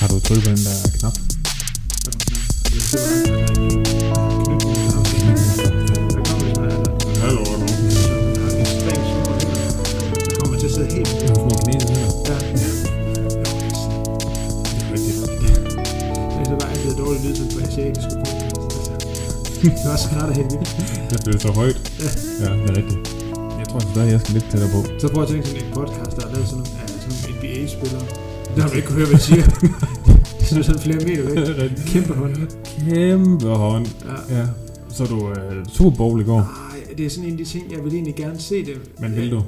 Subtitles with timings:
[0.00, 1.16] Har du trykket på den der knap?
[7.22, 7.66] Hallo, hallo.
[10.38, 12.06] kommer til at sidde helt Det er små knæ, det her.
[12.28, 12.38] Ja.
[16.38, 18.10] Det er bare altid dårligt lyd sådan på asiatiske
[19.62, 21.24] det er også skrætter helt vildt.
[21.24, 21.92] Det er så højt.
[22.00, 22.10] Ja.
[22.44, 23.00] Ja, det er rigtigt.
[23.58, 24.80] Jeg tror stadig, jeg skal lidt tættere på.
[25.00, 27.36] Så prøv at tænke sådan en podcast, der er lavet sådan nogle, ja, sådan nogle
[27.36, 28.25] NBA-spillere.
[28.56, 29.42] Der har du ikke kunne høre, hvad jeg siger.
[30.40, 31.70] De står sådan flere meter væk.
[31.92, 32.34] Kæmpe hånd.
[32.64, 33.86] Kæmpe hånd.
[34.30, 34.38] Ja.
[34.38, 34.46] Ja.
[34.88, 35.34] Så du uh,
[35.72, 36.38] Super Bowl i går.
[36.40, 38.80] Ej, det er sådan en af de ting, jeg vil egentlig gerne se det.
[39.00, 39.42] Men vil du?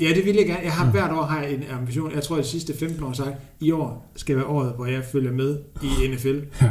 [0.00, 0.60] Ja, det vil jeg gerne.
[0.64, 0.90] Jeg har Ja.
[0.90, 2.12] hvert år har jeg en ambition.
[2.14, 4.86] Jeg tror, at de sidste 15 år har sagt, i år skal være året, hvor
[4.86, 6.38] jeg følger med i NFL.
[6.62, 6.70] Ja.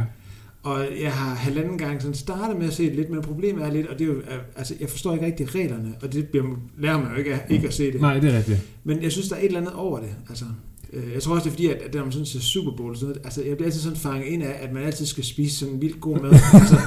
[0.64, 3.72] Og jeg har halvanden gang sådan startet med at se det lidt, men problemet er
[3.72, 6.44] lidt, og det er jo, øh, altså jeg forstår ikke rigtig reglerne, og det bliver,
[6.78, 8.02] lærer man jo ikke, af- ikke at se det.
[8.02, 8.60] Nej, det er rigtigt.
[8.84, 10.10] Men jeg synes, der er et eller andet over det.
[10.30, 10.52] Altså, øh,
[11.14, 12.98] jeg tror også, det er fordi, at, at når man sådan ser Super Bowl og
[12.98, 15.56] sådan noget, altså jeg bliver altid sådan fanget ind af, at man altid skal spise
[15.58, 16.31] sådan vildt god mad.
[16.54, 16.78] altså,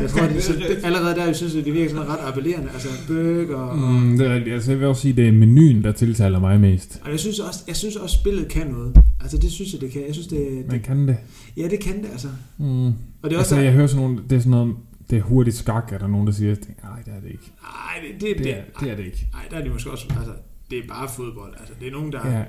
[0.00, 2.68] jeg tror, det, så, det, allerede der, jeg synes, at det virker sådan ret appellerende.
[2.74, 3.78] Altså burger og...
[3.78, 4.54] Mm, det er rigtigt.
[4.54, 7.00] Altså, jeg vil også sige, det er menuen, der tiltaler mig mest.
[7.04, 8.96] Og jeg synes også, jeg synes også, spillet kan noget.
[9.20, 10.02] Altså det synes jeg, det kan.
[10.06, 11.16] Jeg synes, det, Man det kan det.
[11.56, 12.28] ja, det kan det, altså.
[12.58, 12.86] Mm.
[12.86, 14.74] Og det er også, Altså, jeg hører sådan nogle, det er sådan noget,
[15.10, 17.52] det er hurtigt skak, er der nogen, der siger, nej, det er det ikke.
[17.62, 19.26] nej, det, det, Det er, det er det ikke.
[19.32, 20.32] Nej, der er de måske også, altså,
[20.70, 21.52] det er bare fodbold.
[21.58, 22.42] Altså, det er nogen, der, Ja,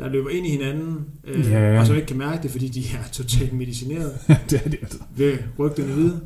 [0.00, 1.80] der løber ind i hinanden, øh, Ja.
[1.80, 4.12] og som ikke kan mærke det, fordi de er totalt medicineret
[4.50, 4.98] det er det altså.
[5.16, 6.20] ved rygterne vide.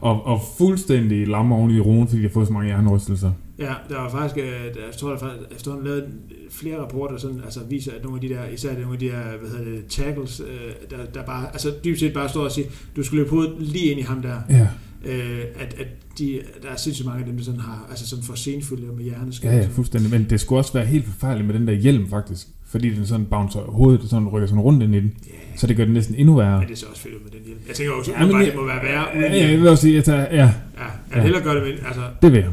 [0.00, 3.32] Og, og fuldstændig lamme oven i roen, fordi de har fået så mange hjernerystelser.
[3.58, 6.04] Ja, der var faktisk, øh, der, jeg tror, der faktisk efterhånden lavet
[6.50, 9.22] flere rapporter, sådan, altså viser, at nogle af de der, især nogle af de her,
[9.40, 12.68] hvad hedder det, tackles, øh, der, der bare, altså dybest set bare står og siger,
[12.96, 14.68] du skulle løbe hovedet lige ind i ham der, Ja,
[15.04, 15.86] øh, at, at
[16.18, 19.04] de, der er sindssygt mange af dem, der sådan har, altså sådan får senfølger med
[19.04, 19.54] hjerneskade.
[19.54, 20.10] ja, ja, fuldstændig.
[20.10, 22.48] Men det skulle også være helt forfærdeligt med den der hjelm, faktisk.
[22.70, 25.12] Fordi den sådan bouncer hovedet, sådan rykker sådan rundt ind i den.
[25.26, 26.60] Ja, Så det gør det næsten endnu værre.
[26.60, 27.60] ja, det ser også fedt ud med den hjelm.
[27.68, 29.50] Jeg tænker også, Ja, ja, men bare, det må være værre uden Ja, hjelm.
[29.52, 31.22] jeg vil også sige, at jeg, ja, Ja, jeg Ja.
[31.22, 32.50] hellere gøre det med, altså, det vil jeg.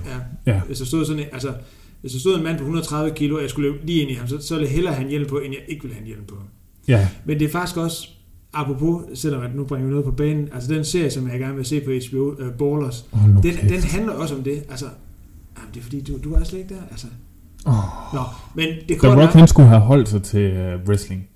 [0.48, 0.60] ja, Ja.
[0.68, 1.54] hvis der stod sådan en, altså,
[2.02, 4.14] hvis der stod en mand på 130 kilo, og jeg skulle løbe lige ind i
[4.14, 6.02] ham, så, så ville jeg hellere have en hjelm på, end jeg ikke ville have
[6.02, 6.36] en hjelm på.
[6.88, 8.08] Ja, Men det er faktisk også,
[8.54, 11.56] apropos, selvom at nu bringer vi noget på banen, altså den serie, som jeg gerne
[11.56, 13.70] vil se på HBO, uh, Ballers, Hold nu den, kæft.
[13.74, 14.64] den handler også om det.
[14.70, 14.86] Altså,
[15.58, 16.82] jamen, det er fordi, du, du er slet ikke der.
[16.92, 17.08] Altså.
[17.66, 18.14] Åh.
[18.14, 18.20] Nå,
[18.56, 21.28] men det The Rock, er, han skulle have holdt sig til uh, wrestling.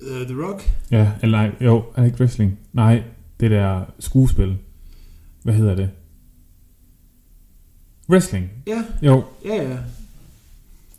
[0.00, 2.58] uh, The Rock, Ja, eller nej, jo, er ikke wrestling?
[2.72, 3.02] Nej,
[3.40, 4.58] det der skuespil.
[5.42, 5.90] Hvad hedder det?
[8.10, 8.50] Wrestling.
[8.66, 9.68] ja, Jo, ja, ja.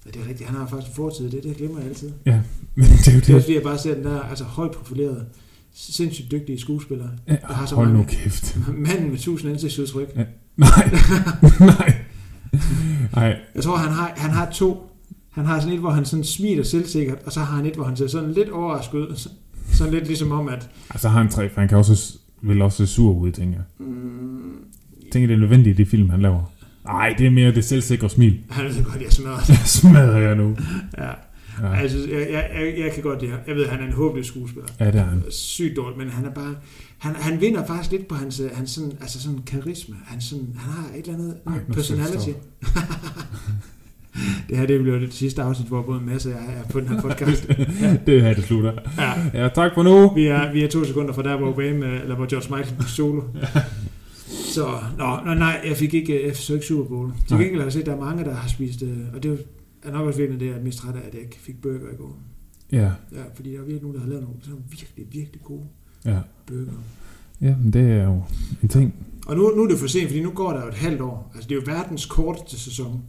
[0.06, 0.50] Ja, det er rigtigt.
[0.50, 1.44] Han har faktisk en fortid det.
[1.44, 2.12] Det glemmer jeg altid.
[2.25, 2.41] ja.
[2.75, 3.44] Men det er jo Det er det.
[3.44, 5.25] fordi, jeg bare ser den der altså, højt profileret,
[5.74, 7.09] sindssygt dygtige skuespillere.
[7.28, 8.57] Ja, der har så hold nu mange- kæft.
[8.74, 10.16] Manden med tusind ansigtsudtryk.
[10.16, 10.28] Nej,
[11.59, 11.99] nej.
[13.16, 14.92] Nej, Jeg tror, han har, han har to.
[15.31, 17.84] Han har sådan et, hvor han sådan smiler selvsikkert, og så har han et, hvor
[17.84, 19.16] han ser sådan lidt overrasket ud.
[19.16, 19.30] Så-
[19.72, 20.70] Sådan lidt ligesom om, at...
[20.90, 23.88] altså har han tre, for han kan også, vil også se sur ud, tænker jeg.
[23.88, 24.52] Mm,
[25.12, 26.52] tænker, det er nødvendigt i de film, han laver.
[26.86, 28.40] Nej, det er mere det selvsikre smil.
[28.50, 30.56] han ved godt, jeg smadrer Jeg smadrer jeg nu.
[30.98, 31.09] Ja.
[31.62, 33.38] Ja, Altså, jeg, jeg, jeg, jeg kan godt det her.
[33.47, 34.70] Jeg ved, at han er en håbløs skuespiller.
[34.80, 35.24] ja det er han.
[35.30, 36.56] Sygt dårligt, men han er bare...
[36.97, 39.96] Han, han vinder faktisk lidt på hans, øh, hans sådan, altså sådan karisma.
[40.06, 42.30] Han, sådan, han har et eller andet Ej, personality.
[44.50, 46.88] det her det bliver det sidste afsnit, hvor både Mads og jeg er på den
[46.88, 47.48] her podcast.
[48.06, 48.74] det er her, det slutter.
[48.98, 49.42] Ja.
[49.44, 50.14] Ja, tak for nu.
[50.14, 52.84] Vi er, vi er to sekunder fra der, hvor Wayne, øh, eller hvor George Michael
[52.88, 53.22] solo.
[54.53, 54.68] Så,
[54.98, 57.12] nå, nå, nej, jeg fik ikke, jeg så ikke Super Bowl.
[57.28, 59.31] Til gengæld har jeg set, at der er mange, der har spist, øh, og det
[59.31, 59.36] er
[59.86, 61.96] nok også virkelig det, jeg er mest træt af, at jeg ikke fik burger i
[61.96, 62.20] går.
[62.72, 65.66] Ja, Ja, fordi der er virkelig nogen, der har lavet nogle sådan virkelig, virkelig gode
[66.06, 66.20] ja.
[66.46, 66.72] burger.
[67.42, 68.24] Ja, men det er jo
[68.64, 68.94] en ting.
[69.28, 71.32] Og nu, nu er det for sent, fordi nu går der jo et halvt år.
[71.36, 73.04] Altså, det er jo verdens korteste sæson.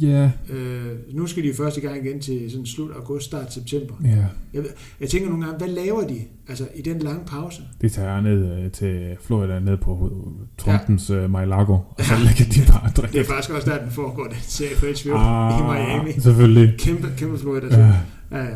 [0.00, 3.52] Ja, Øh, nu skal de jo først i gang igen til sådan slut august, start
[3.52, 3.94] september.
[4.04, 4.24] ja.
[4.54, 4.62] Jeg,
[5.00, 7.62] jeg tænker nogle gange, hvad laver de altså, i den lange pause?
[7.80, 10.12] Det tager ned øh, til Florida, ned på
[10.58, 11.24] Trumpens ja.
[11.24, 13.12] uh, Mar-a-Lago, og så lægger de bare drikke.
[13.12, 16.20] Det er faktisk også der, den foregår, den serie på HBO ah, i Miami.
[16.20, 16.74] Selvfølgelig.
[16.78, 17.66] Kæmpe, kæmpe Florida.
[17.78, 17.86] Ja.
[18.30, 18.44] Ja.
[18.44, 18.48] Ja.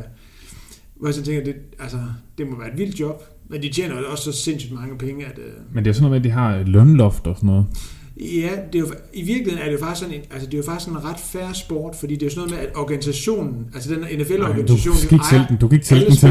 [0.96, 1.98] Hvor jeg så tænker, det, altså,
[2.38, 5.38] det må være et vildt job, men de tjener også så sindssygt mange penge, at...
[5.38, 7.66] Øh, Men det er sådan noget med, at de har et lønloft og sådan noget.
[8.16, 10.58] Ja, det er jo, i virkeligheden er det jo faktisk sådan en, altså det er
[10.58, 12.76] jo faktisk sådan en ret færre sport, fordi det er jo sådan noget med, at
[12.76, 16.28] organisationen, altså den Nej, du NFL-organisation, ikke sælge den, du kan ikke alle den til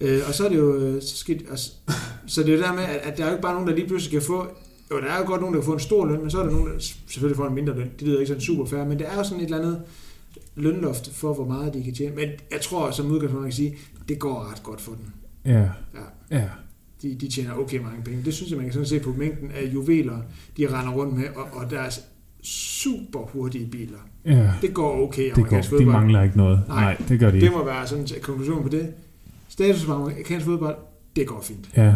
[0.00, 1.70] øh, og så er det jo, øh, så, skal, altså,
[2.26, 3.74] så det er jo der med, at, at der er jo ikke bare nogen, der
[3.74, 4.46] lige pludselig kan få,
[4.90, 6.42] jo, der er jo godt nogen, der kan få en stor løn, men så er
[6.42, 6.78] der nogen, der
[7.08, 9.24] selvfølgelig får en mindre løn, det lyder ikke sådan super fair, men det er jo
[9.24, 9.82] sådan et eller andet
[10.56, 13.76] lønloft for, hvor meget de kan tjene, men jeg tror, som udgangspunkt, man kan sige,
[14.08, 15.06] det går ret godt for dem.
[15.52, 16.38] Ja, Ja.
[16.38, 16.48] ja.
[17.04, 18.22] De, de tjener okay mange penge.
[18.24, 20.18] Det synes jeg, man kan sådan se på mængden af juveler,
[20.56, 22.00] de render rundt med, og, og deres
[22.42, 23.98] super hurtige biler.
[24.26, 24.50] ja.
[24.62, 25.92] Det går okay Det går, amerikansk de fodbold.
[25.92, 26.60] mangler ikke noget.
[26.68, 26.80] Nej.
[26.84, 27.54] Nej, det gør de Det ikke.
[27.56, 28.92] må være sådan en konklusion på det.
[29.48, 30.76] Status for amerikansk fodbold,
[31.16, 31.70] det går fint.
[31.76, 31.94] Ja.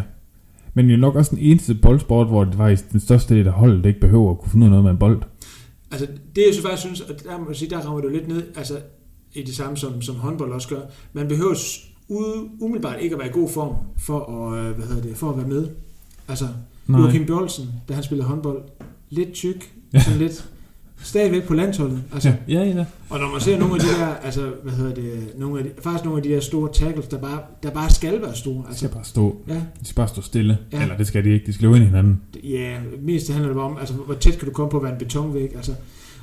[0.75, 3.84] Men jo nok også den eneste boldsport, hvor det var den største del af holdet,
[3.84, 5.22] det ikke behøver at kunne finde ud af noget med en bold.
[5.90, 6.06] Altså,
[6.37, 8.78] det jeg så faktisk synes, og der må sige, der rammer du lidt ned, altså
[9.34, 10.81] i det samme som, som håndbold også gør.
[11.12, 11.54] Man behøver
[12.08, 15.31] ude, umiddelbart ikke at være i god form for at, øh, hvad hedder det, for
[15.31, 15.69] at være med.
[16.28, 16.49] Altså,
[16.87, 17.00] Nej.
[17.00, 18.62] Joachim Bjørlsen, da han spillede håndbold,
[19.10, 19.72] lidt tyk,
[20.05, 20.49] sådan lidt
[21.02, 22.02] stadigvæk på landsholdet.
[22.12, 22.84] Altså, Ja, ja, ja.
[23.10, 25.70] Og når man ser nogle af de der, altså, hvad hedder det, nogle af de,
[25.82, 28.54] faktisk nogle af de der store tackles, der bare, der bare skal være store.
[28.62, 29.37] De Altså, skal bare stå.
[29.49, 30.58] ja, De skal bare stå stille.
[30.72, 30.76] Ja.
[30.76, 30.82] Ja.
[30.82, 31.46] Eller det skal de ikke.
[31.46, 32.20] De skal løbe ind i hinanden.
[32.44, 34.93] ja, mest det handler det om, altså, hvor tæt kan du komme på at være
[34.93, 35.56] en betonvæg.
[35.56, 35.72] Altså.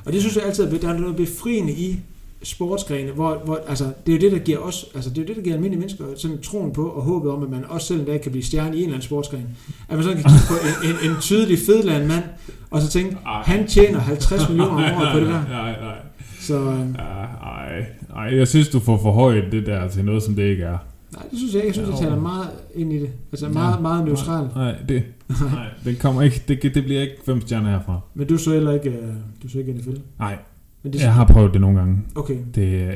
[0.05, 1.99] Og det synes jeg altid, er- der er noget befriende i
[2.43, 5.27] sportsgrene, hvor, hvor altså, det er jo det, der giver os, altså det er jo
[5.27, 7.99] det, der giver almindelige mennesker sådan troen på og håbet om, at man også selv
[7.99, 9.47] en dag kan blive stjerne i en eller anden sportsgren.
[9.89, 12.23] At man sådan kan kigge på en, en, en tydelig fedland mand,
[12.71, 13.41] og så tænke, Ej.
[13.43, 15.41] han tjener 50 millioner om året på det der.
[15.61, 15.97] Nej, nej.
[16.39, 17.85] Så øh, ej,
[18.15, 20.77] ej, jeg synes, du får forhøjet det der til noget, som det ikke er.
[21.13, 21.79] nej, det synes jeg ikke.
[21.79, 23.09] Jeg synes, jeg taler meget ind i det.
[23.31, 23.79] Altså meget, Ja.
[23.81, 24.55] meget neutralt.
[24.55, 27.99] Nej, det, nej, det kommer ikke, det, det bliver ikke fem stjerner herfra.
[28.15, 29.07] Men du så heller ikke, øh,
[29.43, 29.89] du så ikke NFL.
[30.19, 30.37] Nej,
[30.85, 32.03] Men det, jeg har prøvet det nogle gange.
[32.15, 32.37] Okay.
[32.55, 32.89] Det er,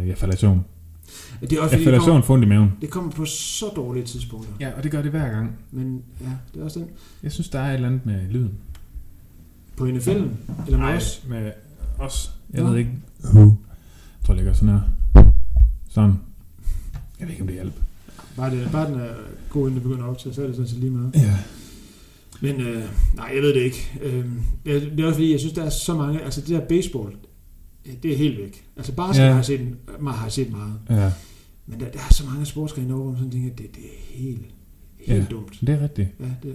[0.00, 0.64] øh, jeg falder i søvn.
[1.40, 2.72] Det er også Jeg falder i kommer, søvn fundet i maven.
[2.80, 4.52] det kommer på så dårlige tidspunkter.
[4.60, 5.56] Ja, og det gør det hver gang.
[5.70, 6.88] Men ja, det er også den.
[7.22, 8.52] Jeg synes, der er et eller andet med lyden.
[9.76, 10.28] På NFL'en,
[10.66, 11.24] eller med os.
[11.28, 11.52] med
[11.98, 12.32] os.
[12.52, 12.70] Jeg Nå.
[12.70, 12.90] ved ikke.
[13.24, 13.40] Who.
[13.40, 13.56] Jeg
[14.24, 14.80] tror, det ligger sådan her.
[15.88, 16.14] Sådan.
[17.20, 17.82] Jeg ved ikke, om det hjælper.
[18.36, 19.08] Bare, det, bare den er
[19.50, 21.10] god, inden det begynder at optage, så er det sådan set lige meget.
[21.14, 21.38] Ja.
[22.40, 22.82] Men øh,
[23.14, 23.98] nej, jeg ved det ikke.
[24.02, 24.24] Øh,
[24.64, 26.22] det, er, også fordi, jeg synes, der er så mange...
[26.22, 27.12] Altså det der baseball,
[28.02, 28.64] det er helt væk.
[28.76, 29.28] Altså basket Ja.
[29.28, 29.34] ja.
[29.34, 29.60] har, set,
[30.00, 30.72] man har set meget.
[30.90, 31.12] Ja,
[31.66, 34.18] Men der, der er så mange sportsgrene over, hvor man sådan tænker, det, det er
[34.22, 34.42] helt,
[35.06, 35.24] helt Ja.
[35.30, 35.58] dumt.
[35.60, 36.08] det er rigtigt.
[36.20, 36.54] Ja, det er.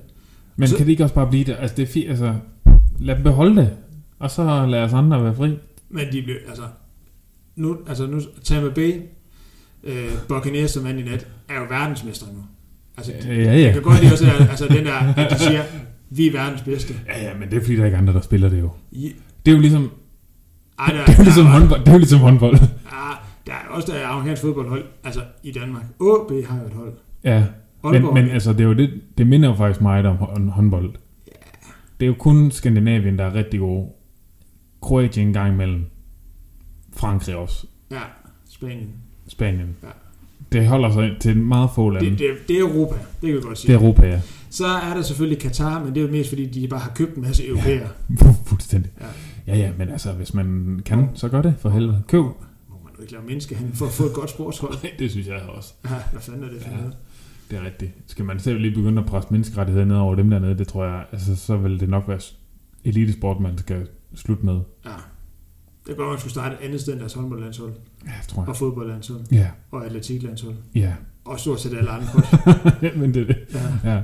[0.55, 1.55] Men Så- kan det ikke også bare blive det?
[1.59, 2.35] Altså, det er fint, altså...
[2.99, 3.69] Lad dem beholde det.
[4.19, 5.57] Og så lad os andre være fri.
[5.89, 6.63] Men de blev, altså,
[7.55, 8.93] nu, altså nu, Tampa Bay,
[9.83, 12.39] øh, Buccaneers, som vandt i nat, er jo verdensmestre nu.
[12.97, 13.59] Altså, de, Ja, ja.
[13.61, 15.63] jeg kan godt lide også, altså den der, at de siger,
[16.09, 16.93] vi er verdens bedste.
[17.07, 18.69] Ja, ja, men det er fordi, der er ikke andre, der spiller det jo.
[18.91, 19.11] I,
[19.45, 19.89] Det er jo ligesom,
[20.87, 21.79] ej, der, det er jo ligesom der, håndbold.
[21.79, 22.53] Det er jo ligesom håndbold.
[22.55, 23.15] Ah,
[23.47, 25.83] der er også der er amerikansk fodboldhold, altså i Danmark.
[25.83, 26.93] AB har jo et hold.
[27.23, 27.43] Ja,
[27.83, 30.49] men, Aalborg, men altså, det er jo det, det minder jo faktisk meget om hå-
[30.51, 30.89] håndbold.
[31.99, 33.87] Det er jo kun Skandinavien, der er rigtig gode.
[34.81, 35.85] Kroatien en gang imellem.
[36.95, 37.67] Frankrig også.
[37.91, 37.99] ja,
[38.49, 38.89] Spanien.
[39.27, 39.75] Spanien.
[39.83, 39.87] Ja.
[40.51, 42.09] Det holder sig til meget få lande.
[42.09, 43.73] Det, Det, det, det er Europa, det kan vi godt det sige.
[43.73, 44.21] er Europa, ja.
[44.49, 47.15] Så er der selvfølgelig Katar, men det er jo mest fordi, de bare har købt
[47.15, 47.87] en masse europæere.
[48.45, 48.91] Fuldstændig.
[49.01, 49.05] Ja.
[49.47, 52.03] Ja, ja, men altså, hvis man kan, så gør det for helvede.
[52.07, 52.19] Køb.
[52.23, 52.31] Må
[52.83, 54.73] man jo ikke lave menneskehandel for at få et godt sportshold.
[54.99, 55.73] Det synes jeg også.
[55.85, 56.77] Ja, hvad fanden er det for Ja.
[56.77, 56.97] noget?
[57.51, 57.91] Det er rigtigt.
[58.07, 61.05] Skal man selv lige begynde at presse menneskerettigheder ned over dem dernede, det tror jeg,
[61.11, 62.19] altså, så vil det nok være
[62.83, 64.59] elitesport, man skal slutte med.
[64.85, 64.89] Ja.
[65.87, 67.73] Det går, man skulle starte et andet sted end deres håndboldlandshold,
[68.05, 68.49] Ja, tror jeg.
[68.49, 70.93] og fodboldlandshold, Ja, og atletiklandshold, ja.
[71.25, 72.07] og stort set alle andre
[72.45, 72.95] hold.
[72.97, 73.37] men det er det.
[73.83, 73.93] Ja.
[73.93, 74.01] Ja.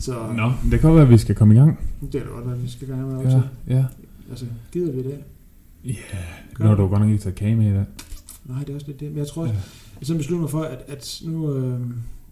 [0.00, 1.78] Så Nå, det kan være, at vi skal komme i gang.
[2.12, 3.42] det er da godt, at vi skal gøre med Ja, også.
[3.68, 3.84] ja.
[4.30, 5.18] Altså, gider vi det?
[5.84, 5.92] Ja,
[6.60, 7.84] nu har du godt nok ikke taget kage med i dag.
[8.44, 9.08] Nej, det er også lidt det.
[9.10, 9.50] Men jeg tror, Ja.
[9.98, 11.54] jeg sådan beslutter mig for, at, at nu...
[11.54, 11.80] Øh,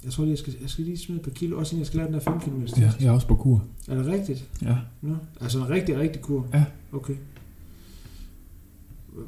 [0.05, 1.87] jeg tror lige, jeg skal, jeg skal lige smide et par kilo, også inden jeg
[1.87, 2.79] skal lave den der 5 km test.
[2.79, 3.65] Ja, jeg er også på kur.
[3.89, 4.49] Er det rigtigt?
[4.63, 4.77] Ja.
[5.03, 6.47] Nå, altså en rigtig, rigtig kur?
[6.55, 6.65] Ja.
[6.93, 7.15] Okay.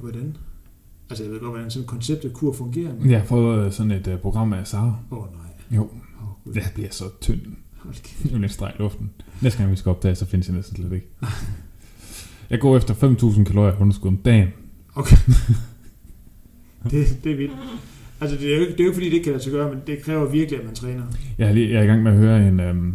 [0.01, 0.37] Hvordan?
[1.11, 2.95] Altså, jeg ved godt, hvordan sådan konceptet kur fungerer.
[2.95, 3.11] Men...
[3.11, 4.97] Jeg har fået sådan et uh, program af Sara.
[5.11, 5.77] Åh, oh, nej.
[5.77, 5.89] Jo.
[6.45, 6.53] Gud.
[6.55, 7.41] Det bliver så tynd.
[8.23, 9.11] Det er lidt streg i luften.
[9.41, 11.07] Næste gang vi skal opdage, så findes jeg næsten slet ikke.
[12.51, 14.49] Jeg går efter 5.000 kalorier underskud om dagen.
[16.91, 17.53] Det, det er vildt.
[18.21, 19.53] Altså, det er, jo ikke, det er jo ikke, fordi det ikke kan lade sig
[19.53, 21.03] gøre, men det kræver virkelig, at man træner.
[21.39, 22.95] Jeg er, lige, jeg er i gang med at høre en, øhm,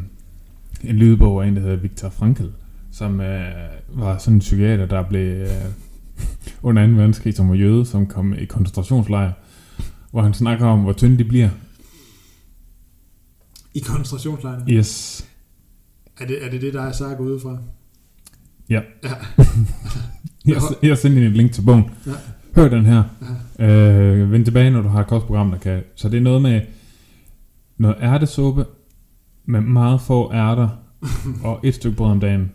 [0.84, 2.44] en lydbog af en, der hedder Viktor Frankl,
[2.92, 3.46] som øh,
[3.94, 5.48] var sådan en psykiater, der blev øh,
[6.64, 6.94] under 2.
[6.94, 9.32] verdenskrig, som var jøde, som kom i koncentrationslejr,
[10.12, 11.50] hvor han snakker om, hvor tynde de bliver.
[13.76, 14.72] I koncentrationslejrene.
[14.74, 15.26] Yes.
[16.20, 17.58] Er det, er det det, der er sagt udefra?
[18.70, 18.82] Ja.
[19.04, 19.10] Ja.
[20.48, 21.90] Jeg, jeg sender en link til bogen.
[22.06, 22.12] Ja.
[22.56, 23.04] Hør den her.
[23.60, 23.66] ja.
[23.66, 25.84] Øh, vend tilbage, når du har et kostprogram, der kan...
[25.96, 26.62] Så det er noget med
[27.78, 28.66] noget ærtesuppe
[29.46, 30.70] med meget få ærter
[31.44, 32.52] og et stykke brød om dagen.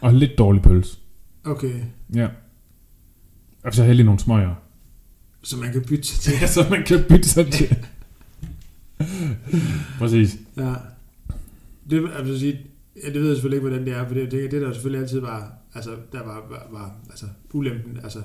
[0.00, 0.98] Og lidt dårlig pølse.
[1.44, 1.80] Okay.
[2.14, 2.28] Ja.
[3.64, 4.54] Og så heldig nogle smøger.
[5.42, 6.32] Så man kan bytte sig til.
[6.40, 7.76] Ja, så man kan bytte sig til.
[9.98, 10.38] Præcis.
[10.56, 10.74] Ja.
[11.90, 12.60] Det, altså, sige,
[13.02, 15.02] ja, det ved jeg selvfølgelig ikke, hvordan det er, for det, det, det der selvfølgelig
[15.02, 18.18] altid var, altså, der var, var, var altså, ulempen, altså,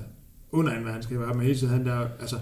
[0.52, 2.36] under en verdenskrig, var man hele tiden, han der, altså,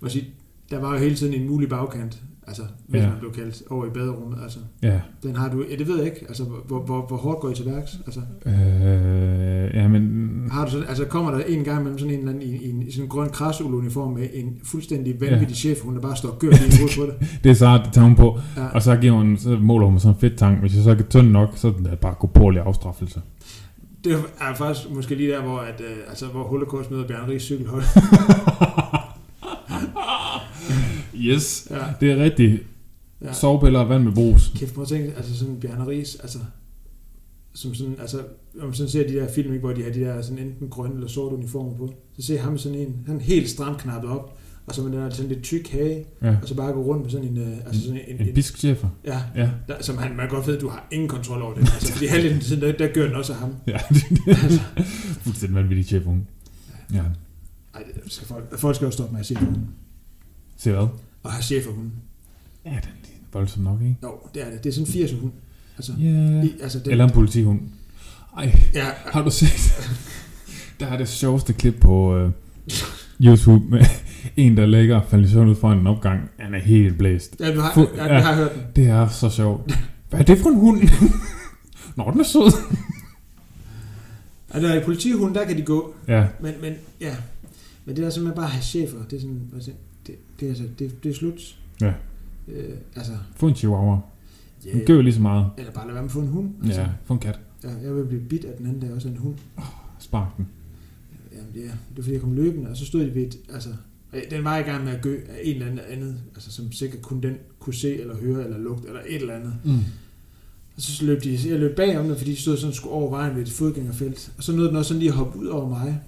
[0.00, 0.34] må sige,
[0.70, 3.08] der var jo hele tiden en mulig bagkant, altså hvis Ja.
[3.08, 4.38] man blev kaldt over i baderummet.
[4.42, 5.00] Altså, Ja.
[5.22, 7.54] den har du, ja, det ved jeg ikke, altså hvor, hvor, hvor hårdt går I
[7.54, 7.98] til værks?
[8.06, 10.30] Altså, Øh, ja, men...
[10.52, 12.70] har du sådan, altså kommer der en gang mellem sådan en eller anden i, i,
[12.70, 15.54] en, i sådan en grøn krasuniform med en fuldstændig vanvittig ja.
[15.54, 17.28] chef, hun der bare står og gør lige i på det.
[17.44, 18.38] Det er så, det tager hun på.
[18.56, 18.66] Ja.
[18.66, 20.60] Og så, giver hun, så måler hun sådan en fedt tang.
[20.60, 23.20] Hvis jeg så ikke er tynd nok, så er det bare korporlig afstraffelse.
[24.04, 27.42] Det er faktisk måske lige der, hvor, at, øh, altså, hvor Holocaust møder Bjørn Ries
[27.42, 27.82] cykelhold.
[31.24, 31.66] yes.
[31.70, 31.82] Ja.
[32.00, 32.62] Det er rigtigt.
[33.22, 33.32] Ja.
[33.32, 34.52] Sovepiller og vand med brus.
[34.56, 36.38] Kæft, prøv at tænke, altså sådan Bjarne Ries, altså,
[37.54, 38.18] som sådan, altså,
[38.54, 40.68] når man sådan ser de der film, ikke, hvor de har de der sådan enten
[40.68, 44.38] grønne eller sorte uniformer på, så ser ham sådan en, han helt stramt knappet op,
[44.66, 46.36] og så med den der sådan lidt tyk hage, Ja.
[46.42, 48.88] og så bare gå rundt med sådan en, øh, altså sådan en, En en biskchefer.
[49.04, 49.50] ja, Ja.
[49.68, 51.60] der, som han, man godt ved, at du har ingen kontrol over det.
[51.60, 53.54] Altså, fordi halvdelen af tiden, der, der gør den også af ham.
[53.66, 53.78] Ja.
[55.24, 56.26] Fuldstændig vanvittig chef, hun.
[56.92, 57.02] Ja.
[57.74, 59.66] Ej, det skal folk, folk skal jo stoppe med at se hunden.
[60.56, 60.86] Se hvad?
[61.24, 61.92] Og have chefer hunden.
[62.64, 63.96] Ja, den er voldsomt nok, ikke?
[64.02, 64.64] Jo, det er det.
[64.64, 65.32] Det er sådan 80 hund.
[65.76, 66.42] Altså, Ja.
[66.42, 67.60] i, altså den, Eller en politihund.
[68.36, 69.72] Ej, ja, har du set?
[70.80, 72.30] Der er det sjoveste klip på øh,
[73.22, 73.84] YouTube med
[74.36, 76.20] en, der ligger og falder i søvn ud foran en opgang.
[76.38, 77.36] Han er helt blæst.
[77.40, 78.14] ja, du har, Fu- ja, ja.
[78.14, 78.62] jeg har hørt den.
[78.76, 79.72] Det er så sjovt.
[80.10, 80.80] Hvad er det for en hund?
[81.96, 82.52] Nå, den er sød.
[84.50, 85.94] Altså, i politihunden, der kan de gå.
[86.08, 87.14] Ja, Men, men ja,
[87.84, 89.40] men det der simpelthen bare at have chefer, det er sådan,
[90.06, 91.58] det, det, er, altså, det, det er slut.
[91.80, 91.92] Ja.
[92.48, 93.98] Øh, altså, få en chihuahua.
[94.66, 95.46] ja, Den gør lige så meget.
[95.58, 96.50] eller bare lade være med at få en hund.
[96.64, 97.38] Altså, Ja, få en kat.
[97.64, 97.68] ja.
[97.82, 99.34] Jeg vil blive bit af den anden der også en hund.
[99.98, 100.46] Spark den.
[101.32, 103.68] Ja, ja, det var fordi, jeg kom løbende, og så stod de ved et, altså,
[104.30, 107.02] den var i gang med at gø af en eller anden andet, altså som sikkert
[107.02, 109.54] kun den kunne se, eller høre, eller lugte, eller et eller andet.
[109.64, 109.78] Mm.
[110.76, 113.10] Og så løb de, jeg løb bag om det, fordi de stod sådan skulle over
[113.10, 114.32] vejen ved et fodgængerfelt.
[114.38, 116.00] Og så nåede den også sådan lige at hoppe ud over mig.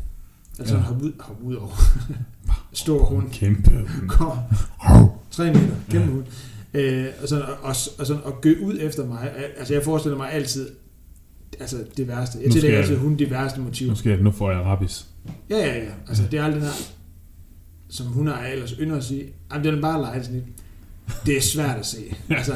[0.59, 0.81] Altså ja.
[0.81, 1.73] hoppe ud, hoppe ud over.
[2.73, 3.31] Stor hund.
[3.33, 4.09] Kæmpe hund.
[4.09, 4.39] Kom.
[5.31, 5.61] Tre meter.
[5.91, 6.25] Kæmpe hund.
[6.75, 9.31] Øh, og, sådan, og, og, sådan, og gø ud efter mig.
[9.59, 10.69] Altså jeg forestiller mig altid,
[11.61, 12.39] altså det værste.
[12.45, 13.91] Jeg tillægger jeg- altid hun de værste motiver.
[13.91, 15.07] Nu, skal jeg, nu får jeg rabies.
[15.51, 15.91] Ja, ja, ja.
[16.09, 16.71] Altså det er alt den her,
[17.89, 20.47] som hun har ellers ynder at sige, jamen den er bare lege sådan lidt.
[21.27, 21.99] Det er svært at se.
[22.31, 22.53] Altså,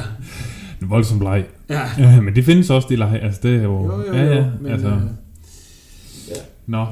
[0.81, 1.45] En voldsom leg.
[1.69, 1.89] ja.
[1.97, 3.19] Ja, men det findes også, de leg.
[3.23, 3.85] Altså, det er jo...
[3.85, 4.37] Jo, jo, ja, ja.
[4.37, 4.45] jo.
[4.61, 5.01] Men, altså, øh,
[6.67, 6.85] Nå,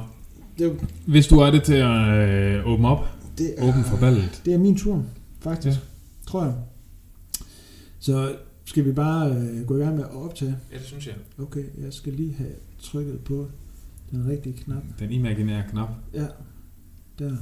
[0.60, 4.42] det, hvis du er det til at øh, åbne op, det er, åbne for ballet.
[4.46, 5.06] Det er min tur,
[5.39, 5.78] faktisk.
[5.78, 5.82] Ja.
[5.82, 6.28] Ja.
[6.28, 6.54] Tror jeg.
[8.00, 8.36] Så
[8.66, 10.56] skal vi bare øh, gå i gang med at optage.
[10.72, 11.16] Ja, det synes jeg.
[11.39, 13.48] Okay, jeg skal lige have trykket på
[14.12, 14.84] den rigtige knap.
[15.00, 15.89] Den imaginære knap.
[16.13, 16.25] Ja,
[17.20, 17.36] der.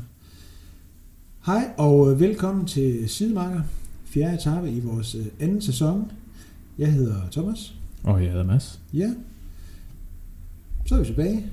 [1.45, 3.61] Hej og øh, velkommen til Sidemarker,
[4.05, 6.11] fjerde etape i vores øh, anden sæson.
[6.77, 7.75] Jeg hedder Thomas.
[8.03, 8.79] Og jeg hedder Mads.
[8.93, 9.13] Ja.
[10.85, 11.45] Så er vi tilbage.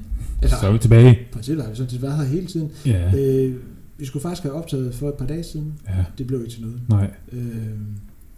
[0.43, 1.13] Eller, Så er vi tilbage.
[1.13, 2.71] i princippet har vi sådan set været her hele tiden.
[2.87, 3.13] Ja.
[3.19, 3.55] Øh,
[3.99, 5.73] vi skulle faktisk have optaget for et par dage siden.
[5.89, 6.81] Ja, Det blev ikke til noget.
[6.89, 7.11] nej.
[7.33, 7.47] Øh,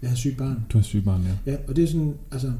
[0.03, 0.63] jeg har sygt barn.
[0.73, 1.53] Du har syg barn, ja.
[1.53, 2.53] Ja, og det er sådan, altså,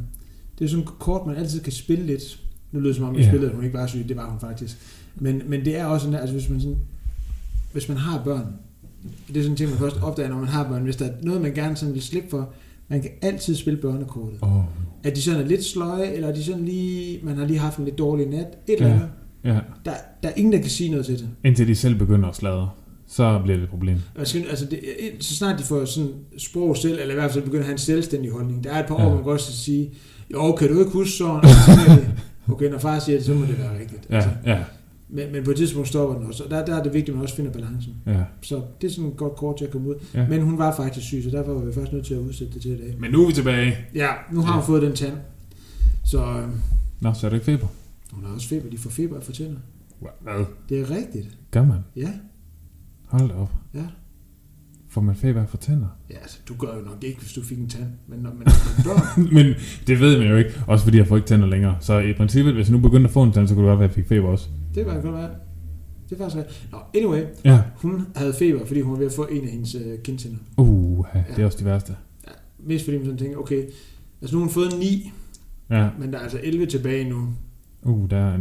[0.59, 2.41] det er sådan kort, man altid kan spille lidt.
[2.73, 3.29] Nu lyder det som om, jeg Ja.
[3.29, 4.77] spillede, at hun ikke var syg, det var hun faktisk.
[5.17, 6.77] Men, men det er også sådan, altså hvis man sådan,
[7.73, 8.47] hvis man har børn,
[9.29, 11.13] det er sådan en ting, man først opdager, når man har børn, hvis der er
[11.23, 12.51] noget, man gerne sådan vil slippe for,
[12.89, 14.39] man kan altid spille børnekortet.
[14.41, 14.63] Oh,
[15.05, 17.85] At de sådan er lidt sløje, eller de sådan lige, man har lige haft en
[17.85, 19.09] lidt dårlig nat, et eller andet.
[19.47, 19.59] Ja.
[19.85, 21.29] Der, der er ingen, der kan sige noget til det.
[21.45, 22.71] Indtil de selv begynder at sladre,
[23.09, 23.99] så bliver det et problem.
[24.25, 24.81] Skal, altså det,
[25.21, 27.79] så snart de får sådan sprog selv, eller i hvert fald begynder at have en
[27.79, 29.07] selvstændig holdning, der er et par Ja.
[29.09, 29.91] år, man godt skal sige,
[30.33, 31.37] jo, kan du ikke huske sådan?
[31.37, 32.09] Og så det,
[32.55, 34.03] okay, når far siger det, så må det være rigtigt.
[34.11, 34.59] Ja, ja,
[35.09, 37.15] men, men på et tidspunkt stopper den også, og der, der er det vigtigt, at
[37.15, 37.93] man også finder balancen.
[38.07, 38.23] ja.
[38.43, 39.95] Så det er sådan et godt kort til at komme ud.
[40.15, 40.27] Ja.
[40.29, 42.63] Men hun var faktisk syg, så derfor var vi først nødt til at udsætte det
[42.63, 42.95] til i dag.
[43.01, 43.77] Men nu er vi tilbage.
[43.95, 44.67] Ja, nu har hun Ja.
[44.67, 45.13] fået den tand.
[46.05, 46.49] Så øh,
[47.01, 47.67] Nå, så er det ikke feber.
[48.17, 48.71] Hun har også feber.
[48.71, 49.59] De får feber af for tænder.
[50.21, 50.45] Hvad?
[50.69, 51.39] Det er rigtigt.
[51.51, 51.79] Gør man?
[51.97, 52.13] Ja,
[53.05, 53.53] Hold da op.
[53.75, 53.87] ja.
[54.89, 55.87] Får man feber for tænder?
[56.11, 57.87] Ja, altså, du gør jo nok ikke, hvis du fik en tand.
[58.07, 58.47] Men når man
[58.85, 59.47] børn, Men
[59.87, 60.51] det ved man jo ikke.
[60.67, 61.77] Også fordi jeg får ikke tænder længere.
[61.81, 63.79] Så i princippet, hvis jeg nu begyndte at få en tand, så kunne det godt
[63.79, 64.49] være, at jeg fik feber også.
[64.75, 65.31] det kan godt være.
[66.11, 66.69] Det er faktisk rigtigt.
[66.73, 67.63] Nå, anyway, Ja.
[67.77, 70.39] hun havde feber, fordi hun var ved at få en af hendes øh, kindtænder.
[70.57, 71.45] Uh, det er Ja.
[71.45, 71.97] også det værste.
[72.27, 73.63] Ja, mest fordi man sådan tænker, okay,
[74.23, 75.13] altså nu har hun fået 9,
[75.71, 75.89] Ja.
[75.99, 77.29] men der er altså 11 tilbage nu.
[77.87, 78.39] Uh, der er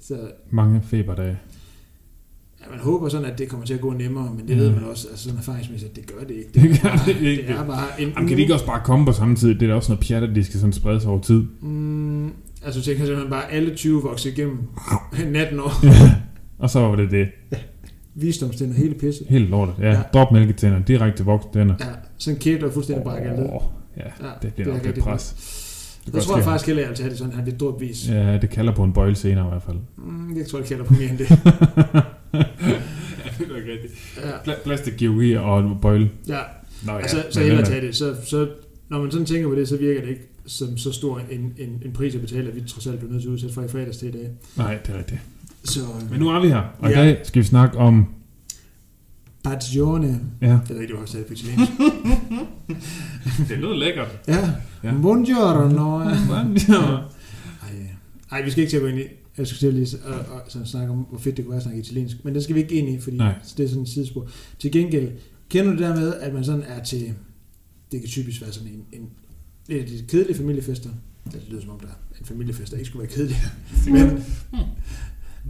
[0.00, 0.16] Så
[0.50, 1.38] mange feberdage.
[2.60, 4.60] ja, man håber sådan, at det kommer til at gå nemmere, men det Ja.
[4.60, 6.50] ved man også, altså sådan erfaringsmæssigt, at det gør det ikke.
[6.54, 7.42] Det er gør bare, det ikke.
[7.42, 9.48] Det er bare en Jamen, kan de ikke også bare komme på samme tid?
[9.54, 11.42] Det er da også noget pjat, at de skal sådan spredes over tid.
[11.60, 12.26] Mm,
[12.64, 14.58] altså tænker jeg simpelthen bare alle 20 vokse igennem
[15.32, 15.72] natten år.
[16.58, 17.28] Og så var det det.
[18.14, 19.24] Visdomstænder, hele pisse.
[19.28, 19.74] Helt lortet.
[19.78, 19.92] Ja, Ja.
[19.92, 20.02] ja.
[20.12, 21.74] drop mælketænder, direkte til voksentænder.
[21.80, 21.86] Ja,
[22.18, 23.44] sådan en kæbe, der er fuldstændig brækket ned.
[23.44, 23.62] Åh,
[23.96, 25.04] ja, Ja, det bliver er nok lidt pres.
[25.04, 25.67] godt.
[26.08, 28.08] Det Jeg kan tror jeg faktisk heller, jeg vil tage det sådan her lidt dråbvis.
[28.08, 29.76] Ja, det kalder på en bøjle senere i hvert fald.
[29.96, 31.30] Mm, det tror jeg, jeg kalder på mere end det.
[31.30, 31.36] ja,
[33.38, 33.92] det er rigtigt.
[34.24, 36.10] Ja, Pla- plastikkirurgi og bøjle.
[36.28, 36.38] ja.
[36.86, 36.98] Nå, ja.
[36.98, 37.96] Altså, så hellere er- tage det.
[37.96, 38.48] Så, så,
[38.88, 41.82] når man sådan tænker på det, så virker det ikke som så stor en, en,
[41.84, 43.68] en pris at betale, at vi trods alt bliver nødt til at udsætte for i
[43.68, 44.28] fredags til i dag.
[44.56, 45.20] Nej, det er rigtigt.
[45.64, 47.00] Så Men nu er vi her, og i Ja.
[47.02, 48.06] dag skal vi snakke om...
[49.48, 50.20] Bagione.
[50.40, 51.72] Ja, Jeg ved ikke, du har sagt på italiensk.
[53.48, 54.18] det lyder lækkert.
[54.28, 54.50] ja.
[54.84, 54.94] Ja.
[55.02, 56.00] Buongiorno.
[56.68, 56.98] Ja.
[58.30, 59.02] Ej, vi skal ikke til at gå ind i...
[59.38, 61.62] Jeg skal til lige og, og, sådan snakke om, hvor fedt det kunne være at
[61.62, 62.24] snakke italiensk.
[62.24, 63.34] Men det skal vi ikke ind i, fordi Nej.
[63.56, 64.28] det er sådan et sidespor.
[64.58, 65.10] Til gengæld,
[65.48, 67.12] kender du det der med, at man sådan er til...
[67.92, 69.08] Det kan typisk være sådan en, en
[69.68, 70.90] lidt af de kedelige familiefester.
[71.24, 73.36] Det lyder som om, der er en familiefest, der ikke skulle være kedelig.
[73.86, 74.24] Men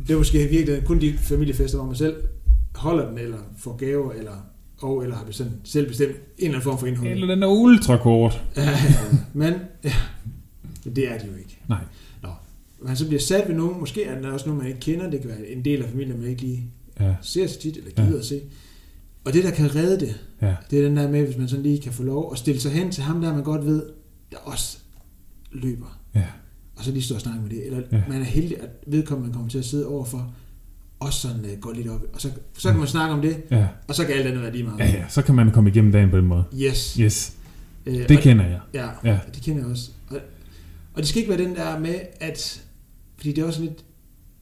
[0.06, 2.14] det er måske virkelig kun de familiefester, hvor man selv
[2.74, 4.32] holder den, eller får gaver, eller
[4.80, 7.08] og eller har bestemt, selv bestemt en eller anden form for indhold.
[7.10, 8.42] Eller den er ultrakort.
[9.34, 9.92] Men ja,
[10.84, 11.58] det er det jo ikke.
[11.68, 11.84] Nej.
[12.22, 12.28] Nå.
[12.82, 15.20] Man så bliver sat ved nogen, måske er der også nogen, man ikke kender, det
[15.20, 16.70] kan være en del af familien, man ikke lige
[17.00, 18.18] Ja, ser så tit, eller gider Ja.
[18.18, 18.40] at se.
[19.24, 20.54] Og det, der kan redde det, ja.
[20.70, 22.72] det er den der med, hvis man sådan lige kan få lov at stille sig
[22.72, 23.82] hen til ham, der man godt ved,
[24.30, 24.78] der også
[25.52, 25.98] løber.
[26.14, 26.24] Ja.
[26.76, 27.66] Og så lige stå og snakke med det.
[27.66, 28.02] Eller Ja.
[28.08, 30.32] man er heldig, at vedkommende kommer til at sidde overfor,
[31.00, 32.00] også sådan uh, går lidt op.
[32.14, 34.52] Og så, så kan man snakke om det, Ja, og så kan alt andet være
[34.52, 34.78] lige meget.
[34.78, 35.04] ja, ja.
[35.08, 36.44] Så kan man komme igennem dagen på den måde.
[36.54, 36.94] Yes.
[36.94, 37.36] Yes,
[37.86, 38.60] Øh, det og- kender jeg.
[38.74, 39.18] Ja, Ja.
[39.34, 39.90] det kender jeg også.
[40.10, 40.16] Og,
[40.94, 42.64] og det skal ikke være den der med, at...
[43.16, 43.84] Fordi det er også lidt...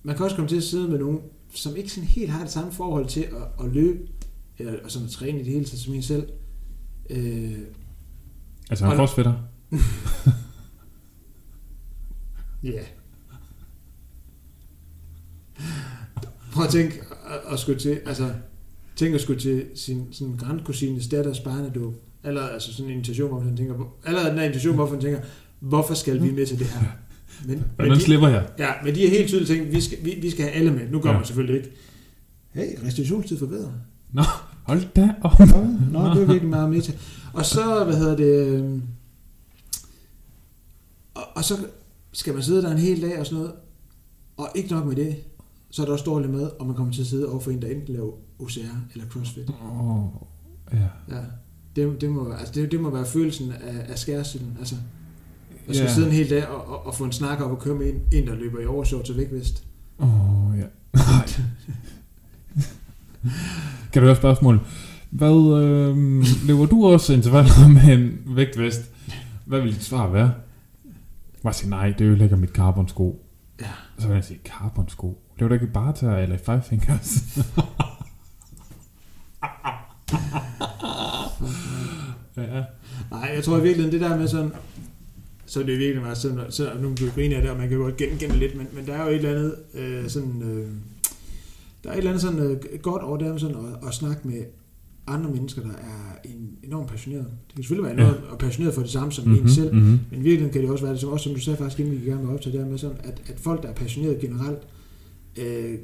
[0.03, 1.19] Man kan også komme til at sidde med nogen,
[1.55, 3.99] som ikke sådan helt har det samme forhold til at, at løbe,
[4.59, 6.29] eller og sådan at træne i det hele taget som en selv.
[7.11, 7.53] Øh,
[8.71, 9.33] Altså, han crossfitter.
[12.63, 12.69] Ja.
[12.71, 12.85] yeah.
[16.57, 18.31] Prøv at tænke at, at skulle til, altså,
[18.97, 21.95] tænk at skulle til sin sådan grandkusines datters barnedåb.
[22.25, 25.03] Eller altså sådan en invitation, hvor man tænker, hvor- allerede den der invitation, hvorfor man
[25.03, 25.21] tænker,
[25.61, 26.81] hvorfor skal vi med til det her?
[27.47, 28.47] Men, men, Hvordan de, slipper jeg?
[28.59, 30.89] ja, men de har helt tydeligt tænkt, vi skal, vi, vi skal have alle med.
[30.91, 31.25] Nu kommer Ja.
[31.27, 31.71] selvfølgelig ikke.
[32.53, 33.73] Hey, restitutionstid forbedret.
[34.65, 35.39] Hold da op.
[35.39, 35.47] Nå,
[35.93, 36.93] nå, det er virkelig meget meta.
[37.33, 38.47] Og så, hvad hedder det...
[38.47, 38.83] øhm,
[41.15, 41.55] Og, og så
[42.13, 43.53] skal man sidde der en hel dag og sådan noget,
[44.37, 45.17] og ikke nok med det,
[45.71, 47.69] så er der også dårligt med, og man kommer til at sidde overfor en, der
[47.69, 48.59] enten laver OCR
[48.95, 49.51] eller CrossFit.
[49.51, 50.05] Åh,
[50.73, 50.79] ja.
[51.17, 51.21] Ja.
[51.77, 54.57] Det, det, må, altså det, det må være følelsen af, af skærsilden.
[54.59, 54.75] Altså,
[55.69, 55.95] at skal Ja.
[55.95, 58.01] sidde en hel dag og, og, og, få en snak op og køre med en,
[58.13, 59.65] en der løber i overshorts og vægtvest.
[59.99, 60.65] Åh, oh, ja.
[60.95, 61.27] Nej.
[63.93, 64.61] kan du have et spørgsmål?
[65.11, 65.97] Hvad, øh,
[66.47, 68.81] løber du også intervaller med en vægtvest?
[69.45, 70.33] Hvad vil dit svar være?
[71.43, 73.27] Bare sige, nej, det ødelægger mit carbon-sko.
[73.61, 73.67] Ja.
[73.99, 75.23] Så vil jeg sige, carbon-sko?
[75.39, 77.17] Løber du ikke i barter eller i five fingers?
[82.37, 82.65] ja.
[83.11, 84.53] Nej, jeg tror i virkeligheden, det der med sådan,
[85.47, 87.79] så er det virkelig meget sådan, så nu kan grine af det, og man kan
[87.79, 90.69] godt genkende det lidt, men, men der er jo et eller andet øh, sådan, øh,
[91.85, 94.29] der er et eller andet sådan øh, godt over det med sådan at, at snakke
[94.29, 94.43] med
[95.07, 97.25] andre mennesker, der er en, enormt passionerede.
[97.25, 98.11] Det kan selvfølgelig være Ja.
[98.11, 99.43] enormt og passioneret for det samme som mm-hmm.
[99.43, 99.99] en selv, mm-hmm.
[100.11, 101.93] men i virkeligheden kan det også være det, som, også som du sagde faktisk, inden
[101.93, 103.73] vi gik i gang med op til det med sådan, at, at folk, der er
[103.75, 104.59] passionerede generelt,
[105.39, 105.79] øh,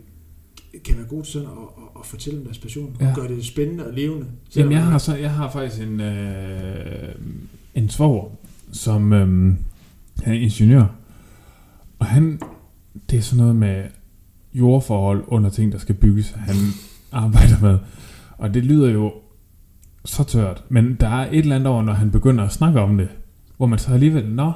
[0.85, 3.13] kan være gode til sådan at, at, at fortælle om deres passion, ja.
[3.15, 4.27] Gøre det spændende og levende.
[4.57, 7.15] Jamen, jeg har, så, jeg har faktisk en, øh,
[7.75, 8.29] en svoger,
[8.73, 9.55] som øh,
[10.23, 10.85] er ingeniør.
[11.99, 12.41] Og han,
[13.11, 13.85] det er sådan noget med
[14.55, 16.57] jordforhold under ting, der skal bygges, han
[17.23, 17.79] arbejder med.
[18.39, 19.13] Og det lyder jo
[20.05, 20.65] så tørt.
[20.69, 23.09] Men der er et eller andet over, når han begynder at snakke om det,
[23.57, 24.53] hvor man så alligevel, nå,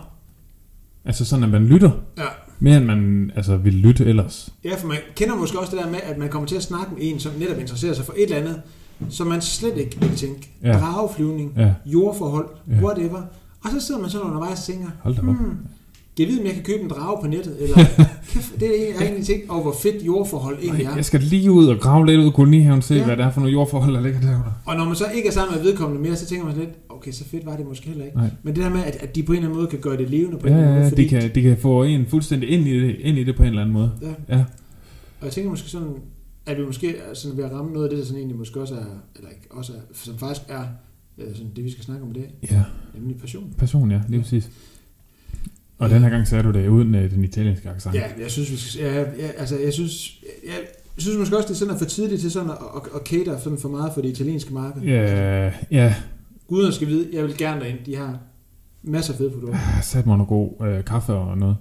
[1.04, 2.22] altså sådan, at man lytter, Ja.
[2.60, 4.52] Mere end man altså, vil lytte ellers.
[4.64, 6.94] Ja, for man kender måske også det der med, at man kommer til at snakke
[6.94, 8.62] med en, som netop interesserer sig for et eller andet,
[9.08, 10.50] som man slet ikke vil tænke.
[10.62, 10.72] Ja.
[10.78, 12.74] Drageflyvning, Ja, jordforhold, ja.
[12.74, 13.22] whatever.
[13.64, 15.26] Og så sidder man sådan undervejs og tænker, hold da op.
[15.26, 15.56] hmm,
[16.18, 17.76] jeg ved, om jeg kan købe en drage på nettet, eller
[18.30, 20.96] kæft, det er jeg egentlig tænkt over, hvor fedt jordforhold egentlig Nej, er.
[20.96, 23.04] jeg skal lige ud og grave lidt ud i kolonihaven, se Ja.
[23.04, 24.42] hvad det er for nogle jordforhold, der ligger derude.
[24.66, 27.10] Og når man så ikke er sammen med vedkommende mere, så tænker man lidt, okay,
[27.12, 28.16] så fedt var det måske heller ikke.
[28.16, 28.30] Nej.
[28.42, 30.10] Men det der med, at, at de på en eller anden måde kan gøre det
[30.10, 32.06] levende på en Ja, eller anden ja, måde, fordi, de kan, de kan få en
[32.06, 33.90] fuldstændig ind i, det, ind i det på en eller anden måde.
[34.02, 34.36] Ja.
[34.36, 34.44] Ja.
[35.20, 35.88] Og jeg tænker måske sådan,
[36.46, 38.74] at vi måske sådan ved at ramme noget af det, der sådan egentlig måske også
[38.74, 38.84] er,
[39.16, 40.62] eller ikke også er, som faktisk er
[41.18, 42.62] øh, sådan det, vi skal snakke om i dag, Ja,
[42.98, 43.54] nemlig passion.
[43.58, 44.50] person, ja, lige præcis.
[45.78, 47.94] Og den her gang sagde du det uden uh, den italienske accent.
[47.94, 50.52] Ja, jeg synes, vi skal, ja, ja, altså, jeg synes, jeg,
[50.96, 53.06] jeg synes måske også, det er sådan at for tidligt til sådan at, at, at
[53.06, 54.82] cater sådan for meget for det italienske marked.
[54.82, 55.94] Ja, ja.
[56.48, 57.78] Guderne skal vide, jeg vil gerne derind.
[57.86, 58.18] De har
[58.82, 59.58] masser af fede produkter.
[59.74, 61.56] Jeg satte mig noget god øh, kaffe og noget.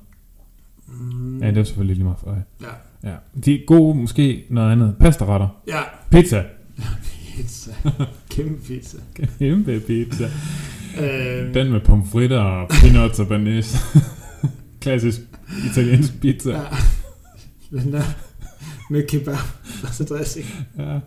[0.87, 2.41] Mm, Ja, det er selvfølgelig lige meget for jer.
[2.61, 3.09] ja.
[3.09, 3.15] Ja.
[3.45, 4.95] De er gode, måske noget andet.
[4.99, 5.47] Pastaretter.
[5.67, 6.43] ja, Pizza.
[7.35, 7.71] pizza.
[8.29, 8.97] Kæmpe pizza.
[9.39, 10.29] Kæmpe pizza.
[10.99, 13.77] Øh, Den med pomfritter og peanuts og banæs.
[14.81, 15.19] Klassisk
[15.71, 16.51] italiensk pizza.
[16.51, 16.61] ja.
[17.71, 18.01] Den der
[18.89, 19.37] med kebab
[19.83, 20.45] og så dressing.
[20.77, 20.99] Ja.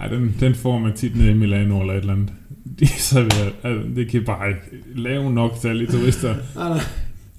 [0.00, 2.32] Ej, den, den får man tit ned i Milano eller et eller andet.
[2.78, 4.60] De serverer, altså, det kan bare ikke
[4.94, 6.34] lave nok særlige turister.
[6.56, 6.80] Nej, nej.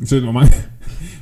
[0.06, 0.54] Så hvor mange,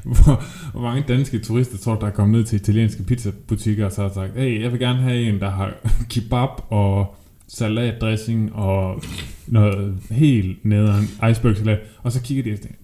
[0.04, 4.02] hvor, hvor mange danske turister tror der er kommet ned til italienske pizzabutikker og så
[4.02, 5.74] har sagt, hey, jeg vil gerne have en, der har
[6.10, 7.16] kebab og
[7.48, 9.04] salatdressing og
[9.48, 11.80] noget helt nederen icebergsalat.
[12.04, 12.78] Og så kigger de tænker,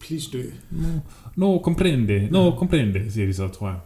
[0.00, 0.42] Please dø.
[0.70, 0.88] no,
[1.36, 3.78] no comprende, no comprende, siger de så, tror jeg.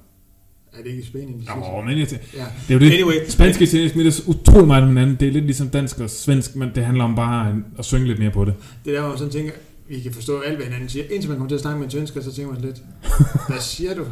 [0.73, 1.41] Er det ikke i Spanien?
[1.41, 2.27] de Nå, men jeg tænker?
[2.35, 2.45] Ja.
[2.69, 2.93] det er jo det.
[2.93, 5.17] Anyway, Spansk og italiensk middag er utrolig meget om hinanden.
[5.21, 8.19] Det er lidt ligesom dansk og svensk, men det handler om bare at synge lidt
[8.19, 8.55] mere på det.
[8.85, 9.53] Det er der, hvor man sådan tænker,
[9.89, 11.05] vi kan forstå alt, hvad hinanden siger.
[11.11, 12.77] Indtil man kommer til at snakke med en svensker, så tænker man lidt,
[13.49, 14.05] hvad siger du?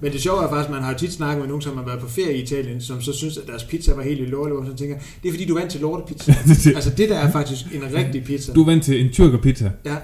[0.00, 2.00] Men det sjove er faktisk, at man har tit snakket med nogen, som har været
[2.00, 4.70] på ferie i Italien, som så synes, at deres pizza var helt i hvor man
[4.70, 6.34] så tænker, det er fordi, du er vant til lortepizza.
[6.76, 8.52] altså det der er faktisk en rigtig pizza.
[8.52, 9.70] Du er vant til en tyrkerpizza.
[9.84, 9.96] Ja,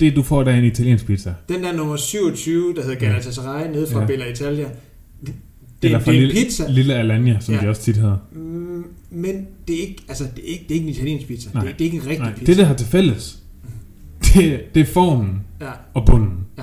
[0.00, 1.34] Det du får, der er en italiensk pizza.
[1.48, 4.06] den der nummer 27, der hedder Galatasaray, nede fra Ja.
[4.06, 4.68] Bella Italia,
[5.26, 5.34] det,
[5.82, 7.60] Eller fra det er en lille, pizza, lille Alanya, som Ja.
[7.60, 8.16] de også tit hedder.
[8.32, 11.50] Mm, men det er ikke, altså, det er ikke, det er ikke en italiensk pizza.
[11.54, 11.62] Nej.
[11.62, 12.46] Det, er, det er ikke en rigtig Nej, pizza.
[12.46, 13.38] det, der har til fælles,
[14.34, 16.30] det, det er formen Ja, og bunden.
[16.58, 16.62] ja,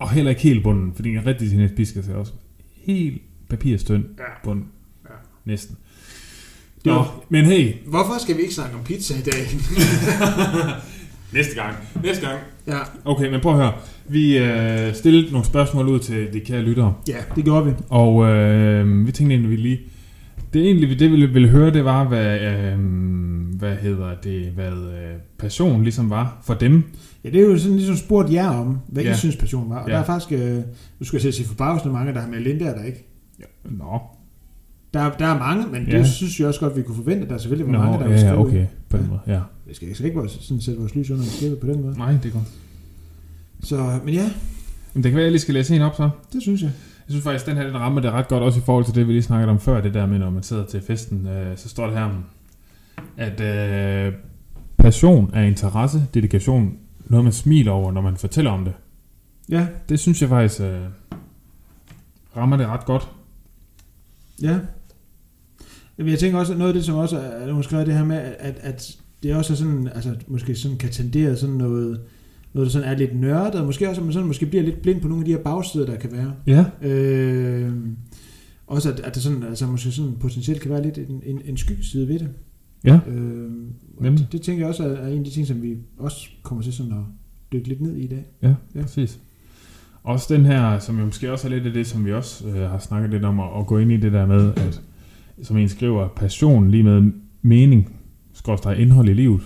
[0.00, 2.32] Og heller ikke helt bunden, fordi en rigtig italiensk pizza er også
[2.84, 4.24] helt papirstønd ja.
[4.44, 4.62] bund.
[5.04, 5.14] Ja.
[5.44, 5.76] Næsten.
[6.84, 9.46] Nå, var- men hey, Hvorfor skal vi ikke snakke om pizza i dag?
[11.34, 11.74] næste gang.
[12.04, 12.38] Næste gang.
[12.66, 13.72] ja, Okay, men prøv at høre.
[14.08, 16.94] Vi øh, stillede nogle spørgsmål ud til de kære lyttere.
[17.08, 17.72] ja, det gjorde vi.
[17.88, 19.80] Og øh, vi tænkte egentlig, vi lige...
[20.52, 22.78] Det egentlig, det vi ville, ville høre, det var, hvad, øh,
[23.58, 26.82] hvad hedder det, hvad øh, passion ligesom var for dem.
[27.24, 29.12] Ja, det er jo sådan ligesom spurgt jer om, hvad Ja.
[29.12, 29.76] I synes passion var.
[29.78, 29.94] Og Ja.
[29.94, 30.56] der er faktisk, øh,
[30.98, 33.06] nu skal jeg til at sige forbavsende mange, der har meldt ind der, der ikke.
[33.64, 34.00] Nå,
[34.94, 35.98] Der, der er mange, men Ja.
[35.98, 38.04] det synes jeg også godt, vi kunne forvente, at der selvfølgelig var Nå mange, der
[38.04, 38.38] ja, vil ja, skrive.
[38.46, 39.10] okay, på den Ja.
[39.10, 39.40] måde, ja.
[39.66, 41.98] Jeg skal, jeg skal ikke sådan sætte vores lys under en skæbe på den måde.
[41.98, 42.44] Nej, det er godt.
[43.62, 44.30] Så, men ja,
[44.94, 46.10] Men det kan være, at jeg lige skal læse en op så.
[46.32, 46.70] det synes jeg.
[47.08, 48.94] Jeg synes faktisk, at den her den rammer det ret godt, også i forhold til
[48.94, 51.56] det, vi lige snakkede om før, det der med, når man sidder til festen, øh,
[51.58, 52.10] så står det her,
[53.16, 54.12] at øh,
[54.78, 56.72] passion er interesse, dedikation,
[57.10, 58.72] noget man smiler over, når man fortæller om det.
[59.48, 60.80] Ja, Det synes jeg faktisk øh,
[62.36, 63.08] rammer det ret godt.
[64.42, 64.58] ja.
[65.98, 67.94] Jamen, jeg tænker også, at noget af det, som også er, er måske er det
[67.94, 72.00] her med, at, at det også er sådan, altså måske sådan kan tendere sådan noget,
[72.52, 74.82] noget der sådan er lidt nørdet, og måske også, at man sådan måske bliver lidt
[74.82, 76.32] blind på nogle af de her bagsider, der kan være.
[76.46, 76.88] Ja.
[76.88, 77.72] Øh,
[78.66, 81.56] også at, at der sådan, altså måske sådan potentielt kan være lidt en, en, en
[81.56, 82.28] skyggeside ved det.
[82.84, 83.50] Ja, Øh,
[84.00, 84.22] Nemlig.
[84.24, 86.62] det, det tænker jeg også er, er en af de ting, som vi også kommer
[86.62, 86.98] til sådan at
[87.52, 88.24] dykke lidt ned i i dag.
[88.42, 88.82] ja, Ja.
[88.82, 89.18] præcis.
[90.02, 92.70] Også den her, som jo måske også er lidt af det, som vi også øh,
[92.70, 94.80] har snakket lidt om, at, at gå ind i det der med, at
[95.42, 97.96] som en skriver, passion lige med mening,
[98.32, 99.40] skorstræk indhold i livet.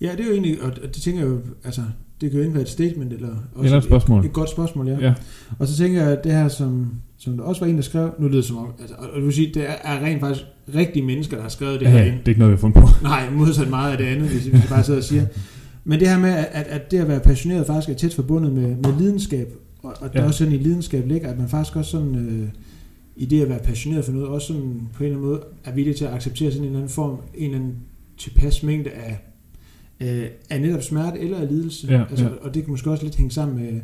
[0.00, 1.80] Ja, det er jo egentlig, og og det tænker jeg jo, altså,
[2.20, 4.20] det kan jo enten være et statement, eller også Eller et spørgsmål.
[4.20, 4.98] Et, et godt spørgsmål, ja.
[5.00, 5.14] Ja.
[5.58, 8.14] Og så tænker jeg, at det her, som, som der også var en, der skrev,
[8.18, 10.44] nu lyder det som om, altså, og du vil sige, det er, er rent faktisk
[10.74, 12.14] rigtige mennesker, der har skrevet det Ja, her ind.
[12.18, 12.88] det er ikke noget, vi har fundet på.
[13.02, 15.26] Nej, modsat meget af det andet, hvis vi bare sidder og siger.
[15.84, 18.68] Men det her med, at, at det at være passioneret faktisk er tæt forbundet med,
[18.76, 19.48] med lidenskab,
[19.82, 20.26] og, og der Ja.
[20.26, 22.48] også sådan i lidenskab ligger, at man faktisk også sådan, øh,
[23.16, 24.62] i det at være passioneret for noget, også sådan
[24.94, 27.16] på en eller anden måde er villig til at acceptere sådan en eller anden form,
[27.34, 27.74] en eller anden
[28.18, 29.18] tilpas mængde af,
[30.00, 31.86] øh, af netop smerte eller af lidelse.
[31.90, 32.30] Ja, altså, ja.
[32.40, 33.80] Og det kan måske også lidt hænge sammen med,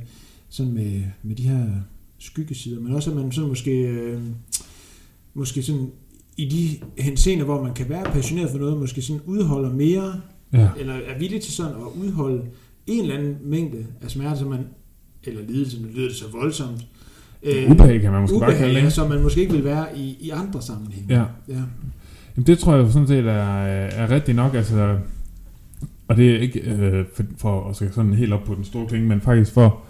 [0.48, 1.66] sådan med, med de her
[2.18, 4.20] skyggesider, men også at man sådan måske, øh,
[5.34, 5.86] måske sådan
[6.36, 10.12] i de henseender, hvor man kan være passioneret for noget, måske sådan udholder mere,
[10.52, 10.68] Ja.
[10.78, 12.42] eller er villig til sådan at udholde
[12.86, 14.60] en eller anden mængde af smerte, som man,
[15.24, 16.86] eller lidelse, nu lyder det så voldsomt,
[17.42, 18.84] øh, Ubehag kan man måske bare kalde ubehag, det.
[18.84, 21.14] ja, som man måske ikke vil være i, i andre sammenhænge.
[21.14, 21.24] Ja.
[21.48, 21.62] ja.
[22.36, 24.98] Jamen, det tror jeg sådan set er, er rigtigt nok, altså,
[26.08, 28.86] og det er ikke øh, for, for at skal sådan helt op på den store
[28.86, 29.80] klinge, men faktisk for,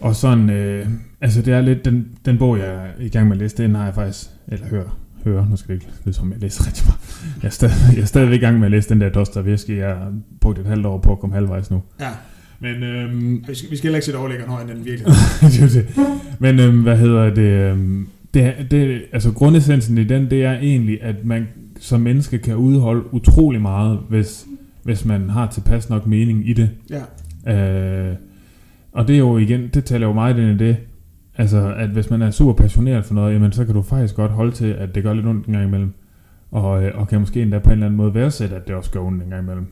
[0.00, 0.86] og sådan, øh,
[1.20, 3.74] altså det er lidt, den, den bog, jeg er i gang med at læse, den
[3.74, 6.84] har jeg faktisk, eller hører, hører, nu skal det ikke lyde som, jeg læser rigtig
[6.86, 7.00] meget.
[7.42, 9.88] Jeg er, stadig, jeg er stadigvæk i gang med at læse den der Dostoevsky, jeg
[9.88, 11.82] har brugt et halvt år på at komme halvvejs nu.
[12.00, 12.10] ja.
[12.60, 15.06] Men, øhm, Vi skal, vi skal heller ikke sætte overlæggeren højere end den virkelig.
[15.40, 15.86] det er jo det.
[16.38, 19.02] Men øhm, hvad hedder det, øhm, det, det?
[19.12, 21.48] Altså grundessensen i den, det er egentlig, at man
[21.80, 24.46] som menneske kan udholde utrolig meget, hvis,
[24.82, 26.70] hvis man har tilpas nok mening i det.
[27.46, 28.10] ja.
[28.10, 28.16] Øh,
[28.92, 30.76] og det er jo igen, det taler jo meget ind i det,
[31.36, 34.30] altså at hvis man er super passioneret for noget, jamen så kan du faktisk godt
[34.30, 35.92] holde til, at det gør lidt ondt en gang imellem.
[36.50, 38.90] Og, øh, og kan måske endda på en eller anden måde værdsætte, at det også
[38.90, 39.66] gør ondt en gang imellem.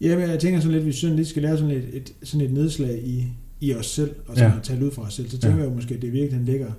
[0.00, 2.12] Ja, men jeg tænker sådan lidt, at vi sådan lidt skal lave sådan et, et,
[2.22, 3.24] sådan et nedslag i,
[3.60, 4.52] i os selv, og så Ja.
[4.62, 5.28] tale ud fra os selv.
[5.28, 5.62] Så tænker Ja.
[5.62, 6.70] jeg jo måske, at det virkelig ligger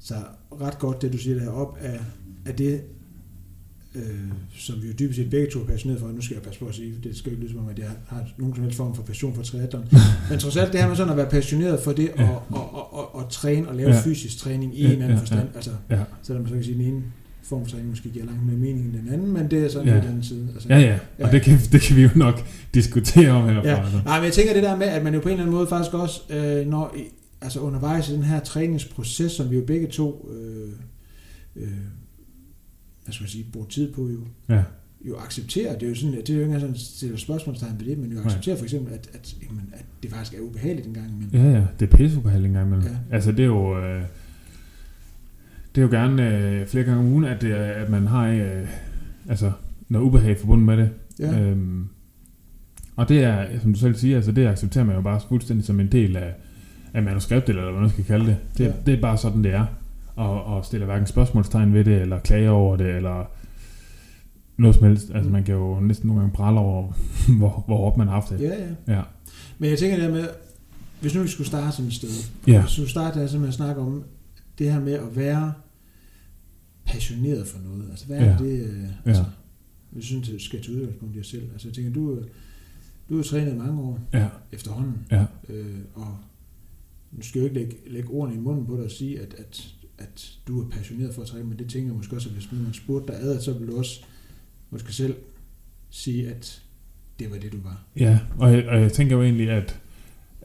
[0.00, 0.14] så
[0.60, 2.00] ret godt, det du siger der op af,
[2.46, 2.80] af det,
[3.96, 4.02] øh,
[4.58, 6.08] som vi jo dybest set begge to er passioneret for.
[6.08, 7.88] Nu skal jeg passe på at sige, det skal ikke lyde som om, at jeg
[8.06, 9.84] har nogen som helst form for passion for triathlon.
[10.30, 12.28] Men trods alt det her med sådan at være passioneret for det, Ja.
[12.28, 13.94] og, og, og, og, og træne og lave Ja.
[13.94, 14.02] ja.
[14.02, 15.48] fysisk træning i Ja, en eller anden ja, forstand.
[15.54, 15.98] Altså, Ja.
[16.22, 17.02] selvom man så kan sige, den ene
[17.42, 19.88] form for træning måske giver langt mere mening end den anden, men det er sådan
[19.88, 19.94] Ja.
[19.94, 20.00] ja.
[20.00, 20.48] den anden side.
[20.54, 23.68] Altså, Ja, ja, og det kan, det kan vi jo nok diskutere om herfra.
[23.68, 23.82] Ja.
[23.82, 24.00] altså.
[24.04, 25.66] Nej, men jeg tænker det der med, at man jo på en eller anden måde
[25.66, 26.96] faktisk også, øh, når,
[27.40, 30.68] altså undervejs i den her træningsproces, som vi jo begge to, øh,
[31.56, 31.68] øh,
[33.06, 34.62] hvad skal man sige, bruger tid på jo, Ja,
[35.08, 37.80] jo accepterer, det er jo sådan, det er jo ikke engang sådan, at stille spørgsmålstegn
[37.80, 38.26] ved det, men jo Nej.
[38.26, 41.30] accepterer for eksempel, at, at, jamen, at det faktisk er ubehageligt en gang imellem.
[41.32, 42.88] ja, ja det er pisseubehageligt engang imellem.
[42.88, 43.14] Ja.
[43.16, 43.78] Altså, det er jo...
[43.78, 44.02] Øh,
[45.74, 48.68] det er jo gerne øh, flere gange om ugen, at, det at man har øh,
[49.28, 49.52] altså,
[49.88, 50.90] noget ubehag forbundet med det.
[51.18, 51.40] Ja.
[51.40, 51.88] Øhm,
[52.96, 55.80] og det er, som du selv siger, altså det accepterer man jo bare fuldstændig som
[55.80, 56.34] en del af,
[56.94, 58.36] af manuskriptet, eller hvad man skal kalde det.
[58.58, 58.72] Det, ja.
[58.86, 59.66] det er bare sådan, det er.
[60.16, 63.24] Og, og stiller hverken spørgsmålstegn ved det, eller klager over det, eller
[64.56, 65.10] noget som helst.
[65.14, 66.92] Altså man kan jo næsten nogle gange prale over,
[67.38, 68.40] hvor, hvor op man har haft det.
[68.40, 68.54] ja,
[68.88, 68.94] ja.
[68.96, 69.02] Ja.
[69.58, 70.28] Men jeg tænker det med,
[71.00, 72.08] hvis nu vi skulle starte sådan et sted,
[72.46, 72.60] Ja.
[72.62, 74.04] hvis du starte altså med at snakke om
[74.58, 75.52] det her med at være
[76.84, 77.90] passioneret for noget.
[77.90, 78.36] Altså hvad er Ja.
[78.38, 79.24] det, øh, altså,
[79.94, 81.42] jeg synes, det skal tage udgangspunkt i dig selv.
[81.52, 82.18] Altså jeg tænker, du,
[83.08, 84.28] du har trænet i mange år Ja.
[84.52, 85.24] efterhånden, Ja.
[85.48, 86.16] øh, og
[87.12, 89.34] nu skal jeg jo ikke lægge, lægge ordene i munden på dig og sige, at,
[89.38, 92.34] at, at du er passioneret for at træne, men det tænker jeg måske også, at
[92.34, 94.04] hvis man spurgte dig ad, så ville du også
[94.70, 95.14] måske selv
[95.90, 96.62] sige, at
[97.18, 97.82] det var det, du var.
[97.96, 99.80] Ja, og jeg, og jeg tænker jo egentlig, at,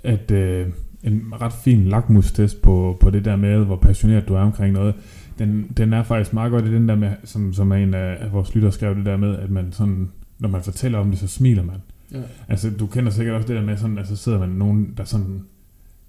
[0.04, 0.68] at øh,
[1.04, 4.96] en ret fin lakmustest på, på det der med, hvor passioneret du er omkring noget,
[5.40, 8.32] den, den er faktisk meget godt i den der med, som, som er en af,
[8.32, 10.10] vores lytter skrev det der med, at man sådan,
[10.40, 11.76] når man fortæller om det, så smiler man.
[12.12, 12.22] Ja.
[12.48, 15.42] Altså, du kender sikkert også det der med, sådan, altså sidder man nogen, der sådan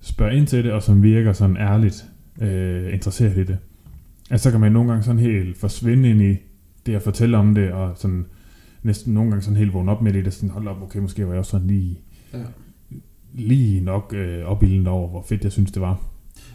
[0.01, 2.05] spørger ind til det, og som virker sådan ærligt
[2.41, 3.59] øh, interesseret i det.
[4.31, 6.37] Altså, så kan man nogle gange sådan helt forsvinde ind i
[6.87, 8.25] det at fortælle om det, og sådan
[8.83, 11.27] næsten nogle gange sådan helt vågne op med det, og sådan, hold op, okay, måske
[11.27, 12.01] var jeg også sådan lige,
[12.35, 12.39] Ja.
[13.35, 16.03] lige nok øh, opildende over, hvor fedt jeg synes, det var.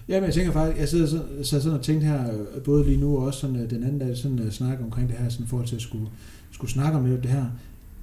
[0.10, 2.86] Ja, men jeg tænker faktisk, jeg sidder sådan, så sådan og tænkte her, øh, både
[2.86, 5.30] lige nu og også sådan, øh, den anden dag, sådan uh, snakke omkring det her,
[5.30, 6.08] sådan forhold til at skulle,
[6.52, 7.46] skulle snakke om det her,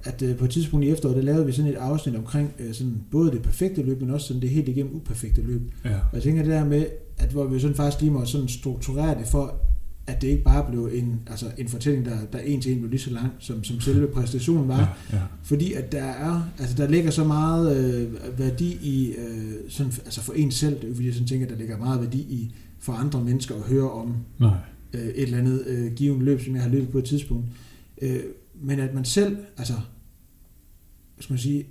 [0.03, 2.73] at uh, på et tidspunkt i efteråret, der lavede vi sådan et afsnit omkring uh,
[2.73, 5.61] sådan, både det perfekte løb, men også sådan det helt igennem uperfekte løb.
[5.85, 5.95] Ja.
[5.95, 6.85] Og jeg tænker det der med,
[7.17, 9.61] at hvor vi sådan faktisk lige må sådan strukturere det for,
[10.07, 12.89] at det ikke bare blev en, altså en fortælling, der, der en til en blev
[12.89, 15.23] lige så lang, som, som selve præstationen var, Ja, ja.
[15.43, 20.21] fordi at der er, altså der ligger så meget øh, værdi i, øh, sådan, altså
[20.21, 22.53] for en selv, det er fordi jeg sådan tænker, at der ligger meget værdi i
[22.79, 24.57] for andre mennesker at høre om Nej.
[24.93, 27.45] øh, et eller andet øh, givet løb, som jeg har løbet på et tidspunkt.
[28.01, 28.19] Øh,
[28.61, 31.65] men at man selv, altså, hvad skal man sige,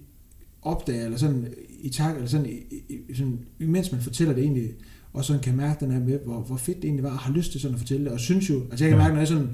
[0.62, 4.70] opdager, eller sådan i tak, eller sådan, i, i, sådan, imens man fortæller det egentlig,
[5.14, 7.32] og sådan kan mærke den her med, hvor, hvor fedt det egentlig var, og har
[7.32, 9.28] lyst til sådan at fortælle det, og synes jo, altså jeg kan mærke, når jeg
[9.28, 9.48] sådan,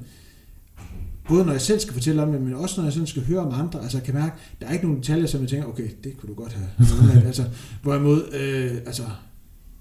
[1.29, 3.40] både når jeg selv skal fortælle om det, men også når jeg sådan skal høre
[3.40, 5.88] om andre, altså jeg kan mærke, der er ikke nogen detaljer, som jeg tænker, okay,
[6.05, 6.68] det kunne du godt have.
[7.27, 7.44] altså,
[7.83, 9.03] hvorimod, øh, altså,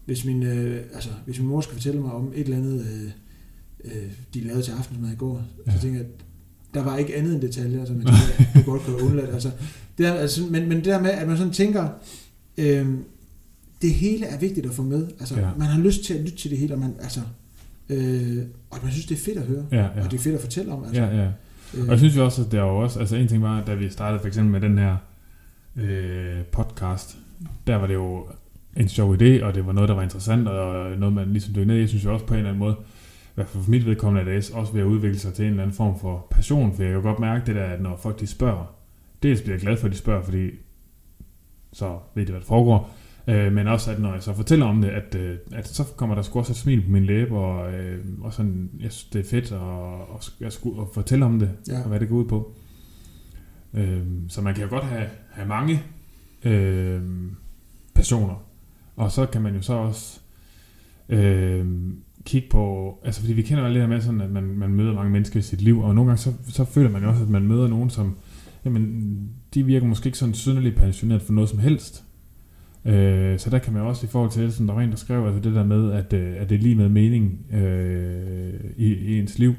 [0.05, 3.11] hvis min, øh, altså, hvis min mor skal fortælle mig om et eller andet, øh,
[3.85, 5.71] øh, de lavede til aftensmad i går, ja.
[5.71, 6.25] Så tænker jeg, at
[6.73, 9.33] der var ikke andet end detaljer, som jeg tænker, du godt kunne have undladt.
[9.33, 9.51] Altså,
[9.97, 11.89] det er, altså, men, men det der med, at man sådan tænker,
[12.57, 12.87] øh,
[13.81, 15.07] det hele er vigtigt at få med.
[15.19, 15.49] Altså, ja.
[15.57, 17.19] Man har lyst til at lytte til det hele, og man, altså,
[17.89, 18.37] øh,
[18.69, 20.03] og man synes, det er fedt at høre, Ja, ja.
[20.03, 20.83] og det er fedt at fortælle om.
[20.83, 21.27] Altså, Ja, ja.
[21.73, 23.73] øh, Og jeg synes jo også, at der var også, altså en ting var, da
[23.73, 24.95] vi startede for eksempel med den her
[25.75, 27.17] øh, podcast,
[27.67, 28.27] der var det jo
[28.77, 31.67] en sjov idé, og det var noget, der var interessant, og noget, man ligesom dykkede
[31.67, 31.79] ned i.
[31.79, 34.31] Jeg synes jo også på en eller anden måde, i hvert fald for mit vedkommende,
[34.31, 36.83] at det også ved at udvikle sig til en eller anden form for passion, for
[36.83, 38.75] jeg kan godt mærke det der, at når folk de spørger,
[39.23, 40.49] dels bliver jeg glad for, at de spørger, fordi
[41.73, 42.95] så ved de, hvad der foregår,
[43.29, 46.15] øh, men også, at når jeg så fortæller om det, at, øh, at så kommer
[46.15, 49.19] der sgu også et smil på min læbe, og, øh, og sådan, jeg synes, det
[49.19, 49.59] er fedt at,
[50.41, 51.81] at, at, at fortælle om det, Ja.
[51.81, 52.55] og hvad det går ud på.
[53.73, 55.81] Øh, så man kan jo godt have, have mange
[56.43, 57.01] øh,
[57.95, 58.43] personer,
[58.95, 60.19] og så kan man jo så også
[61.09, 61.65] øh,
[62.25, 64.93] kigge på, altså fordi vi kender alle det her med sådan, at man, man møder
[64.93, 67.29] mange mennesker i sit liv, og nogle gange så, så føler man jo også, at
[67.29, 68.17] man møder nogen, som,
[68.65, 72.03] jamen, de virker måske ikke sådan synderligt passioneret for noget som helst.
[72.85, 75.25] Øh, så der kan man også i forhold til, som der var en, der skrev,
[75.25, 79.19] altså det der med, at, øh, at det er lige med mening øh, i, i
[79.19, 79.55] ens liv.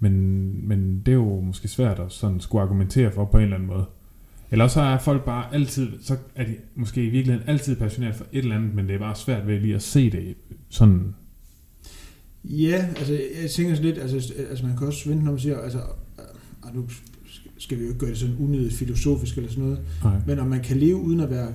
[0.00, 3.56] Men, men det er jo måske svært at sådan skulle argumentere for på en eller
[3.56, 3.84] anden måde.
[4.50, 8.26] Eller så er folk bare altid, så er de måske i virkeligheden altid passioneret for
[8.32, 10.34] et eller andet, men det er bare svært ved lige at se det
[10.68, 11.14] sådan.
[12.44, 15.58] Ja, altså jeg tænker sådan lidt, altså, altså man kan også vente, når man siger,
[15.58, 15.78] altså,
[16.62, 16.84] og nu
[17.58, 20.16] skal vi jo ikke gøre det sådan unødigt filosofisk eller sådan noget, Nej.
[20.26, 21.52] men om man kan leve uden at være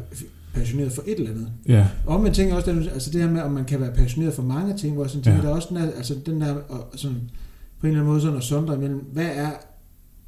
[0.54, 1.48] passioneret for et eller andet.
[1.68, 4.44] Ja, Og man tænker også, altså det her med, om man kan være passioneret for
[4.44, 5.46] mange ting, hvor jeg sådan tænker, Ja.
[5.46, 7.18] der er også den der, altså den der, og sådan,
[7.80, 9.50] på en eller anden måde sådan at sondre imellem, hvad er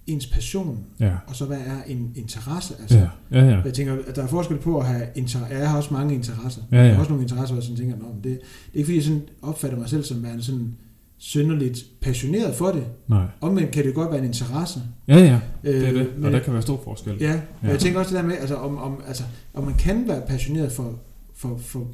[0.08, 2.74] ens passion, ja, og så hvad er en interesse?
[2.82, 3.62] Altså, ja, ja, ja.
[3.66, 6.62] Jeg tænker, at der er forskel på at have inter- Jeg har også mange interesser.
[6.72, 6.84] Ja, ja.
[6.84, 8.38] Jeg har også nogle interesser, hvor jeg sådan tænker, Nå, men det, det er
[8.74, 10.76] ikke fordi, jeg sådan opfatter mig selv som værende sådan
[11.18, 12.84] synderligt passioneret for det.
[13.08, 13.26] Nej.
[13.42, 14.80] Omvendt kan det godt være en interesse.
[15.08, 15.40] Ja, ja.
[15.64, 16.14] Det er Øh, det.
[16.16, 17.18] men- Og der kan være stor forskel.
[17.20, 17.70] Ja, men Ja.
[17.70, 19.24] jeg tænker også det der med, altså, om, om, altså,
[19.54, 21.00] om man kan være passioneret for,
[21.36, 21.88] for, for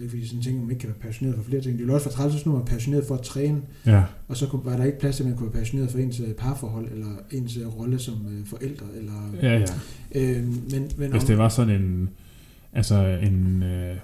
[0.00, 1.72] ikke fordi jeg sådan tænker, om man ikke kan være passioneret for flere ting.
[1.72, 4.02] Det ville også være træls, hvis nu man er passioneret for at træne, Ja.
[4.28, 6.32] og så var der ikke plads til, at man kunne være passioneret for ens øh,
[6.34, 8.86] parforhold, eller ens øh, rolle som øh, forældre.
[8.96, 9.64] Eller, Ja, ja.
[10.14, 12.08] øh, men, men Hvis om, det var sådan en,
[12.72, 13.96] altså en, øh,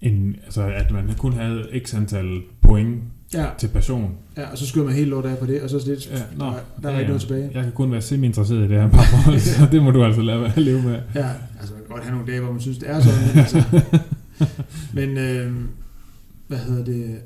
[0.00, 3.02] en, altså at man kun havde x antal point
[3.34, 4.14] ja, til passion.
[4.36, 6.10] ja, og så skyder man helt lort af på det, og så er det lidt,
[6.10, 7.50] Ja, nå, der, der er ja, ikke noget tilbage.
[7.54, 10.40] Jeg kan kun være semi-interesseret i det her parforhold, så det må du altså lade
[10.40, 11.00] være at leve med.
[11.14, 11.28] Ja,
[11.60, 13.62] altså man kan godt have nogle dage, hvor man synes, det er sådan, men, altså,
[14.94, 15.54] men øh,
[16.46, 17.16] hvad hedder det,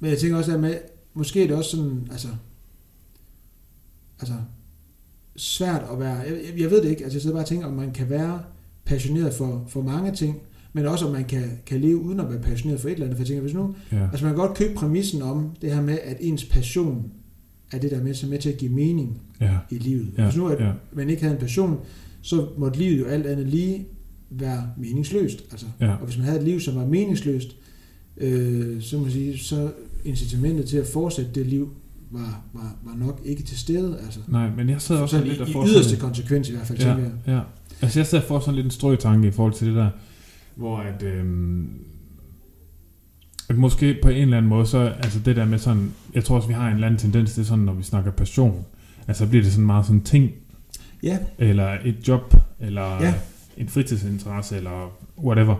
[0.00, 0.74] men jeg tænker også der med,
[1.14, 2.28] måske er det også sådan, altså,
[4.20, 4.34] altså,
[5.36, 7.66] svært at være, jeg, jeg- jeg ved det ikke, altså jeg sidder bare og tænker,
[7.66, 8.40] om man kan være
[8.84, 10.38] passioneret for, for mange ting,
[10.76, 13.16] men også om man kan, kan leve uden at være passioneret for et eller andet,
[13.16, 14.02] for jeg tænker, hvis nu, Ja.
[14.12, 17.04] altså man kan godt købe præmissen om det her med, at ens passion
[17.72, 19.56] er det der med, som er med til at give mening Ja.
[19.70, 20.08] i livet.
[20.18, 20.24] Ja.
[20.24, 20.70] Hvis nu at ja.
[20.92, 21.78] man ikke havde en passion,
[22.22, 23.86] så måtte livet jo alt andet lige
[24.30, 25.44] være meningsløst.
[25.50, 25.90] Altså, Ja.
[25.94, 27.56] Og hvis man havde et liv, som var meningsløst,
[28.16, 29.70] øh, så må man sige, så
[30.04, 31.68] incitamentet til at fortsætte det liv
[32.10, 33.98] var, var, var nok ikke til stede.
[34.04, 36.52] Altså, Nej, men jeg sidder også sådan lidt i, og i får yderste konsekvens i
[36.52, 36.84] hvert fald, Ja.
[36.84, 37.12] tænker jeg.
[37.26, 37.40] ja.
[37.82, 39.90] Altså jeg og får sådan lidt en strøtanke i forhold til det der,
[40.54, 41.70] hvor at, øhm,
[43.48, 46.36] at måske på en eller anden måde, så altså det der med sådan, jeg tror
[46.36, 48.64] også, vi har en eller anden tendens til sådan, når vi snakker passion,
[49.08, 50.30] altså bliver det sådan meget sådan ting,
[51.02, 53.14] Ja, eller et job, eller Ja.
[53.56, 55.56] en fritidsinteresse, eller whatever.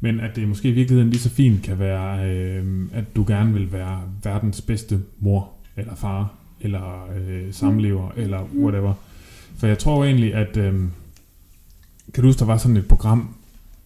[0.00, 3.52] Men at det måske i virkeligheden lige så fint kan være, øh, at du gerne
[3.52, 8.94] vil være verdens bedste mor, eller far, eller øh, samlever, eller whatever.
[9.56, 10.56] For jeg tror egentlig, at...
[10.56, 10.74] Øh,
[12.14, 13.34] kan du huske, der var sådan et program,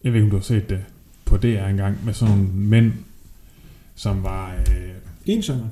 [0.07, 0.79] jeg ved ikke, om du har set det,
[1.25, 2.91] på DR engang, med sådan nogle mænd,
[3.95, 4.51] som var...
[4.69, 4.89] Øh,
[5.25, 5.63] ensomme.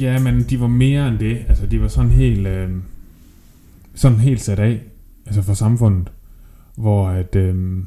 [0.00, 1.38] Ja, men de var mere end det.
[1.48, 2.70] Altså, de var sådan helt, øh,
[3.94, 4.80] sådan helt sat af,
[5.26, 6.08] altså for samfundet,
[6.76, 7.78] hvor at, øh,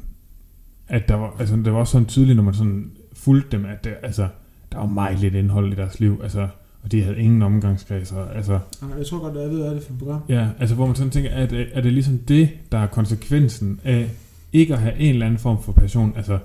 [0.88, 3.84] at der var, altså, det var også sådan tydeligt, når man sådan fulgte dem, at
[3.84, 4.28] det, altså,
[4.72, 6.48] der var meget lidt indhold i deres liv, altså,
[6.82, 8.58] og de havde ingen omgangskreds, og, altså,
[8.98, 10.20] Jeg tror godt, at jeg ved, hvad det er for et program.
[10.28, 13.80] ja, altså, hvor man sådan tænker, at øh, er det ligesom det, der er konsekvensen
[13.84, 14.10] af
[14.56, 16.38] ikke at have en eller anden form for passion, altså,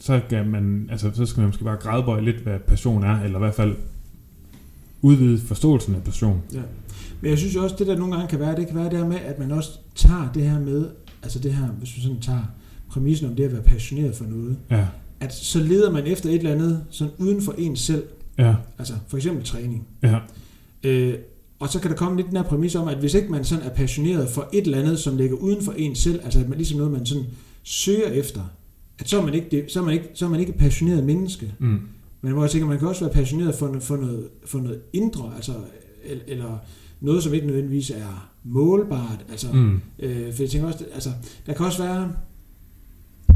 [0.00, 3.38] så, skal man, altså, så skal man måske bare grædebøje lidt, hvad passion er, eller
[3.38, 3.76] i hvert fald
[5.02, 6.42] udvide forståelsen af passion.
[6.54, 6.60] Ja.
[7.20, 9.06] Men jeg synes også, det der nogle gange kan være, det kan være det her
[9.06, 10.88] med, at man også tager det her med,
[11.22, 12.42] altså det her, hvis man sådan tager
[12.88, 14.86] præmissen om det at være passioneret for noget, Ja,
[15.20, 18.02] at så leder man efter et eller andet sådan uden for en selv,
[18.38, 19.86] ja, altså for eksempel træning.
[20.02, 20.18] ja,
[20.82, 21.14] Øh,
[21.58, 23.64] og så kan der komme lidt den her præmis om, at hvis ikke man sådan
[23.64, 26.58] er passioneret for et eller andet, som ligger uden for en selv, altså at man
[26.58, 27.24] ligesom noget, man sådan
[27.62, 28.40] søger efter,
[28.98, 30.58] at så er man ikke, det, så er man ikke, så er man ikke et
[30.58, 31.54] passioneret menneske.
[31.58, 31.78] mm,
[32.20, 34.80] Men hvor jeg tænker, man kan også være passioneret for, no- for, noget, for noget
[34.92, 35.52] indre, altså,
[36.04, 36.58] el- eller
[37.00, 39.24] noget, som ikke nødvendigvis er målbart.
[39.30, 39.80] Altså, mm.
[39.98, 41.10] øh, for jeg tænker også, altså,
[41.46, 42.12] der kan også være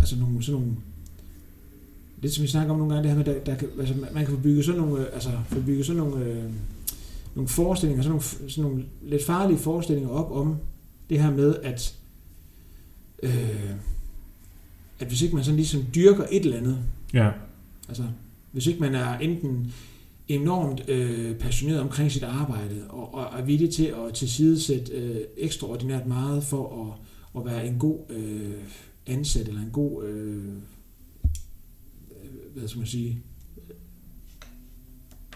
[0.01, 0.77] altså nogle, sådan nogle,
[2.23, 4.09] lidt som vi snakker om nogle gange, det her med, der, der kan, altså, man-
[4.15, 6.45] man kan få bygget sådan nogle, øh, altså, få bygget sådan nogle, øh,
[7.35, 10.57] nogle forestillinger, sådan nogle, sådan nogle lidt farlige forestillinger op om
[11.11, 11.97] det her med, at,
[13.23, 13.71] øh,
[14.99, 16.79] at hvis ikke man sådan ligesom dyrker et eller andet,
[17.15, 17.31] ja,
[17.91, 18.05] Altså,
[18.53, 19.73] hvis ikke man er enten
[20.29, 26.07] enormt øh, passioneret omkring sit arbejde, og, og er villig til at tilsidesætte øh, ekstraordinært
[26.07, 28.63] meget for at, at være en god øh,
[29.07, 30.45] ansat, eller en god, øh,
[32.11, 33.23] øh, hvad skal man sige,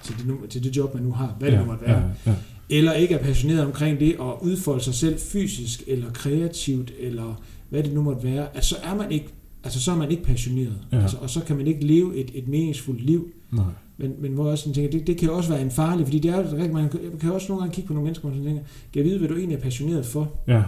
[0.05, 2.03] til det, nu, til det job, man nu har, hvad det ja, nu måtte være,
[2.27, 2.37] ja, ja,
[2.71, 7.83] eller ikke er passioneret omkring det at udfolde sig selv fysisk eller kreativt eller hvad
[7.83, 9.27] det nu måtte være, at så er man ikke
[9.65, 11.03] altså så er man ikke passioneret, Ja.
[11.03, 13.33] altså, og så kan man ikke leve et, et meningsfuldt liv.
[13.53, 13.65] nej,
[13.97, 16.19] Men, men hvor jeg også sådan tænker, det, det kan også være en farlig, fordi
[16.19, 16.89] det er jo rigtig, man
[17.21, 18.63] kan, også nogle gange kigge på nogle mennesker, og sådan tænker,
[18.93, 20.33] kan jeg vide, hvad du egentlig er passioneret for?
[20.49, 20.63] ja.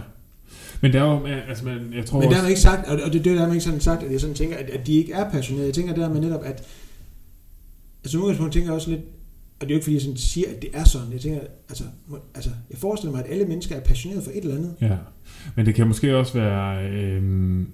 [0.81, 3.23] Men det er jo, altså, man, jeg tror Men der er ikke sagt, og det,
[3.23, 5.13] det er der man ikke sådan sagt, at jeg sådan tænker, at, at de ikke
[5.13, 5.67] er passionerede.
[5.67, 6.63] Jeg tænker der med netop, at
[8.03, 9.01] altså udgangspunkt tænker jeg også lidt,
[9.59, 11.11] og det er jo ikke fordi, jeg sådan siger, at det er sådan.
[11.11, 11.39] Jeg tænker,
[11.69, 11.83] altså,
[12.35, 14.75] altså, jeg forestiller mig, at alle mennesker er passionerede for et eller andet.
[14.81, 14.97] Ja,
[15.55, 17.67] men det kan måske også være, øhm,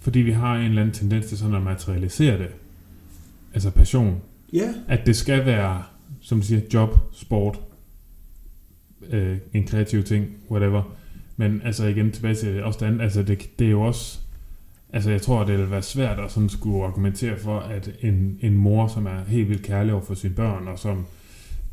[0.00, 2.48] fordi vi har en eller anden tendens til sådan at materialisere det,
[3.54, 4.20] altså passion,
[4.52, 5.82] Ja, at det skal være,
[6.20, 7.60] som du siger, job, sport,
[9.10, 10.96] øh, en kreativ ting, whatever.
[11.36, 14.20] Men altså igen tilbage til også det andet, altså det, det er jo også,
[14.92, 18.54] altså jeg tror, det vil være svært at sådan skulle argumentere for, at en, en
[18.54, 21.06] mor, som er helt vildt kærlig over for sine børn, og som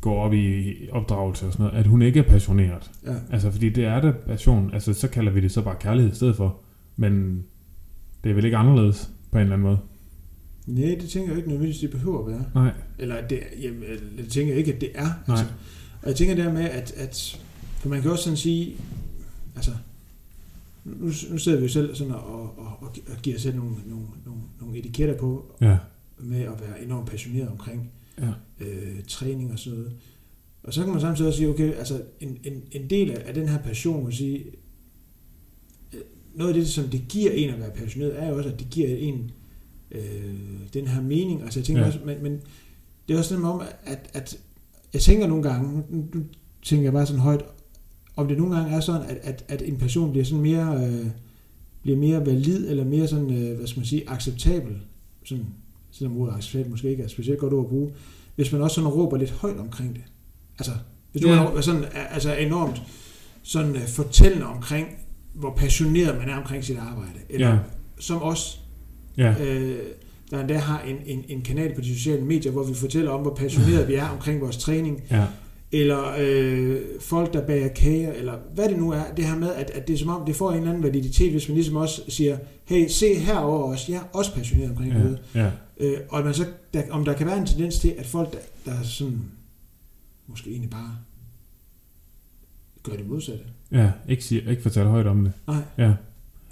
[0.00, 2.90] går op i opdragelse og sådan noget, at hun ikke er passioneret.
[3.06, 3.14] ja.
[3.32, 4.70] Altså, fordi det er det passion.
[4.74, 6.60] Altså, så kalder vi det så bare kærlighed i stedet for.
[6.96, 7.42] Men
[8.24, 9.78] det er vel ikke anderledes på en eller anden måde.
[10.66, 12.44] Nej, det tænker jeg ikke nødvendigvis, det behøver at være.
[12.54, 12.72] Nej.
[12.98, 13.82] Eller det, jamen,
[14.18, 15.06] det tænker jeg ikke, at det er.
[15.28, 15.38] Nej.
[15.38, 15.44] Altså,
[16.02, 17.40] og jeg tænker dermed, at, at
[17.78, 18.76] for man kan også sådan sige,
[19.56, 19.70] altså,
[20.86, 22.20] nu, nu sidder vi jo selv sådan og,
[22.58, 25.76] og, og, og giver os selv nogle, nogle, nogle, nogle etiketter på, Ja.
[26.18, 28.28] med at være enormt passioneret omkring Ja.
[28.60, 29.92] øh, træning og sådan noget.
[30.62, 33.34] Og så kan man samtidig også sige, okay, altså en, en, en del af, af
[33.34, 34.44] den her passion, må sige,
[35.92, 36.00] øh,
[36.34, 38.70] noget af det, som det giver en at være passioneret, er jo også, at det
[38.70, 39.30] giver en
[39.90, 40.34] øh,
[40.74, 41.42] den her mening.
[41.42, 41.88] Altså jeg tænker Ja.
[41.88, 41.92] ja.
[41.94, 42.40] også, men, men
[43.08, 44.38] det er også sådan om, at, at
[44.94, 46.24] jeg tænker nogle gange, nu, nu
[46.62, 47.44] tænker jeg bare sådan højt,
[48.16, 51.06] om det nogle gange er sådan, at, at, at en passion bliver sådan mere, øh,
[51.82, 54.76] bliver mere valid, eller mere sådan, øh, hvad skal man sige, acceptabel,
[55.24, 55.46] sådan,
[55.92, 57.90] selvom ordet acceptabel måske ikke er et specielt godt ord at bruge,
[58.36, 60.02] hvis man også sådan råber lidt højt omkring det.
[60.58, 60.72] Altså,
[61.12, 61.34] hvis du Ja.
[61.44, 62.82] er sådan, altså enormt
[63.42, 64.86] sådan uh, fortællende omkring,
[65.34, 67.18] hvor passioneret man er omkring sit arbejde.
[67.30, 67.58] Eller Ja.
[68.00, 68.60] som os,
[69.16, 69.34] Ja.
[69.44, 69.78] øh,
[70.30, 73.20] der endda har en, en, en kanal på de sociale medier, hvor vi fortæller om,
[73.20, 75.24] hvor passionerede vi er omkring vores træning, Ja.
[75.72, 79.70] Eller øh, folk, der bager kager, eller hvad det nu er, det her med, at,
[79.70, 82.02] at det er som om, det får en eller anden validitet, hvis man ligesom også
[82.08, 84.98] siger, hey, se herover også, jeg er også passioneret omkring Ja.
[84.98, 85.18] noget.
[85.34, 85.50] Ja.
[85.80, 88.38] Øh, og man så, der, om der kan være en tendens til, at folk, der,
[88.64, 89.20] der er sådan,
[90.26, 90.96] måske egentlig bare
[92.82, 93.44] gør det modsatte.
[93.72, 93.90] Ja.
[94.08, 95.32] Ikke, sige, ikke fortælle højt om det.
[95.46, 95.56] Nej.
[95.78, 95.92] Ja.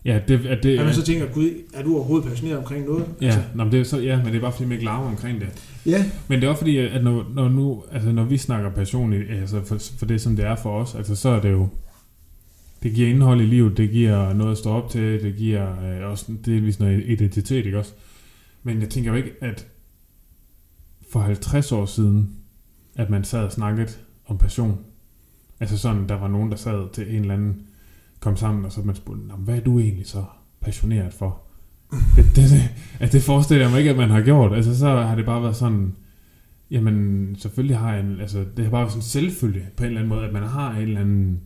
[0.05, 3.07] Ja, det, at det, At man så tænker, gud, er du overhovedet passioneret omkring noget?
[3.21, 5.07] Ja, nå, men det er så, ja, men det er bare fordi, man ikke larmer
[5.11, 5.49] omkring det.
[5.87, 9.13] ja, Men det er også fordi, at når, når, nu, altså når vi snakker passion,
[9.13, 11.69] i- altså for, for det, som det er for os, altså så er det jo,
[12.83, 16.11] det giver indhold i livet, det giver noget at stå op til, det giver øh,
[16.11, 17.93] også delvis noget identitet, ikke også?
[18.63, 19.67] Men jeg tænker jo ikke, at
[21.13, 22.31] for 50 år siden,
[22.97, 23.89] at man sad og snakkede
[24.27, 24.79] om passion.
[25.61, 27.57] Altså sådan, der var nogen, der sad til en eller anden,
[28.25, 30.25] kom sammen, og så man spurgte, "Nå, men hvad er du egentlig så
[30.61, 31.41] passioneret for?
[32.17, 32.69] Det, det, det,
[33.01, 34.53] at det forestiller jeg mig ikke, at man har gjort.
[34.53, 35.95] Altså så har det bare været sådan,
[36.71, 40.01] jamen selvfølgelig har jeg en, altså det har bare været sådan selvfølge på en eller
[40.01, 41.41] anden måde, at man har en eller anden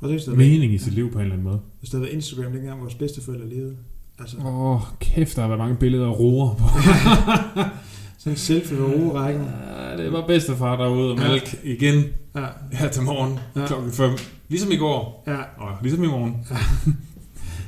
[0.00, 1.60] hvis der mening i sit liv på en eller anden måde.
[1.80, 3.76] Hvis der havde været Instagram, dengang vores bedsteforældre levede.
[4.18, 6.64] Altså, Åh, oh, kæft, der har været mange billeder af roer på.
[8.22, 9.42] sådan en selfie ved roerækken.
[9.90, 11.28] Ja, det var bedstefar derude og Ja.
[11.28, 12.04] mælk igen
[12.36, 13.66] Ja, her til morgen Ja.
[13.66, 14.10] klokken 5.
[14.48, 15.36] Ligesom i går, ja.
[15.36, 16.36] og ligesom i morgen.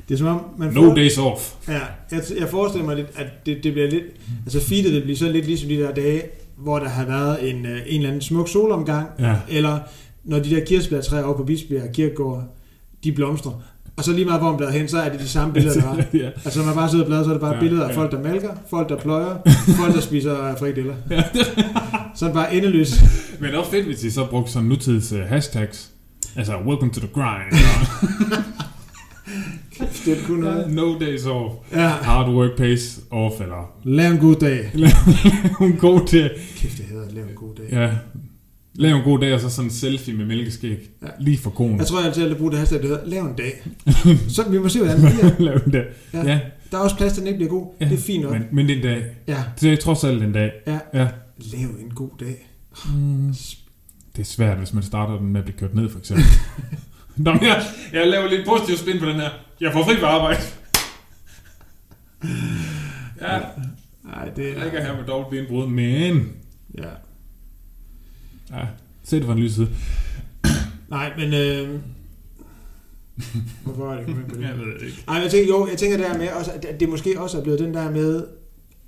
[0.08, 1.54] Det er som om, man No får, days off.
[1.68, 1.80] ja,
[2.10, 4.04] jeg, jeg forestiller mig lidt, at det, det bliver lidt,
[4.44, 6.22] altså feedet vil blive så lidt ligesom de der dage,
[6.56, 9.78] hvor der har været en, øh, en eller anden smuk solomgang, Ja, eller
[10.24, 12.44] når de der kirsebærtræer oppe på Bispebjerg Kirkegård,
[13.04, 13.52] de blomstrer.
[13.96, 15.86] Og så lige meget hvor man blader hen, så er det de samme billeder, der
[15.88, 15.96] var.
[16.24, 16.26] ja.
[16.44, 17.88] Altså når man bare sidder og bladrer, så er det bare Ja, ja, billeder af
[17.92, 17.96] ja.
[17.96, 19.36] folk, der malker, folk, der pløjer,
[19.80, 20.94] folk, der spiser frikadeller.
[22.14, 23.02] så er det bare endeløs.
[23.40, 25.90] Men det er også fedt, hvis de så brugte sådan nutids uh, hashtags.
[26.36, 27.60] Altså, welcome to the grind.
[30.04, 30.72] Det er kun noget.
[30.72, 31.54] no days off.
[31.72, 34.70] Ja, Hard work pays off, eller lav en god dag.
[35.60, 36.30] en god dag.
[36.56, 37.66] Kæft, jeg hedder lav en god dag.
[37.72, 37.90] Ja.
[38.74, 40.90] Lav en god dag, og så sådan en selfie med mælkeskæg.
[41.02, 41.06] Ja.
[41.20, 41.78] Lige for konen.
[41.78, 43.62] Jeg tror, jeg altid at bruge det hashtag, der hedder lav en dag.
[44.34, 45.32] Så vi må se, hvordan det bliver.
[45.38, 45.84] Lav en dag.
[46.12, 46.22] Ja.
[46.26, 47.72] Ja, Der er også plads til, at den ikke bliver god.
[47.80, 48.32] Ja, Det er fint nok.
[48.32, 49.04] men, men det er en dag.
[49.28, 50.52] Ja, Det er trods alt en dag.
[50.66, 50.78] ja.
[50.94, 51.08] Ja.
[51.38, 52.48] Lav en god dag.
[52.94, 53.34] Mm.
[54.16, 56.24] Det er svært, hvis man starter den med at blive kørt ned, for eksempel.
[57.16, 57.62] Nå, jeg,
[57.92, 59.30] jeg laver lidt positiv spin på den her.
[59.60, 60.40] Jeg får fri på arbejde.
[63.22, 63.38] Ja,
[64.04, 66.28] Nej, det jeg ligger her med dobbelt benbrud, men...
[66.78, 66.82] Ja.
[68.58, 68.66] Ja,
[69.04, 69.68] se det fra en lys side.
[70.90, 71.34] Nej, men...
[71.34, 71.80] Øh...
[73.64, 74.42] Hvorfor er det kommet på det?
[74.48, 75.04] Jeg ved det ikke.
[75.06, 77.42] Nej, jeg tænker, jo, jeg tænker det her med, også, at det måske også er
[77.42, 78.26] blevet den der med,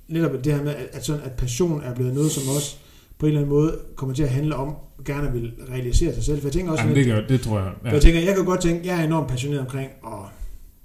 [0.07, 2.75] netop det her med, at, sådan, at passion er blevet noget, som også
[3.19, 6.37] på en eller anden måde kommer til at handle om, gerne vil realisere sig selv.
[6.41, 7.71] For jeg tænker også, Jamen, det, gør, det tror jeg.
[7.85, 7.89] Ja.
[7.89, 10.25] jeg tænker, jeg kan godt tænke, jeg er enormt passioneret omkring, og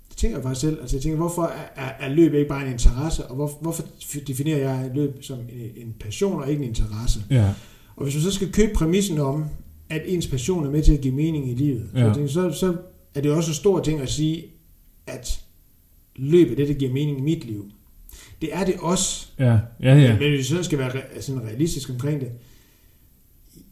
[0.08, 2.66] det tænker jeg faktisk selv, altså jeg tænker, hvorfor er, er, er løb ikke bare
[2.66, 3.82] en interesse, og hvor, hvorfor
[4.26, 7.20] definerer jeg løb som en, en passion og ikke en interesse?
[7.30, 7.48] ja.
[7.96, 9.44] Og hvis man så skal købe præmissen om,
[9.90, 12.12] at ens passion er med til at give mening i livet, ja.
[12.14, 12.76] så, så, så
[13.14, 14.44] er det også en stor ting at sige,
[15.06, 15.40] at
[16.16, 17.70] løb er det, der giver mening i mit liv.
[18.40, 20.08] Det er det også, Ja, ja, ja.
[20.18, 22.28] men hvis vi sådan skal være re- sådan realistisk omkring det,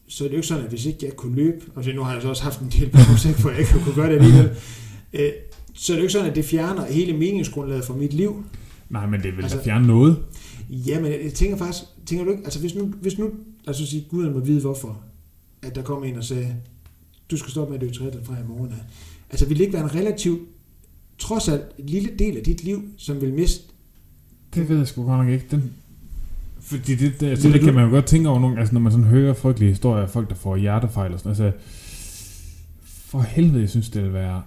[0.08, 2.12] så er det jo ikke sådan, at hvis ikke jeg kunne løbe, og nu har
[2.12, 4.50] jeg så også haft en del projekt, hvor jeg ikke kunne gøre det alligevel,
[5.12, 5.30] øh,
[5.74, 8.44] så er det jo ikke sådan, at det fjerner hele meningsgrundlaget for mit liv.
[8.90, 10.16] Nej, men det vil altså, Altså- da fjerne noget.
[10.70, 13.30] Ja, men jeg tænker faktisk, tænker du ikke, altså hvis nu, hvis nu
[13.70, 15.00] os så sige, Gud må vide hvorfor,
[15.62, 16.56] at der kom en og sagde,
[17.30, 18.76] du skal stoppe med at løbe triathlon fra i morgen af.
[19.30, 20.40] Altså vil det ikke være en relativt,
[21.18, 23.62] trods alt, lille del af dit liv, som vil miste
[24.54, 25.46] Det ved jeg sgu godt nok ikke.
[25.50, 25.72] Den,
[26.60, 28.80] fordi det, det, altså, det du- kan man jo godt tænke over nogle, altså når
[28.80, 31.52] man sådan hører frygtelige historier af folk, der får hjertefejl og sådan altså,
[32.84, 34.42] for helvede, jeg synes, det vil være,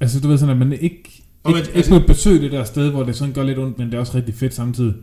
[0.00, 2.90] altså du ved sådan, at man ikke, Og man- ikke altså, besøge det der sted,
[2.90, 4.94] hvor det sådan gør lidt ondt, men det er også rigtig fedt samtidig.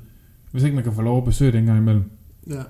[0.51, 2.03] Hvis ikke man kan få lov at besøge det en gang imellem.
[2.49, 2.61] Ja.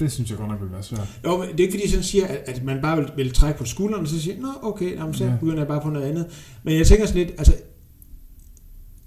[0.00, 1.08] Det synes jeg godt nok vil være svært.
[1.24, 3.32] Jo, men det er ikke fordi, jeg sådan siger, at, at man bare vil, vil
[3.32, 5.32] trække på skuldrene, og så siger, nå, okay, jamen, så Ja.
[5.40, 6.26] begynder jeg bare på noget andet.
[6.62, 7.54] Men jeg tænker sådan lidt, altså,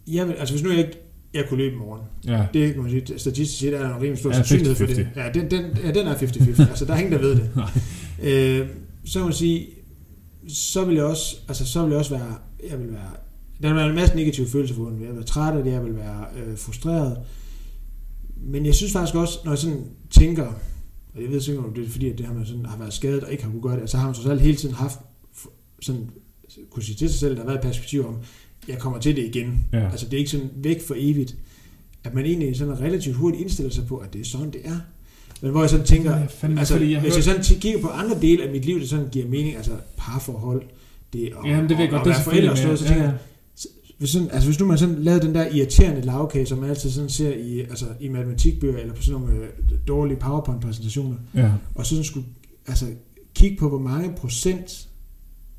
[0.08, 0.98] jeg vil, altså hvis nu jeg ikke
[1.34, 3.96] jeg kunne løbe i morgen, Ja, det kan man sige, statistisk set er der en
[3.96, 4.96] rimelig stor Ja, sandsynlighed for 50-50.
[4.96, 5.08] det.
[5.16, 7.50] Ja, den, den, ja, den er 50-50, altså der er ingen, der ved det.
[8.22, 8.68] øh,
[9.06, 9.68] så kan man sige,
[10.48, 12.36] så vil jeg også, altså så vil jeg også være,
[12.70, 13.10] jeg vil være,
[13.62, 15.84] der vil være en masse negative følelser for Jeg vil være træt af det, jeg
[15.86, 17.18] vil være øh, frustreret.
[18.44, 20.46] Men jeg synes faktisk også, når jeg sådan tænker,
[21.16, 22.94] og jeg ved sikkert, om det er fordi, at det her, man sådan har været
[22.94, 25.00] skadet og ikke har kunne gøre det, så har man så selv hele tiden haft
[25.82, 26.10] sådan,
[26.70, 28.16] kunne sige til sig selv, at der har været et perspektiv om,
[28.68, 29.66] jeg kommer til det igen.
[29.74, 29.90] ja.
[29.92, 31.36] Altså det er ikke sådan væk for evigt,
[32.04, 34.80] at man egentlig sådan relativt hurtigt indstiller sig på, at det er sådan, det er.
[35.42, 37.88] Men hvor jeg sådan tænker, Ja, fandme, altså, fordi jeg hvis jeg sådan kigger på
[37.88, 40.64] andre dele af mit liv, der sådan giver mening, altså parforhold,
[41.14, 42.68] det og, Jamen, det ved jeg og, godt, og det er være forældre og sådan
[42.68, 43.18] noget, så tænker ja, jeg,
[44.00, 46.90] hvis, sådan, altså hvis nu man sådan lavede den der irriterende lavkage, som man altid
[46.90, 49.50] sådan ser i, altså, i matematikbøger, eller på sådan nogle øh,
[49.88, 51.52] dårlige PowerPoint-præsentationer, ja.
[51.76, 52.26] og så sådan skulle
[52.68, 52.86] altså,
[53.36, 54.90] kigge på, hvor mange procent,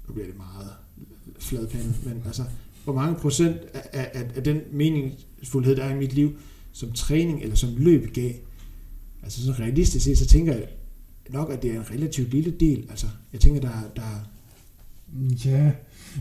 [0.09, 0.68] nu bliver det meget
[1.38, 2.43] fladpande, men altså,
[2.84, 6.32] hvor mange procent af, af, af, den meningsfuldhed, der er i mit liv,
[6.72, 8.32] som træning eller som løb gav.
[9.22, 10.66] Altså sådan realistisk set, så tænker jeg
[11.30, 12.86] nok, at det er en relativt lille del.
[12.91, 14.03] Altså, jeg tænker, der, der
[15.45, 15.70] Ja,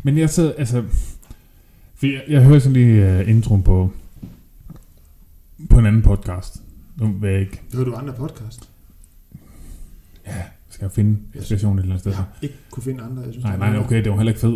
[0.03, 0.83] men jeg sad, altså...
[1.99, 3.91] For jeg, jeg hører sådan lige uh, introen på,
[5.69, 6.61] på en anden podcast.
[6.97, 7.61] Nu vil jeg ikke...
[7.73, 8.69] hører du andre podcast.
[10.27, 12.11] Ja, skal jeg finde inspiration et eller andet sted.
[12.11, 13.21] Jeg har ikke kunne finde andre.
[13.21, 14.49] Jeg synes, Nej, nej, okay, det var heller ikke fed.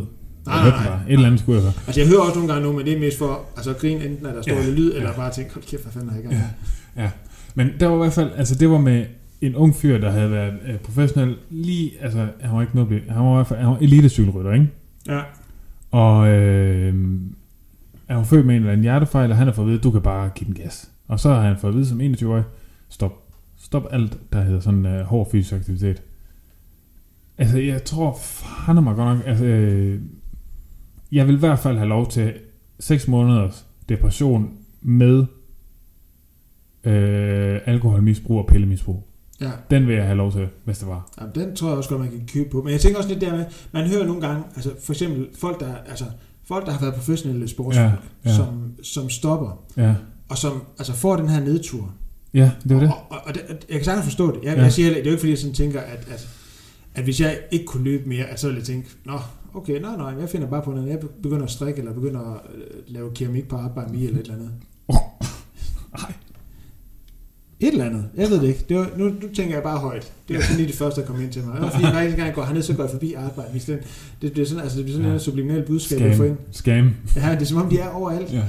[0.45, 0.95] Nej, Jeg nej, hørte nej.
[1.07, 1.73] Et eller andet skulle jeg høre.
[1.87, 4.05] Altså, jeg hører også nogle gange nu, men det er mest for altså, at grine,
[4.05, 5.15] enten at der står Ja, lidt lyd, eller ja.
[5.15, 6.35] bare tænke, hold kæft, hvad fanden er jeg i gang?
[6.35, 6.41] Ja.
[6.95, 7.11] med?" Ja,
[7.55, 9.05] men der var i hvert fald, altså det var med
[9.41, 13.23] en ung fyr, der havde været øh, professionel lige, altså han var ikke noget, han
[13.23, 14.69] var i hvert fald, han var elitecykelrytter, ikke?
[15.07, 15.21] ja.
[15.93, 16.93] Og øh,
[18.07, 19.91] han hun født med en eller anden hjertefejl, og han har fået at vide, du
[19.91, 20.91] kan bare give den gas.
[21.07, 22.43] Og så har han fået at vide som 21-årig,
[22.89, 23.11] stop,
[23.57, 26.01] stop alt, der hedder sådan øh, hård fysisk aktivitet.
[27.37, 30.01] Altså, jeg tror fandme mig godt nok, altså, øh,
[31.11, 32.33] jeg vil i hvert fald have lov til
[32.79, 35.25] 6 måneders depression med
[36.83, 39.07] øh, alkoholmisbrug og pillemisbrug
[39.43, 39.51] ja.
[39.71, 41.09] Den vil jeg have lov til, hvis det var.
[41.21, 42.61] Jamen, den tror jeg også godt, man kan købe på.
[42.63, 45.59] Men jeg tænker også lidt der med, man hører nogle gange, altså for eksempel folk,
[45.59, 46.05] der, altså,
[46.47, 47.91] folk, der har været professionelle sportsfolk,
[48.25, 48.35] Ja, ja.
[48.35, 49.93] Som, som stopper, Ja,
[50.29, 51.91] og som altså, får den her nedtur.
[52.33, 52.89] ja det var det.
[52.89, 54.39] Og, og, og det, jeg kan sagtens forstå det.
[54.43, 54.61] Jeg, Ja.
[54.63, 56.27] jeg siger heller, det er jo ikke fordi, jeg sådan tænker, at, at,
[56.95, 59.19] at hvis jeg ikke kunne løbe mere, at så ville jeg tænke, nå,
[59.53, 60.89] okay, nej, nej, jeg finder bare på noget.
[60.89, 64.21] Jeg begynder at strikke, eller begynder at øh, lave keramik på arbejde med eller et
[64.21, 64.51] eller andet.
[66.03, 66.13] Ej.
[67.59, 68.05] Et eller andet.
[68.17, 68.65] Jeg ved det ikke.
[68.69, 70.11] Det var, nu, nu tænker jeg bare højt.
[70.27, 71.53] Det var sådan lige det første, der kom ind til mig.
[71.53, 73.59] Det var fordi, hver gang jeg går herned, så går jeg forbi arbejde.
[73.67, 73.77] Den,
[74.21, 75.13] det bliver sådan, altså, det bliver sådan Ja.
[75.13, 76.37] en subliminal budskab, jeg får ind.
[76.51, 76.89] Scam.
[77.07, 77.23] Scam.
[77.23, 78.33] Ja, det er som om, de er overalt.
[78.33, 78.41] Ja.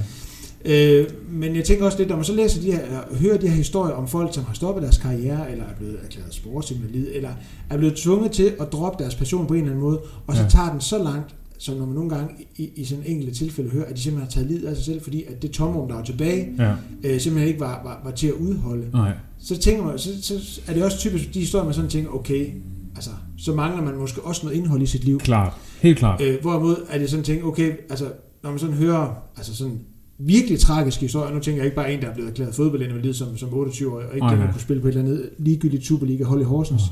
[0.65, 3.49] Øh, men jeg tænker også lidt, når man så læser de her, eller hører de
[3.49, 7.31] her historier om folk, som har stoppet deres karriere, eller er blevet erklæret sportsinvalid, eller
[7.71, 10.43] er blevet tvunget til at droppe deres passion på en eller anden måde, og så
[10.43, 10.49] ja.
[10.49, 13.85] tager den så langt, som når man nogle gange i, i sådan enkelte tilfælde hører,
[13.85, 16.05] at de simpelthen har taget livet af sig selv, fordi at det tomrum, der var
[16.05, 16.71] tilbage, Ja.
[17.05, 18.87] øh, simpelthen ikke var, var, var til at udholde.
[18.93, 19.13] Nej.
[19.39, 22.47] Så tænker man, så, så er det også typisk de historier, man sådan tænker, okay,
[22.95, 25.19] altså, så mangler man måske også noget indhold i sit liv.
[25.19, 25.53] Klart.
[25.83, 26.21] Helt klart.
[26.21, 29.81] Øh, hvorimod er det sådan tænkt, okay, altså, når man sådan hører, altså sådan
[30.19, 33.37] virkelig tragiske historier, nu tænker jeg ikke bare en, der er blevet erklæret fodboldinvalid som,
[33.37, 34.53] som 28-årig, og ikke nej.
[34.53, 36.83] kunne spille på et eller andet ligegyldigt Superliga-hold i Horsens,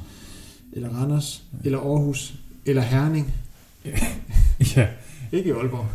[0.73, 2.35] eller Randers, eller Aarhus,
[2.67, 3.35] eller Herning,
[4.77, 4.89] Ja.
[5.33, 5.87] ikke i Aalborg.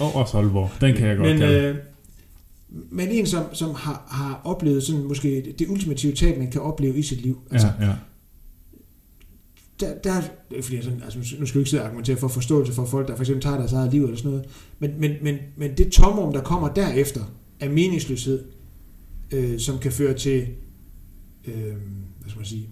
[0.00, 0.70] Og også Aalborg.
[0.80, 1.68] Den kan jeg godt men, kalde.
[1.68, 1.76] øh,
[2.90, 6.98] men en, som, som har, har oplevet sådan måske det, ultimative tab, man kan opleve
[6.98, 7.38] i sit liv.
[7.50, 7.92] Altså, ja, ja.
[9.80, 10.22] der, der er,
[10.56, 12.84] er fordi jeg sådan, altså, nu skal vi ikke sidde og argumentere for forståelse for
[12.84, 14.46] folk, der for eksempel tager deres eget liv eller sådan noget,
[14.78, 17.20] men, men, men, men det tomrum, der kommer derefter,
[17.60, 18.44] er meningsløshed,
[19.30, 20.46] øh, som kan føre til,
[21.44, 21.54] øh,
[22.20, 22.68] hvad skal man sige,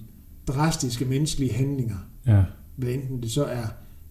[0.46, 1.96] drastiske menneskelige handlinger,
[2.26, 2.42] Ja,
[2.76, 3.66] hvad enten det så er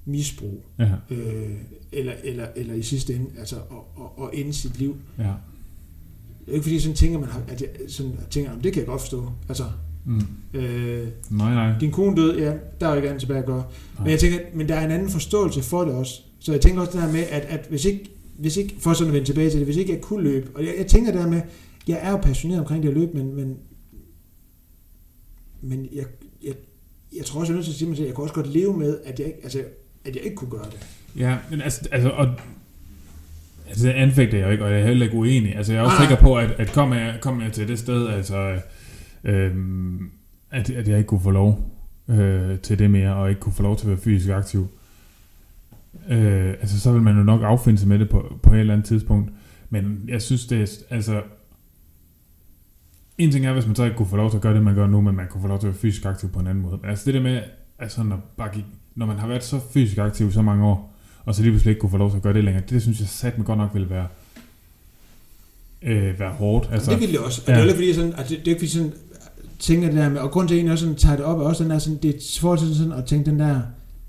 [0.08, 1.52] misbrug, ja, øh,
[1.92, 3.62] eller, eller, eller i sidste ende, altså at,
[4.00, 4.96] at, at ende sit liv.
[5.18, 5.24] ja.
[6.46, 8.88] Det er ikke fordi, sådan tænker man, at jeg sådan tænker, "Jamen, det kan jeg
[8.88, 9.32] godt forstå.
[9.50, 9.64] Altså,
[10.06, 10.22] Mm.
[10.54, 11.80] øh, Nej, nej.
[11.80, 13.58] din kone døde, ja, der er jo ikke andet tilbage at gøre.
[13.58, 14.04] Nej.
[14.04, 16.22] Men jeg tænker, men der er en anden forståelse for det også.
[16.40, 19.08] Så jeg tænker også det her med, at, at hvis ikke, hvis ikke, for sådan
[19.08, 21.22] at vende tilbage til det, hvis ikke jeg kunne løbe, og jeg, jeg tænker det
[21.22, 21.42] her med,
[21.88, 23.58] jeg er jo passioneret omkring det at løbe, men, men,
[25.62, 26.06] men jeg,
[26.44, 26.54] jeg,
[27.16, 28.36] jeg tror også, jeg er nødt til at sige mig selv, at jeg kunne også
[28.36, 29.64] godt leve med, at jeg ikke, altså,
[30.06, 30.88] at jeg ikke kunne gøre det.
[31.18, 32.28] Ja, men altså, altså og,
[33.68, 35.56] altså det anfægter jeg jo ikke, og jeg er heller ikke uenig.
[35.56, 36.08] Altså, jeg er også nej.
[36.08, 38.60] sikker på, at, at kommer jeg, kom jeg til det sted, altså,
[39.24, 40.12] øhm,
[40.52, 41.72] at, at jeg ikke kunne få lov
[42.08, 44.68] øh, til det mere, og ikke kunne få lov til at være fysisk aktiv,
[46.10, 48.74] øh, altså, så vil man jo nok affinde sig med det på, på et eller
[48.74, 49.32] andet tidspunkt.
[49.70, 51.22] Men jeg synes, det er, altså,
[53.18, 54.76] en ting er, hvis man så ikke kunne få lov til at gøre det, man
[54.76, 56.64] gør nu, men man kunne få lov til at være fysisk aktiv på en anden
[56.64, 56.78] måde.
[56.82, 57.42] Men altså det der med,
[57.80, 58.66] altså når, bare gik,
[58.98, 60.94] når man har været så fysisk aktiv i så mange år,
[61.26, 63.00] og så lige pludselig ikke kunne få lov til at gøre det længere, det synes
[63.00, 64.08] jeg sat mig godt nok ville være,
[65.82, 66.64] øh, være hårdt.
[66.72, 67.42] Altså, Altså, det vil det også.
[67.48, 67.62] Ja.
[67.62, 68.94] Det er fordi, sådan, at det, det er fordi sådan,
[69.60, 71.44] tænker det der med, og grund til, at jeg også sådan, tager det op, er
[71.44, 73.62] også den der, sådan, det er forhold til sådan at tænke den der,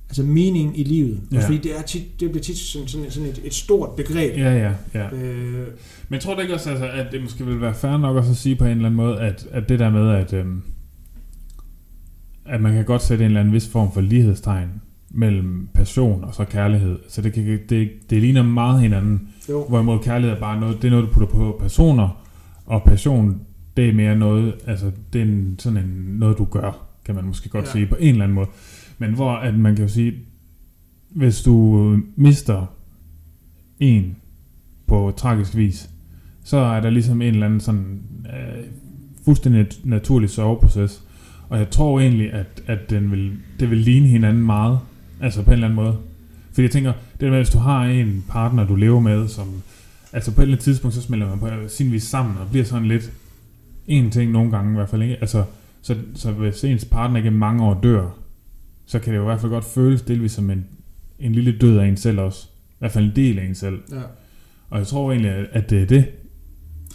[0.08, 1.20] altså mening i livet.
[1.32, 1.36] Ja.
[1.36, 1.44] Ja.
[1.44, 4.36] Fordi det, er tit, det bliver tit sådan, sådan, sådan et, et stort begreb.
[4.38, 5.14] ja, ja, ja.
[5.16, 5.66] Øh,
[6.08, 8.30] Men jeg tror da ikke også, altså, at det måske vil være fair nok også
[8.30, 10.62] at sige på en eller anden måde, at, at det der med, at, øhm,
[12.48, 14.68] at man kan godt sætte en eller anden vis form for lighedstegn
[15.10, 16.98] mellem passion og så kærlighed.
[17.08, 19.28] Så det, kan, det, det ligner meget hinanden.
[19.48, 19.64] jo.
[19.68, 22.24] Hvorimod kærlighed er bare noget, det er noget, du putter på personer,
[22.66, 23.40] og passion,
[23.76, 27.24] det er mere noget, altså det er en, sådan en, noget, du gør, kan man
[27.24, 27.70] måske godt Ja.
[27.70, 28.46] sige, på en eller anden måde.
[28.98, 30.12] Men hvor at man kan jo sige,
[31.10, 32.66] hvis du mister
[33.80, 34.16] en
[34.86, 35.90] på tragisk vis,
[36.44, 38.64] så er der ligesom en eller anden sådan øh,
[39.24, 41.02] fuldstændig nat- naturlig soveproces.
[41.48, 44.78] Og jeg tror egentlig, at, at den vil, det vil ligne hinanden meget,
[45.20, 45.96] altså på en eller anden måde.
[46.48, 49.62] Fordi jeg tænker, det der med, hvis du har en partner, du lever med, som
[50.12, 52.64] altså på et eller andet tidspunkt, så smelter man på sin vis sammen, og bliver
[52.64, 53.12] sådan lidt
[53.86, 55.16] en ting nogle gange i hvert fald, ikke?
[55.20, 55.44] Altså,
[55.82, 58.08] så, så hvis ens partner ikke i mange år dør,
[58.86, 60.64] så kan det jo i hvert fald godt føles delvis som en,
[61.18, 62.48] en lille død af en selv også.
[62.70, 63.78] I hvert fald en del af en selv.
[63.92, 64.00] Ja.
[64.70, 66.06] Og jeg tror egentlig, at, at det er det.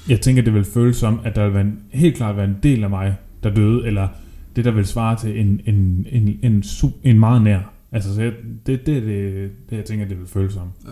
[0.09, 2.57] Jeg tænker, det vil føles som, at der vil være en, helt klart være en
[2.63, 4.07] del af mig, der døde, eller
[4.55, 7.73] det, der vil svare til en, en, en, en, su- en meget nær.
[7.91, 8.33] Altså, så jeg,
[8.65, 10.67] det, det, er det, det, jeg tænker, det vil føles som.
[10.85, 10.89] Ja.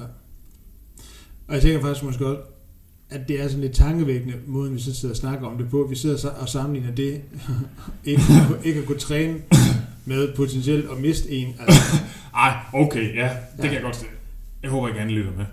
[1.47, 2.41] Og jeg tænker faktisk måske også,
[3.09, 5.87] at det er sådan lidt tankevækkende, måden vi så sidder og snakker om det på.
[5.89, 7.21] Vi sidder og sammenligner det,
[8.05, 8.21] ikke,
[8.63, 9.35] ikke at kunne træne
[10.05, 11.47] med potentielt at miste en.
[11.59, 11.81] Altså,
[12.35, 13.63] Ej, okay, ja, det Ja.
[13.63, 14.05] kan jeg godt se.
[14.63, 15.45] Jeg håber ikke, han lytter med.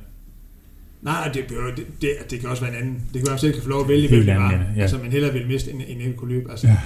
[1.03, 2.95] Nej, det, det, det, det, kan også være en anden.
[3.13, 4.51] Det kan være, at selv kan få lov at vælge, Helt hvem det var.
[4.51, 4.83] anden, ja.
[4.83, 6.51] Altså, man hellere vil miste, end, end ikke kunne løbe.
[6.51, 6.77] Altså, Ja.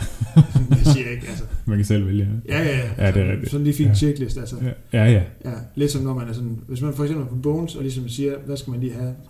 [0.71, 1.45] jeg siger ikke, altså.
[1.67, 2.29] Man kan selv vælge.
[2.49, 3.07] Ja, ja, ja.
[3.07, 3.51] Ja, det er rigtigt.
[3.51, 3.95] Sådan lige fin Ja.
[3.95, 4.57] checklist, altså.
[4.93, 5.13] Ja, ja.
[5.13, 5.23] ja.
[5.45, 7.83] Ja, lidt som når man er sådan, hvis man for eksempel er på Bones, og
[7.83, 9.15] ligesom siger, hvad skal man lige have?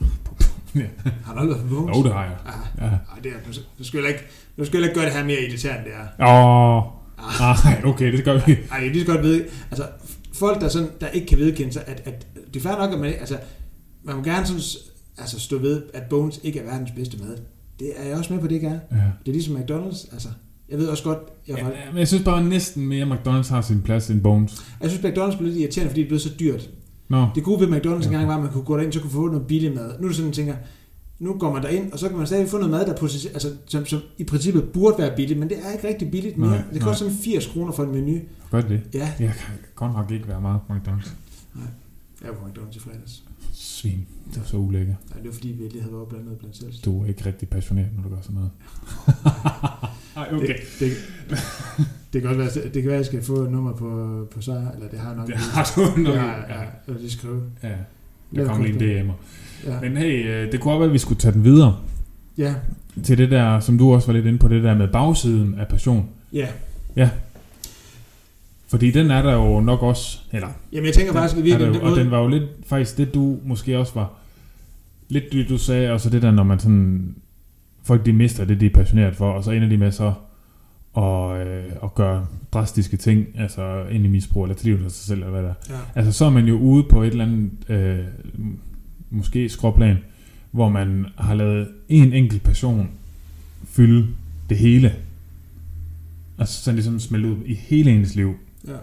[0.75, 0.81] Ja.
[1.25, 1.97] Har du aldrig været på Bones?
[1.97, 2.37] Jo, det har jeg.
[2.47, 2.85] Ah, Ja.
[2.85, 4.25] ej, det er, du, du skal heller ikke,
[4.59, 6.27] du skal heller ikke gøre det her mere irriterende, det er.
[6.79, 6.83] Åh,
[7.41, 8.53] Ah, ej, okay, det gør vi.
[8.53, 9.87] ej, jeg kan lige så godt vide, altså,
[10.35, 12.99] folk, der, sådan, der ikke kan vedkende sig, at, at det er fair nok, at
[12.99, 13.37] man, altså,
[14.05, 14.63] man må gerne sådan,
[15.19, 17.37] altså, stå ved, at Bones ikke er verdens bedste mad.
[17.79, 18.79] Det er jeg også med på, det ikke er.
[18.91, 18.97] Ja.
[18.97, 20.29] Det er ligesom McDonald's, altså.
[20.69, 23.83] Jeg ved også godt, jeg, Ja, men jeg synes bare næsten mere, McDonald's har sin
[23.83, 24.63] plads end Bones.
[24.81, 26.71] jeg synes, McDonald's blev lidt irriterende, fordi det blev så dyrt.
[27.09, 28.05] Nå, Det gode ved McDonald's Ja.
[28.07, 29.93] engang var, at man kunne gå derind, så kunne få noget billig mad.
[30.01, 30.55] Nu er det sådan, at tænker,
[31.19, 33.51] nu går man derind, og så kan man stadig få noget mad, der potentielt, altså,
[33.67, 36.51] som, som, i princippet burde være billigt, men det er ikke rigtig billigt mere.
[36.51, 38.19] Nej, det koster sådan 80 kroner for en menu.
[38.51, 38.81] gør det.
[38.95, 41.11] Ja, Jeg kan godt nok ikke være meget på McDonald's.
[42.23, 43.23] Jeg var på McDonald's i fredags.
[43.53, 44.07] Svin.
[44.31, 44.97] Det var så ulækkert.
[45.11, 46.73] Nej, det var fordi, vi lige havde været blandet blandt selv.
[46.85, 48.51] Du er ikke rigtig passioneret, når du gør sådan noget.
[50.17, 50.47] Ej, okay.
[50.79, 50.93] Det, det,
[52.13, 53.89] det, kan også være, det kan være, at jeg skal få et nummer på,
[54.35, 55.27] på sejr, eller det har jeg nok.
[55.27, 56.15] Det har du nok.
[56.15, 56.67] Ja, Ja, ja, ja.
[56.89, 56.93] ja.
[56.99, 57.43] lige skrive.
[57.63, 57.69] ja.
[57.69, 57.77] Det
[58.35, 59.15] Der er kom lige en DM'er.
[59.71, 59.81] Ja.
[59.81, 61.77] Men hey, øh, det kunne også være, at vi skulle tage den videre
[62.39, 62.55] ja,
[63.05, 65.69] til det der, som du også var lidt inde på, det der med bagsiden af
[65.69, 66.09] passion.
[66.97, 67.11] ja.
[68.73, 71.91] Fordi den er der jo nok også, eller Jamen, jeg tænker faktisk, at virkelig, jo,
[71.91, 74.13] og den var jo lidt, faktisk det du måske også var,
[75.09, 77.15] lidt det du sagde, og så det der, når man sådan,
[77.83, 80.13] folk de mister det, de er passioneret for, og så ender de med så
[80.97, 85.31] at, øh, at gøre drastiske ting, altså ind i misbrug, eller af sig selv, eller
[85.31, 85.55] hvad der er.
[85.71, 87.99] ja, Altså så er man jo ude på et eller andet, øh,
[89.11, 89.99] måske skråplan,
[90.51, 92.89] hvor man har lavet en enkelt person
[93.65, 94.09] fylde
[94.49, 94.95] det hele.
[96.39, 98.35] Altså sådan ligesom smelte ud i hele ens liv.
[98.67, 98.77] Ja.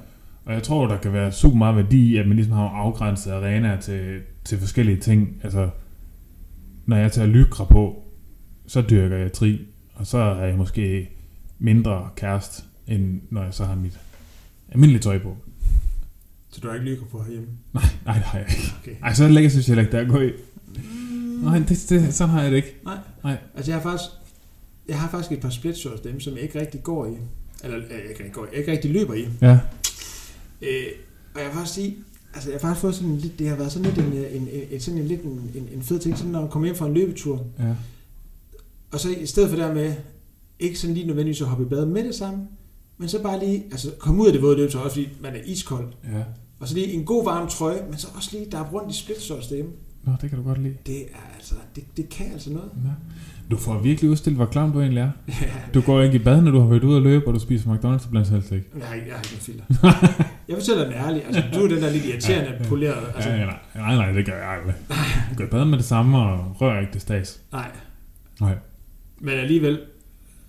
[0.46, 3.32] Og jeg tror, der kan være super meget værdi i, at man ligesom har afgrænset
[3.32, 5.42] arenaer til, til forskellige ting.
[5.44, 5.70] Altså,
[6.86, 8.04] når jeg tager lykra på,
[8.68, 11.10] så dyrker jeg tri, og så er jeg måske
[11.60, 14.00] mindre kærest, end når jeg så har mit
[14.70, 15.38] almindelige tøj på.
[16.52, 17.48] Så du har ikke lykker på herhjemme?
[17.74, 18.74] Nej, det har jeg ikke.
[18.82, 18.96] Okay.
[19.04, 20.32] Ej, så lækkert synes jeg heller ikke, der er gå i.
[21.44, 22.76] Nej, det, det, sådan har jeg det ikke.
[23.56, 24.10] Altså, jeg har faktisk,
[24.88, 27.18] jeg har faktisk et par splitshorts dem, som jeg ikke rigtig går i.
[27.64, 29.28] Eller, øh, jeg ikke, rigtig går ikke rigtig løber i.
[29.42, 29.60] Ja.
[30.62, 30.86] Øh,
[31.34, 31.98] og jeg vil faktisk sige,
[32.34, 34.64] altså jeg har faktisk fået sådan lidt, det har været sådan lidt en, en, en,
[34.72, 36.86] en, sådan en, lidt en, en, en fed ting, sådan når man kommer hjem fra
[36.88, 37.76] en løbetur, Ja.
[38.92, 39.94] og så i stedet for der med,
[40.60, 42.48] ikke sådan lige nødvendigvis at hoppe i bad med det samme,
[42.98, 45.40] men så bare lige, altså komme ud af det våde løbetøj, også fordi man er
[45.46, 46.24] iskold, ja.
[46.60, 49.48] og så lige en god varm trøje, men så også lige der rundt i splitshorts
[49.48, 49.72] derhjemme.
[50.04, 50.76] Nå, det kan du godt lide.
[50.86, 52.70] Det er altså, det, det kan altså noget.
[52.86, 52.90] Ja.
[53.52, 55.12] Du får virkelig udstillet, hvor klam du egentlig er.
[55.28, 55.34] Ja,
[55.74, 57.70] Du går ikke i bad, når du har været ude at løbe, og du spiser
[57.70, 58.66] McDonald's blandt helst ikke.
[58.66, 59.64] ikke- jeg har ikke noget filter.
[60.48, 62.70] jeg fortæller den ærligt, altså du er den der lidt irriterende, Ja, ja.
[62.70, 64.74] poleret, altså, ja, ja, nej, nej, nej, det gør jeg aldrig.
[65.30, 67.40] Du går i bad med det samme og rører ikke det stas.
[67.52, 67.72] nej.
[68.42, 68.56] Nej.
[69.22, 69.80] Men alligevel,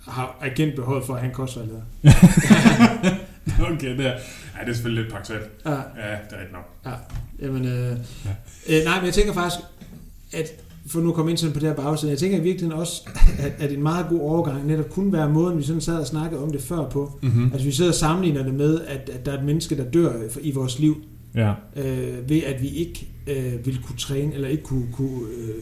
[0.09, 1.80] har agentbehovet for at have en kostvejleder.
[3.72, 5.44] okay, det er, ja, det er selvfølgelig lidt praktuelt.
[5.66, 6.92] Ja, Ja, det er rigtigt nok.
[7.42, 8.30] jamen, øh, Ja.
[8.68, 8.78] ja.
[8.78, 9.61] øh, nej, men jeg tænker faktisk,
[10.32, 10.46] at
[10.86, 13.02] for nu at komme ind sådan på det her bagside, jeg tænker i virkeligheden også,
[13.38, 16.42] at, at en meget god overgang netop kunne være måden, vi sådan sad og snakkede
[16.42, 17.18] om det før på.
[17.22, 17.44] Mm-hmm.
[17.52, 20.12] Altså vi sidder og sammenligner det med, at, at der er et menneske, der dør
[20.42, 20.96] i vores liv,
[21.34, 21.52] Ja.
[21.76, 25.54] øh, ved at vi ikke øh, vil kunne træne, eller ikke kunne, kunne øh,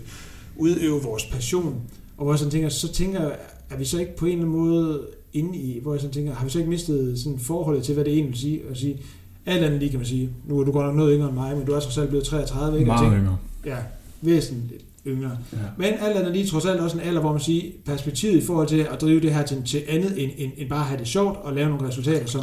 [0.57, 1.81] udøve vores passion.
[2.17, 3.33] Og hvor jeg sådan tænker, så tænker jeg,
[3.71, 5.01] er vi så ikke på en eller anden måde
[5.33, 8.05] inde i, hvor jeg sådan tænker, har vi så ikke mistet sådan forholdet til, hvad
[8.05, 8.61] det egentlig vil sige?
[8.71, 9.01] At sige,
[9.47, 11.57] alt andet lige kan man sige, nu er du godt nok noget yngre end mig,
[11.57, 12.91] men du er trods alt blevet 33, ikke?
[12.91, 13.37] Og Meget tænker, yngre.
[13.67, 13.77] Ja,
[14.23, 15.39] væsentligt yngre.
[15.53, 15.59] Ja.
[15.79, 18.69] Men alt andet lige trods alt også en alder, hvor man siger, perspektivet i forhold
[18.69, 21.09] til at drive det her til, til andet end, end, end bare at have det
[21.09, 22.43] sjovt og lave nogle resultater, som,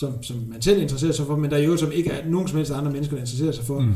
[0.00, 2.48] som, som man selv interesserer sig for, men der er jo som ikke er nogen
[2.48, 3.80] som helst andre mennesker, der interesserer sig for.
[3.80, 3.92] Mm.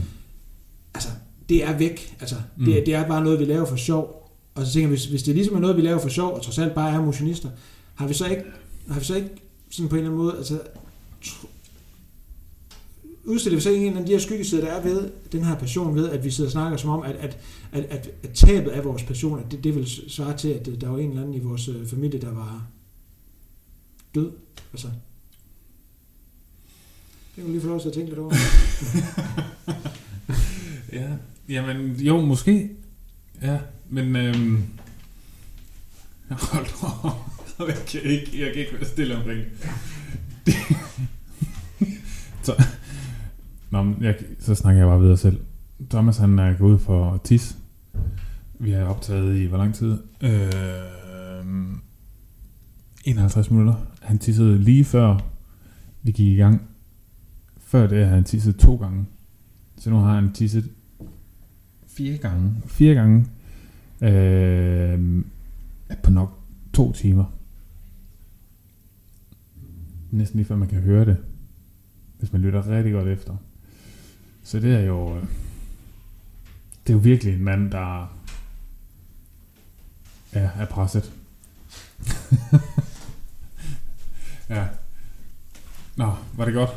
[0.94, 1.08] Altså,
[1.48, 2.16] det er væk.
[2.20, 2.64] Altså, Mm.
[2.64, 4.30] det, det er bare noget, vi laver for sjov.
[4.54, 6.42] Og så tænker jeg, hvis, hvis det ligesom er noget, vi laver for sjov, og
[6.42, 7.48] trods alt bare er motionister,
[7.94, 8.42] har vi så ikke,
[8.90, 9.28] har vi så ikke
[9.70, 10.58] sådan på en eller anden måde, altså,
[13.24, 16.10] udstiller vi så en af de her skyggesider, der er ved den her passion, ved
[16.10, 17.38] at vi sidder og snakker som om, at, at,
[17.72, 20.88] at, at, at tabet af vores passion, at det, det vil svare til, at der
[20.88, 22.66] var en eller anden i vores øh, familie, der var
[24.14, 24.30] død.
[24.72, 24.88] Altså,
[27.26, 28.34] det kan du lige få lov til at tænke lidt over.
[30.92, 31.08] Ja,
[31.48, 32.70] jamen jo, måske.
[33.42, 33.58] Ja,
[33.88, 34.64] men øhm,
[36.30, 37.68] hold da op.
[37.68, 39.44] jeg kan ikke, jeg kan ikke være stille omkring
[40.46, 40.54] det.
[42.46, 42.64] så,
[43.70, 45.40] Nå, men jeg, så snakker jeg bare videre selv.
[45.90, 47.56] Thomas han er gået ud for tis.
[48.58, 49.98] Vi har optaget i hvor lang tid?
[50.20, 51.44] Øh,
[53.04, 53.74] 51 minutter.
[54.02, 55.18] Han tissede lige før
[56.02, 56.62] vi gik i gang.
[57.58, 59.06] Før det har han tisset to gange.
[59.76, 60.70] Så nu har han tisset
[61.86, 62.54] fire gange.
[62.66, 63.26] Fire gange.
[64.02, 65.24] Øh,
[66.02, 66.38] på nok
[66.72, 67.24] to timer.
[70.10, 71.16] Næsten lige før man kan høre det.
[72.18, 73.36] Hvis man lytter rigtig godt efter.
[74.45, 75.14] Så det er jo...
[76.86, 78.16] Det er jo virkelig en mand, der
[80.34, 81.12] ja, er presset.
[84.51, 84.64] ja.
[85.97, 86.70] Nå, var det godt?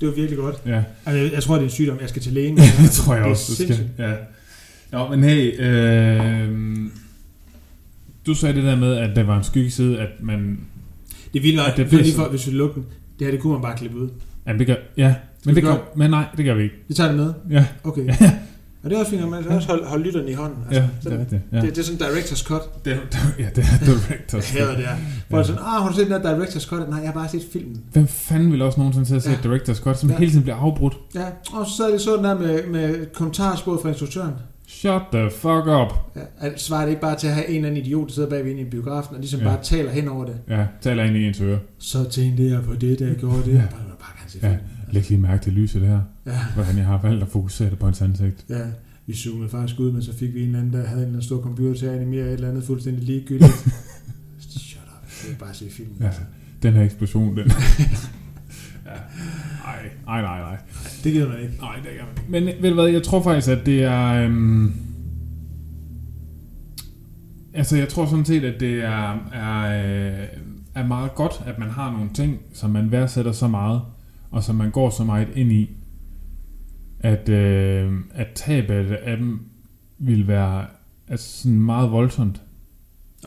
[0.00, 0.62] Det var virkelig godt.
[0.66, 0.84] Ja.
[1.06, 2.00] Altså, jeg, jeg tror, det er en sygdom.
[2.00, 2.56] Jeg skal til lægen.
[2.82, 3.90] det tror jeg Det også, du skal.
[3.98, 4.14] Ja.
[4.92, 6.88] Nå, men hey, øh,
[8.26, 10.60] du sagde det der med, at der var en skyggeside, at man...
[11.32, 12.86] Det var, Ja, at det lige for, hvis vi lukker den.
[13.18, 14.08] Det her, det kunne man bare klippe ud.
[14.46, 15.14] Jamen, det gør, ja,
[15.46, 16.74] men, det gør, men nej, det gør vi ikke.
[16.88, 17.32] Vi tager det med.
[17.50, 18.06] Ja, Okay.
[18.06, 18.16] ja,
[18.84, 20.56] Og det er også fint, at man også holde, holde lytterne i hånden.
[20.70, 21.40] Altså, ja det er det.
[21.52, 21.56] Ja.
[21.60, 22.84] det, det, er sådan director's cut.
[22.84, 22.90] Det,
[23.38, 24.76] ja, det er director's Jeg cut.
[24.76, 24.96] det her.
[25.28, 25.44] Hvor ja.
[25.44, 26.88] sådan, ah, har du set den der director's cut?
[26.88, 27.80] Nej, jeg har bare set filmen.
[27.92, 29.36] Hvem fanden vil også nogensinde til at se Ja.
[29.56, 30.16] director's cut, som Ja.
[30.18, 30.94] hele tiden bliver afbrudt?
[31.14, 34.32] Ja, og så sad jeg så den der med, med kommentarspor fra instruktøren.
[34.68, 36.16] Shut the fuck up.
[36.42, 38.56] Ja, svarer det ikke bare til at have en eller anden idiot, der sidder bagved
[38.58, 39.46] i biografen, og ligesom Ja.
[39.46, 39.54] ja.
[39.54, 40.34] bare taler hen over det.
[40.48, 41.58] Ja, taler ind i ens øre.
[41.78, 43.46] Så tænkte jeg på det, der gjorde det.
[43.48, 43.52] Ja.
[43.52, 43.60] Ja.
[43.60, 44.48] Bare, bare kan se Ja.
[44.48, 44.60] filmen.
[44.92, 46.00] Læg lige mærke til lyset der.
[46.26, 46.38] Ja.
[46.54, 48.44] Hvordan jeg har valgt at fokusere det på hans ansigt.
[48.48, 48.62] Ja,
[49.06, 51.08] vi zoomede faktisk ud, men så fik vi en eller anden, der havde en eller
[51.08, 53.52] anden stor computer til at animere et eller andet fuldstændig ligegyldigt.
[54.38, 55.96] Shut up, jeg vil bare se filmen.
[56.00, 56.10] Ja.
[56.62, 57.46] Den her eksplosion, den...
[58.86, 58.90] ja.
[59.66, 60.56] Ej, ej, nej, nej.
[61.04, 61.54] Det gider man ikke.
[61.60, 62.52] Nej, det gør man ikke.
[62.52, 64.24] Men ved du hvad, jeg tror faktisk, at det er...
[64.24, 64.72] Øhm,
[67.54, 69.62] altså, jeg tror sådan set, at det er, er,
[70.12, 70.28] øh,
[70.74, 73.80] er meget godt, at man har nogle ting, som man værdsætter så meget,
[74.32, 75.70] og som man går så meget ind i,
[77.00, 79.40] at, øh, at tabet af dem
[79.98, 80.64] vil være
[81.08, 82.40] altså sådan meget voldsomt.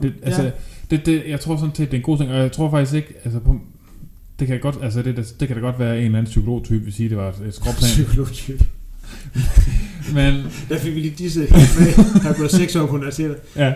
[0.01, 0.26] Det, Ja.
[0.26, 0.51] altså,
[0.91, 2.93] det, det, jeg tror sådan set, det er en god ting, og jeg tror faktisk
[2.95, 3.60] ikke, altså på,
[4.39, 6.84] det kan godt, altså det, det, det kan da godt være en eller anden psykologtype,
[6.84, 7.89] vil sige, det var et skråplan.
[7.95, 8.66] Psykologtype.
[10.14, 10.34] Men,
[10.70, 11.49] Der fik vi lige disse med.
[12.24, 13.38] Der er gået seks år på universitetet.
[13.56, 13.74] ja.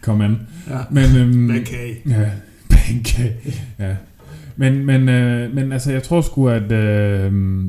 [0.00, 0.38] Kom an.
[0.70, 0.78] Ja.
[0.90, 1.58] Men, øhm, I?
[2.08, 2.30] Ja,
[2.70, 3.62] pancake.
[3.78, 3.96] ja.
[4.56, 6.72] Men, men, øh, men altså, jeg tror sgu, at...
[6.72, 7.64] Øh,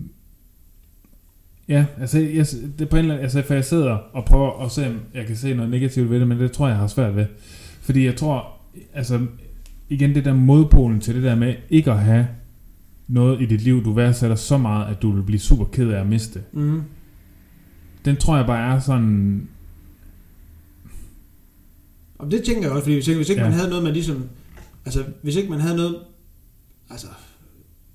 [1.67, 2.45] ja, altså, jeg,
[2.79, 5.25] det på en eller anden, altså, for jeg sidder og prøver at se, om jeg
[5.25, 7.25] kan se noget negativt ved det, men det tror jeg, jeg har svært ved.
[7.81, 8.47] Fordi jeg tror,
[8.93, 9.19] altså,
[9.89, 12.27] igen det der modpolen til det der med ikke at have
[13.07, 15.99] noget i dit liv, du værdsætter så meget, at du vil blive super ked af
[15.99, 16.41] at miste.
[16.51, 16.81] Mm.
[18.05, 19.47] Den tror jeg bare er sådan...
[22.17, 23.47] Og det tænker jeg også, fordi hvis ikke, hvis ikke ja.
[23.47, 24.23] man havde noget, man ligesom...
[24.85, 25.95] Altså, hvis ikke man havde noget...
[26.89, 27.07] Altså,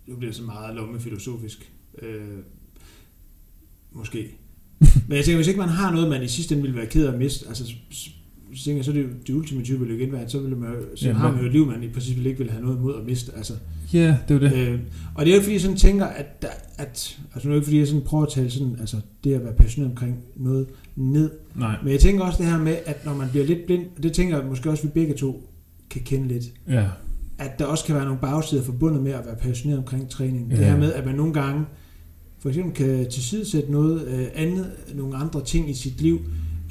[0.07, 1.73] nu bliver det så meget lommefilosofisk.
[2.03, 2.39] Øh,
[3.93, 4.35] måske.
[5.09, 7.07] Men jeg tænker, hvis ikke man har noget, man i sidste ende ville være ked
[7.07, 8.11] af at miste, altså, så,
[8.65, 10.57] tænker jeg, så er det jo det ultimative vil jo igen være, at så, ville
[10.57, 12.79] man, så Ja, har man jo et liv, man i princippet ikke vil have noget
[12.79, 13.33] imod at miste.
[13.37, 13.55] Altså,
[13.93, 14.69] Ja, det er det.
[14.69, 14.81] Øh,
[15.15, 17.57] og det er jo ikke fordi, jeg sådan tænker, at, der, at altså nu er
[17.57, 20.67] ikke fordi, jeg sådan prøver at tale sådan, altså det at være passioneret omkring noget
[20.97, 21.31] ned.
[21.55, 21.77] Nej.
[21.83, 24.13] Men jeg tænker også det her med, at når man bliver lidt blind, og det
[24.13, 25.49] tænker jeg måske også, vi begge to
[25.91, 26.45] kan kende lidt.
[26.69, 26.87] Ja,
[27.39, 30.51] At der også kan være nogle bagsider forbundet med at være passioneret omkring træning.
[30.51, 30.57] Ja.
[30.57, 31.65] Det her med, at man nogle gange
[32.41, 36.21] for eksempel kan tilsidesætte noget øh, andet, nogle andre ting i sit liv,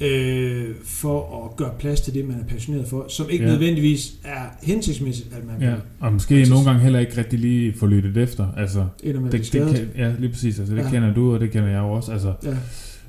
[0.00, 3.50] øh, for at gøre plads til det, man er passioneret for, som ikke Ja.
[3.50, 5.74] nødvendigvis er hensigtsmæssigt, at man ja.
[6.00, 8.46] Og måske Altså- nogle gange heller ikke rigtig lige få lyttet efter.
[8.56, 10.58] Altså, ender det, det kan, ja, lige præcis.
[10.58, 10.90] Altså, det Ja.
[10.90, 12.12] kender du, og det kender jeg jo også.
[12.12, 12.56] Altså, Ja.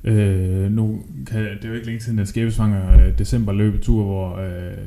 [0.03, 4.37] Øh, nu kan, det er jo ikke længe siden, at skæbesvanger øh, december løbetur, hvor,
[4.37, 4.77] øh,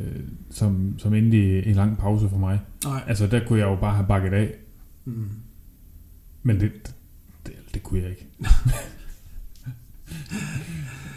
[0.51, 2.61] som, som endte i en lang pause for mig.
[2.85, 3.01] Nej.
[3.07, 4.51] Altså, der kunne jeg jo bare have bakket af,
[5.05, 5.29] Mm.
[6.43, 6.73] men det,
[7.47, 8.27] det, det kunne jeg ikke.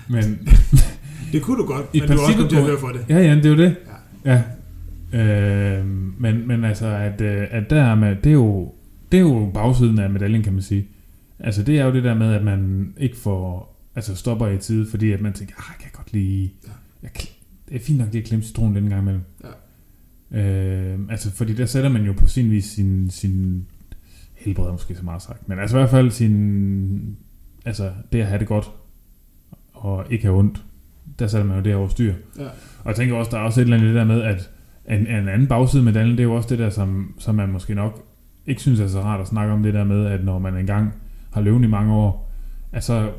[0.10, 0.48] men
[1.32, 3.06] Det kunne du godt, I men du også kommet til at høre for det.
[3.10, 3.76] ja, ja, det er jo det.
[4.26, 4.42] Ja.
[5.14, 5.80] Ja.
[5.80, 5.86] Øh,
[6.20, 8.74] men, men altså, at, øh, at der er med, det er jo
[9.12, 10.88] det er jo bagsiden af medaljen, kan man sige.
[11.40, 14.88] Altså, det er jo det der med, at man ikke får, altså stopper i tide,
[14.90, 16.72] fordi at man tænker, ah, jeg kan godt lige, Ja.
[17.04, 17.12] jeg,
[17.70, 19.22] det er fint nok lige at klemme citronen den gang imellem.
[19.44, 20.40] Ja.
[20.42, 23.66] Øh, altså, fordi der sætter man jo på sin vis sin, sin
[24.36, 27.18] helbred, måske så meget sagt, men altså i hvert fald sin,
[27.66, 28.72] altså det at have det godt,
[29.74, 30.64] og ikke have ondt,
[31.20, 32.14] der sætter man jo det over styr.
[32.38, 32.44] Ja.
[32.80, 34.50] Og jeg tænker også, der er også et eller andet der med, at
[34.90, 37.50] en, en anden bagside med medaljen, det er jo også det der, som, som man
[37.52, 38.06] måske nok
[38.46, 40.94] ikke synes er så rart at snakke om det der med, at når man engang
[41.32, 42.32] har løven i mange år,
[42.72, 43.12] at så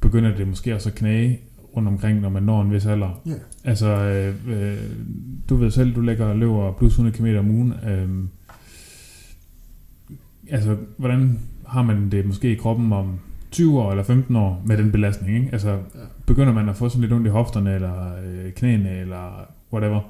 [0.00, 1.40] begynder det måske også at knage
[1.76, 3.20] rundt omkring, når man når en vis alder.
[3.26, 3.32] Ja.
[3.64, 4.78] Altså, øh, øh,
[5.48, 7.72] du ved selv, du lægger og løber plus 100 km om ugen.
[7.88, 8.08] Øh,
[10.50, 13.18] altså, hvordan har man det måske i kroppen om
[13.50, 15.48] 20 år eller 15 år med den belastning, ikke?
[15.52, 15.78] Altså, Ja.
[16.26, 20.00] begynder man at få sådan lidt ondt i hofterne, eller øh, knæene, eller whatever.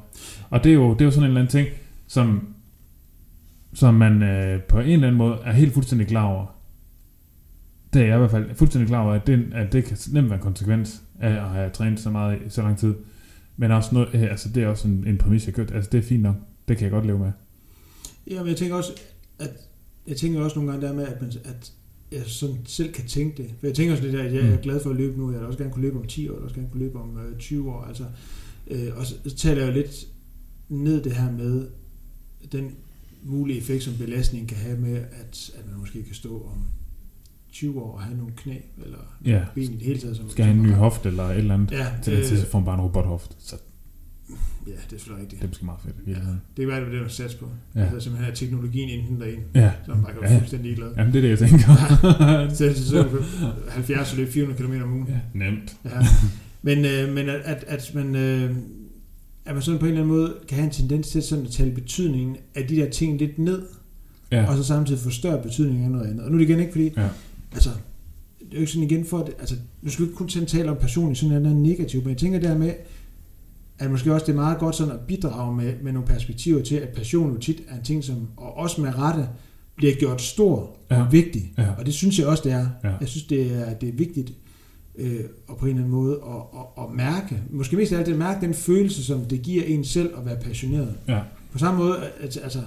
[0.51, 1.69] Og det er jo, det er jo sådan en eller anden ting,
[2.07, 2.49] som,
[3.75, 6.47] som man øh, på en eller anden måde er helt fuldstændig klar over.
[7.93, 10.29] Det er jeg i hvert fald fuldstændig klar over, at det, at det kan nemt
[10.31, 12.95] være en konsekvens af at have trænet så meget i så lang tid.
[13.57, 15.73] Men også noget, øh, altså det er også en, en præmis, jeg købt.
[15.75, 16.37] Altså det er fint nok.
[16.69, 17.33] Det kan jeg godt leve med.
[18.31, 18.93] Ja, men jeg tænker også,
[19.39, 19.51] at
[20.07, 21.73] jeg tænker også nogle gange der med, at, man, at
[22.13, 23.51] jeg sådan selv kan tænke det.
[23.61, 24.63] For jeg tænker også lidt, at jeg er Mm.
[24.63, 25.31] glad for at løbe nu.
[25.33, 26.99] Jeg vil også gerne kunne løbe om 10 år, jeg vil også gerne kunne løbe
[26.99, 27.83] om øh, 20 år.
[27.85, 28.05] Altså,
[28.71, 30.07] øh, og så, så taler jeg jo lidt
[30.69, 31.67] ned det her med
[32.53, 32.71] den
[33.23, 36.65] mulige effekt, som belastning kan have med, at, at man måske kan stå om
[37.61, 38.55] 20 år og have nogle knæ,
[38.85, 39.41] eller Ja.
[39.55, 40.17] ben i det hele taget.
[40.17, 41.71] Som, Skal have en ny hofte eller et eller andet.
[41.73, 43.37] Ja, Til det tid, så får man bare en robothoft.
[43.39, 43.57] Så
[44.67, 45.41] ja, det er selvfølgelig rigtigt.
[45.43, 45.95] det er måske meget fedt.
[46.07, 46.21] Ja, det
[46.59, 47.49] kan være, det er det, der satser på.
[47.75, 47.81] Ja.
[47.81, 49.71] Altså simpelthen at teknologien inden derinde, ja.
[49.87, 50.89] så man bare kan være Ja, fuldstændig glad.
[50.97, 51.67] Jamen, det er det, jeg tænker.
[52.55, 53.09] Så, så, så
[53.69, 55.09] 70 og løbe 400 km om ugen.
[55.09, 55.77] ja, nemt.
[55.85, 55.91] Ja.
[56.63, 58.57] Men, øh, men at, at, at, man, øh,
[59.45, 61.51] at man sådan på en eller anden måde kan have en tendens til sådan at
[61.51, 63.63] tale betydningen af de der ting lidt ned.
[64.33, 64.47] Ja.
[64.51, 66.25] og så samtidig få større betydning af noget andet.
[66.25, 67.09] Og nu er det igen ikke fordi, Ja.
[67.57, 67.71] Altså,
[68.39, 70.71] det er jo ikke sådan igen for, at, altså, nu skal vi ikke kun tale
[70.71, 72.73] om passion i sådan en negativ, men jeg tænker der med,
[73.79, 76.77] at måske også det er meget godt sådan at bidrage med, med nogle perspektiver til,
[76.77, 79.29] at passion jo tit er en ting, som og også med rette
[79.77, 81.03] bliver gjort stor Ja.
[81.03, 81.53] og vigtig.
[81.59, 81.67] Ja.
[81.79, 82.67] Og det synes jeg også, det er.
[82.85, 82.93] Ja.
[83.01, 84.33] Jeg synes, det er, det er vigtigt
[84.99, 88.07] øh, og på en eller anden måde at, at, at mærke, måske mest af alt
[88.07, 90.95] det, at mærke den følelse, som det giver en selv at være passioneret.
[91.09, 91.21] Ja.
[91.53, 92.61] På samme måde, at, altså,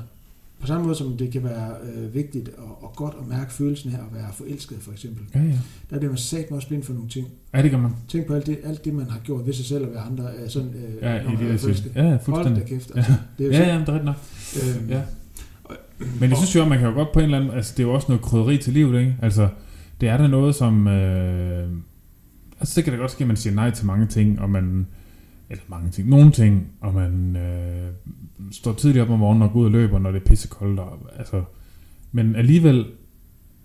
[0.61, 3.91] på samme måde som det kan være øh, vigtigt og, og godt at mærke følelsen
[3.91, 5.23] her at være forelsket for eksempel.
[5.35, 5.59] Ja, ja.
[5.89, 7.27] Der bliver man sat også blind for nogle ting.
[7.53, 7.91] Ja, det gør man.
[8.07, 10.23] Tænk på alt det, alt det man har gjort ved sig selv og ved andre,
[10.43, 11.91] øh, sådan, øh, Ja, når i man det er forelsket.
[11.95, 12.63] Ja, ja, Hold fuldstændig.
[12.63, 12.91] da kæft.
[12.95, 12.97] Ja.
[12.99, 14.15] Altså, det er jo Ja, ja, det er rigtigt nok.
[14.83, 15.01] øh, Ja.
[16.19, 17.51] Men jeg synes jo, at man kan jo godt på en eller anden...
[17.53, 19.15] Altså, det er jo også noget krydderi til livet, ikke?
[19.21, 19.47] Altså,
[20.01, 20.87] det er da noget, som...
[20.87, 21.69] Øh,
[22.59, 24.87] altså, så kan det godt ske, at man siger nej til mange ting, og man...
[25.49, 26.09] Eller mange ting.
[26.09, 27.87] Nogle ting, og man øh,
[28.51, 30.79] står tidligt op om morgenen og går ud og løber, når det er pissekoldt.
[30.79, 31.43] Og, altså,
[32.11, 32.85] men alligevel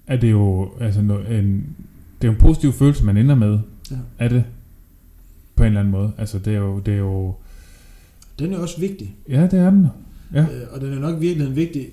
[0.06, 1.76] er det jo altså, en,
[2.22, 3.58] det er en positiv følelse, man ender med.
[3.90, 3.96] Ja.
[4.18, 4.44] Er det?
[5.56, 6.12] På en eller anden måde.
[6.18, 6.78] Altså, det er jo...
[6.78, 7.34] Det er jo
[8.38, 9.14] Den er også vigtig.
[9.28, 9.86] ja, det er den.
[10.34, 10.40] Ja.
[10.40, 11.88] Øh, og den er nok virkelig vigtig,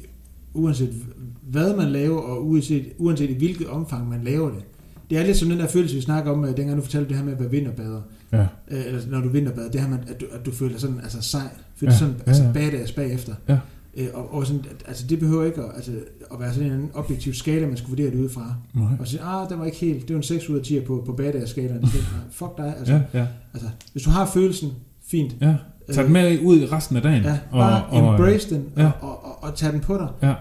[0.54, 0.94] uanset
[1.42, 4.64] hvad man laver, og uanset, uanset i hvilket omfang man laver det.
[5.12, 7.18] Det er lidt som den der følelse, vi snakker om, øh, dengang du fortalte det
[7.18, 8.02] her med at være vinterbader.
[8.32, 8.42] Ja.
[8.42, 11.22] Øh, eller når du vinterbader, det her med, at du, at du føler sådan, altså
[11.22, 11.42] sej,
[11.76, 12.52] føler Ja, sådan, ja, altså ja.
[12.52, 13.34] badass bagefter.
[13.50, 13.58] Ja.
[13.98, 15.92] Øh, og, og sådan, altså det behøver ikke at, altså,
[16.34, 18.56] at være sådan en objektiv skala, man skal vurdere det ud fra.
[18.74, 18.88] Nej.
[19.00, 21.04] Og sige, ah, den var ikke helt, det var en 6 ud af 10 på,
[21.06, 21.86] på badass-skalaen.
[22.32, 24.72] Fuck dig, altså, Ja, ja, altså, hvis du har følelsen,
[25.08, 25.36] fint.
[25.42, 25.56] ja.
[25.94, 27.24] Tag den med ud i resten af dagen.
[27.24, 28.86] Ja, bare og, og, embrace den, ja.
[28.86, 30.08] og, og, og, og tage den på dig.
[30.22, 30.34] Ja.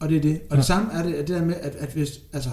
[0.00, 0.32] Og det er det.
[0.32, 0.56] Og Ja.
[0.56, 2.50] det samme er det, det der med, at, at hvis, altså,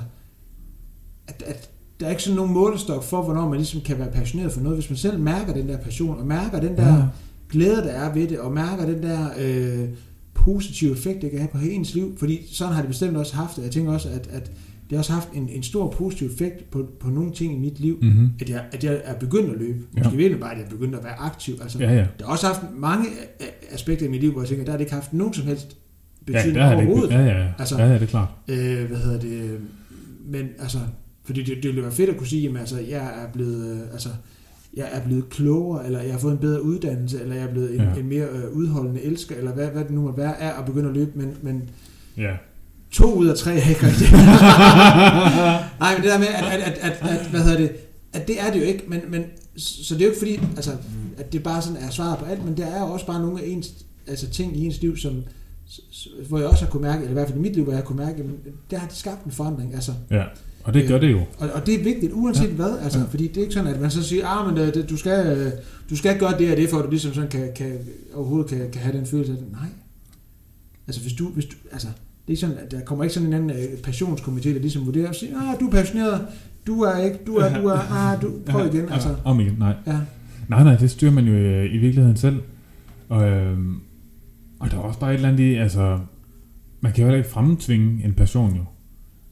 [1.29, 1.69] at, at
[1.99, 4.77] der er ikke sådan nogen målestok for, hvornår man ligesom kan være passioneret for noget.
[4.77, 6.93] Hvis man selv mærker den der passion, og mærker den der Ja.
[6.95, 7.03] ja.
[7.49, 9.89] glæde, der er ved det, og mærker den der øh,
[10.33, 12.17] positive effekt, det kan have på ens liv.
[12.17, 13.63] Fordi sådan har det bestemt også haft det.
[13.63, 14.45] Jeg tænker også, at, at
[14.89, 17.79] det har også haft en, en stor positiv effekt på, på nogle ting i mit
[17.79, 18.29] liv, Mm-hmm.
[18.41, 19.79] at jeg, at jeg er begyndt at løbe.
[19.97, 20.03] Ja.
[20.03, 21.53] Måske virkelig bare, at jeg er begyndt at være aktiv.
[21.61, 21.97] Altså, Ja, ja.
[21.99, 24.71] Det har også haft mange a- a- aspekter i mit liv, hvor jeg tænker, der
[24.71, 25.77] har det ikke haft nogen som helst
[26.27, 26.75] Ja, betydning det ikke.
[26.75, 27.11] overhovedet.
[27.13, 27.47] Ja, ja, ja.
[27.59, 28.27] Altså- ja, ja, det er klart.
[28.47, 29.59] Øh, hvad hedder det?
[30.25, 30.77] Men altså,
[31.29, 33.79] fordi det, det ville være fedt at kunne sige, at altså, jeg er blevet, øh,
[33.93, 34.09] altså,
[34.77, 37.71] jeg er blevet klogere, eller jeg har fået en bedre uddannelse, eller jeg er blevet
[37.75, 37.99] en, Ja.
[37.99, 40.89] en mere øh, udholdende elsker, eller hvad, hvad det nu må være, er at begynde
[40.89, 41.69] at løbe, men, men
[42.17, 42.31] Ja.
[42.91, 44.11] to ud af tre er ikke rigtigt.
[45.79, 47.71] Nej, men det der med, at, at, at, at, at, hvad hedder det,
[48.13, 49.23] at det er det jo ikke, men, men
[49.57, 50.71] så det er jo ikke fordi, altså,
[51.17, 53.41] at det bare sådan er svaret på alt, men der er jo også bare nogle
[53.41, 53.73] af ens,
[54.07, 55.23] altså ting i ens liv, som,
[56.29, 57.77] hvor jeg også har kunne mærke, eller i hvert fald i mit liv, hvor jeg
[57.79, 58.23] har kunne mærke,
[58.71, 60.23] der har det skabt en forandring, altså, ja.
[60.69, 61.19] Og det gør det jo.
[61.37, 62.53] og, og det er vigtigt, uanset Ja.
[62.53, 63.05] hvad, altså, Ja.
[63.05, 65.37] fordi det er ikke sådan, at man så siger, ah, men øh, det, du, skal,
[65.37, 65.51] øh,
[65.89, 67.71] du skal gøre det og det, for at du ligesom sådan kan, kan,
[68.13, 69.51] overhovedet kan, kan have den følelse af det.
[69.51, 69.69] Nej.
[70.87, 71.87] Altså, hvis du, hvis du, altså,
[72.27, 73.57] det er sådan, at der kommer ikke sådan en anden øh,
[73.87, 76.21] passionskomité, der ligesom vurderer og siger, ah, du er passioneret,
[76.67, 79.15] du er ikke, du er, du er, ah, du, prøv igen, Ja, altså.
[79.25, 79.73] Om igen, nej.
[79.87, 79.97] Ja,
[80.49, 82.41] Nej, nej, det styrer man jo øh, i virkeligheden selv.
[83.09, 83.75] Og, øhm,
[84.59, 85.99] og der er også bare et eller andet i, altså,
[86.81, 88.63] man kan jo heller ikke fremtvinge en passion jo.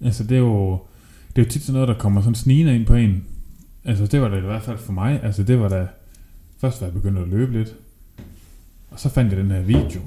[0.06, 0.80] Altså, det er jo,
[1.38, 3.24] det er jo tit sådan noget, der kommer sådan snigende ind på en.
[3.86, 5.24] Altså, det var det i hvert fald for mig.
[5.24, 5.88] Altså, det var da,
[6.58, 7.76] først var jeg begyndt at løbe lidt.
[8.92, 10.02] Og så fandt jeg den her video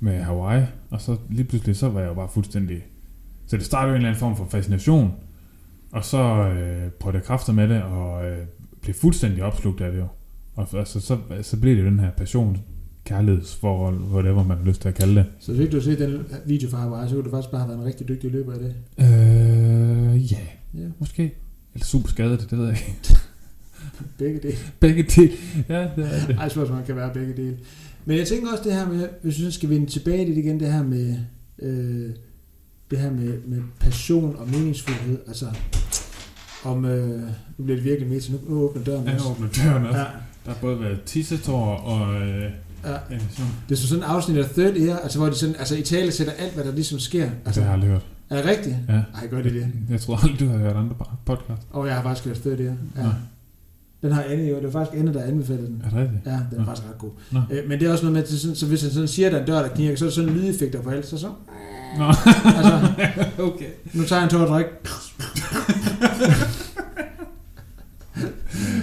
[0.00, 0.64] med Hawaii.
[0.90, 2.82] Og så lige pludselig, så var jeg jo bare fuldstændig...
[3.46, 5.14] Så det startede jo en eller anden form for fascination.
[5.92, 8.38] Og så øh, prøvede jeg kræfter med det, og øh,
[8.80, 10.06] blev fuldstændig opslugt af det jo.
[10.54, 12.58] Og altså, så, så blev det den her passion,
[13.04, 15.26] kærlighedsforhold, whatever man har lyst til at kalde det.
[15.38, 17.80] så fik du se den video fra Hawaii, så kunne du faktisk bare have været
[17.80, 18.74] en rigtig dygtig løber af det.
[18.98, 19.33] Øh,
[20.30, 20.38] ja,
[20.74, 21.34] Ja, måske.
[21.74, 23.16] Eller super skadet, det ved jeg ikke.
[24.18, 24.56] begge dele.
[24.80, 25.32] Begge dele.
[25.68, 26.36] Ja, det er det.
[26.38, 27.56] Ej, spørgsmålet kan være begge dele.
[28.04, 30.60] Men jeg tænker også det her med, hvis vi skal vende tilbage til det igen,
[30.60, 31.16] det her med,
[31.58, 32.10] øh,
[32.90, 35.18] det her med, med passion og meningsfuldhed.
[35.26, 35.46] Altså,
[36.64, 37.20] om, øh,
[37.58, 39.28] nu bliver det virkelig med, så nu, nu åbner døren også.
[39.28, 39.98] åbner døren også.
[39.98, 40.04] Ja,
[40.44, 42.14] Der har både været tissetår og...
[42.22, 42.42] Øh,
[42.84, 42.92] ja.
[42.92, 43.50] ja, sådan.
[43.68, 45.82] Det er så sådan et afsnit af Third Ear, altså hvor de sådan, altså i
[45.82, 47.30] tale sætter alt, hvad der ligesom sker.
[47.44, 48.06] Altså, det har jeg aldrig hørt.
[48.38, 48.76] Er det rigtigt?
[48.88, 48.92] Ja.
[48.94, 49.66] Ej, gør det det.
[49.90, 50.94] Jeg tror aldrig, du har hørt andre
[51.26, 51.62] podcast.
[51.70, 52.74] Og jeg har faktisk hørt Third Ear.
[52.96, 53.02] Ja.
[53.02, 53.08] Nå.
[54.02, 55.82] Den har Anne jo, det var faktisk Anne, der anbefalede den.
[55.84, 56.20] Er det rigtigt?
[56.26, 56.64] Ja, den er Nå.
[56.64, 57.10] faktisk ret god.
[57.30, 57.40] Nå.
[57.50, 59.26] Øh, men det er også noget med, at det sådan, så hvis han sådan siger,
[59.26, 61.06] at der er en dør, der knirker, så er der sådan lydeffekter på alt.
[61.06, 61.26] Så så,
[61.98, 62.90] Nå, altså,
[63.48, 63.68] okay.
[63.92, 64.70] nu tager jeg en tår at drikke.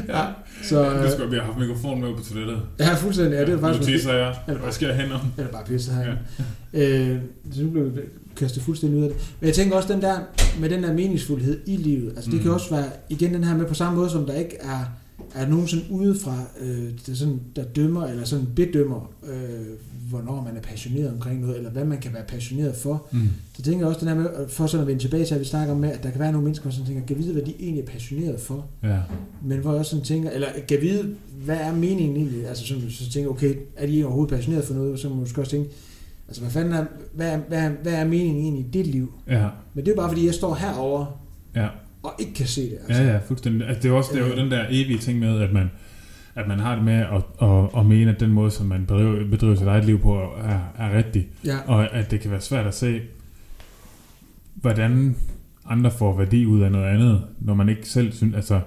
[0.07, 0.25] ja,
[0.63, 2.61] så Du øh, skulle vi have haft mikrofonen med på toilettet.
[2.79, 3.33] ja, fuldstændig.
[3.35, 4.35] Ja, det er Nu faktisk tisser jeg.
[4.47, 5.21] Ja, det Hvad skal jeg hen om?
[5.37, 6.15] Eller bare pisse her.
[6.73, 7.11] Ja.
[7.13, 7.19] Øh,
[7.53, 8.01] så nu blev vi
[8.45, 9.33] kastet fuldstændig ud af det.
[9.39, 10.17] Men jeg tænker også, den der,
[10.59, 12.43] med den der meningsfuldhed i livet, altså det Mm.
[12.43, 14.83] kan også være, igen den her med på samme måde, som der ikke er,
[15.35, 19.65] er nogen sådan udefra, øh, der, sådan, der dømmer, eller sådan bedømmer, øh,
[20.09, 23.07] hvornår man er passioneret omkring noget, eller hvad man kan være passioneret for.
[23.11, 23.27] Mm.
[23.57, 25.45] Så tænker jeg også, den her med, for sådan at vende tilbage til, at vi
[25.45, 27.53] snakker om, med, at der kan være nogle mennesker, som tænker, kan vide, hvad de
[27.59, 28.65] egentlig er passioneret for.
[28.83, 28.97] Ja.
[29.45, 31.15] Men hvor jeg også sådan tænker, eller kan vide,
[31.45, 32.47] hvad er meningen egentlig?
[32.47, 34.99] Altså sådan, så tænker okay, er de overhovedet passioneret for noget?
[34.99, 35.69] Så må man måske også tænke,
[36.31, 39.13] altså hvad fanden er, hvad er, hvad er, hvad er meningen egentlig i dit liv?
[39.27, 39.47] Ja.
[39.73, 41.05] Men det er bare fordi, jeg står herover
[41.55, 41.67] Ja.
[42.03, 42.77] og ikke kan se det.
[42.87, 43.03] Altså.
[43.03, 43.67] Ja, ja, fuldstændig.
[43.67, 44.37] Altså, det er jo også det er jo Øh.
[44.37, 45.71] den der evige ting med, at man,
[46.35, 49.27] at man har det med at, at, at mene, at den måde, som man bedriver,
[49.29, 51.27] bedriver sit eget liv på, er, er rigtig.
[51.45, 51.57] ja.
[51.67, 53.01] Og at det kan være svært at se,
[54.55, 55.15] hvordan
[55.65, 58.59] andre får værdi ud af noget andet, når man ikke selv synes, altså,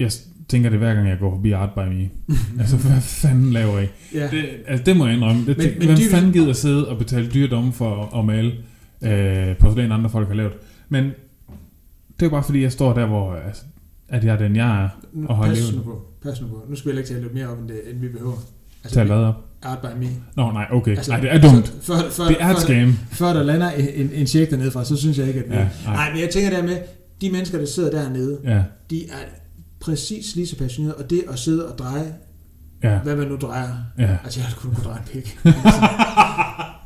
[0.00, 0.10] jeg
[0.48, 2.08] tænker det hver gang, jeg går forbi Art by Me.
[2.60, 3.86] altså, hvad fanden laver I?
[4.14, 4.28] ja.
[4.30, 5.46] Det, altså, det må jeg indrømme.
[5.46, 8.18] Det, Men- men, men hvem dybest- fanden gider sidde og betale dyre domme for at,
[8.18, 8.52] at male
[9.02, 10.52] øh, porcelæn, andre folk har lavet?
[10.88, 11.10] Men
[12.20, 13.62] det er bare fordi, jeg står der, hvor altså,
[14.08, 14.88] at jeg er den, jeg er.
[15.26, 16.02] Og holde pas nu på.
[16.22, 16.64] Pas nu på.
[16.68, 18.36] Nu skal vi ikke tale lidt mere om det, end vi behøver.
[18.84, 19.34] Altså, Tag hvad op?
[19.62, 20.08] Art by me.
[20.36, 20.90] Nå, nej, okay.
[20.96, 21.56] Altså, Nej, det er dumt.
[21.56, 22.92] Altså, før, før, Det er et scam.
[23.10, 25.54] før der lander en, en, check dernede fra, så synes jeg ikke, at vi...
[25.54, 25.94] Ja, nej.
[25.94, 26.76] nej, men jeg tænker der med,
[27.20, 29.14] de mennesker, der sidder dernede, Ja, de er
[29.80, 32.14] præcis lige så passionerede, og det at sidde og dreje,
[32.84, 34.16] ja, hvad man nu drejer, ja.
[34.24, 35.38] altså jeg kunne kunne dreje en pik.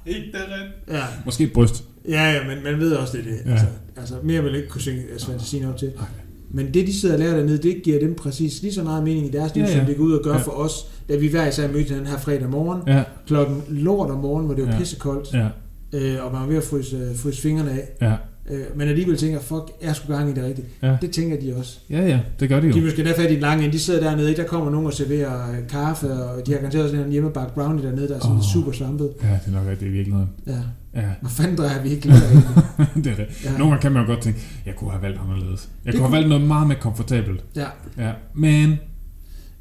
[0.07, 0.99] Ikke det rigtigt.
[0.99, 1.85] ja, Måske et bryst.
[2.09, 3.41] ja, ja, men man ved også, det er det.
[3.47, 3.51] Ja.
[3.51, 3.67] Altså,
[3.97, 5.93] altså, mere vil jeg ikke kunne synge fantasien op til.
[5.97, 6.05] Nej.
[6.51, 9.27] Men det, de sidder og lærer dernede, det giver dem præcis lige så meget mening
[9.27, 10.39] i deres liv, Ja, ja, som det går ud og gør Ja.
[10.41, 14.19] for os, da vi hver især mødte den her fredag morgen, Ja, klokken lort om
[14.19, 14.75] morgenen, hvor det var Ja.
[14.75, 14.81] ja.
[14.81, 15.49] pissekoldt, ja,
[15.93, 18.15] øh, og man var ved at fryse, øh, fryse fingrene af, ja.
[18.51, 20.69] Øh, men alligevel tænker, fuck, jeg skulle gang i det rigtigt.
[20.83, 20.97] Ja.
[21.01, 21.79] Det tænker de også.
[21.91, 22.85] Ja, ja, det gør det De jo.
[22.85, 23.73] er måske der fat i den lange.
[23.73, 27.07] De sidder dernede, der kommer nogen og serverer øh, kaffe, og de har garanteret sådan
[27.07, 28.43] en hjemmebagt brownie dernede, der er sådan oh.
[28.43, 29.11] super svampet.
[29.23, 30.31] Ja, det er nok rigtigt i virkeligheden.
[30.47, 30.59] Ja.
[30.95, 32.09] Ja, Hvor fanden drejer vi ikke
[33.05, 33.45] det er det.
[33.45, 33.51] Ja.
[33.59, 35.69] Nogle gange kan man jo godt tænke, jeg kunne have valgt anderledes.
[35.85, 37.45] Jeg Det kunne have valgt noget meget mere komfortabelt.
[37.57, 37.67] Ja.
[37.99, 38.79] Ja, men...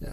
[0.02, 0.08] Ja.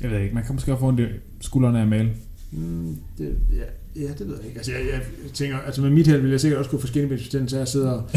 [0.00, 1.06] Jeg ved ikke, man kan måske også få i
[1.40, 2.10] skuldrene af at male.
[2.52, 3.62] Mm, det, ja.
[3.96, 4.58] Ja, det ved jeg ikke.
[4.58, 4.80] Altså, jeg,
[5.24, 7.68] jeg tænker, altså med mit held ville jeg sikkert også kunne få skinnebensbetændelse af at
[7.68, 7.98] sidde og,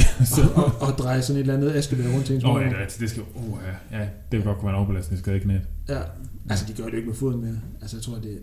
[0.56, 2.70] og, og, og, dreje sådan et eller andet askebær rundt til ens Åh, oh, ja,
[3.00, 3.60] det, skal, oh,
[3.92, 5.62] ja, ja, det vil godt kunne være en overbelastning, skade i knæet.
[5.90, 6.00] Ja,
[6.50, 7.60] altså de gør det jo ikke med foden mere.
[7.82, 8.40] Altså jeg tror, det...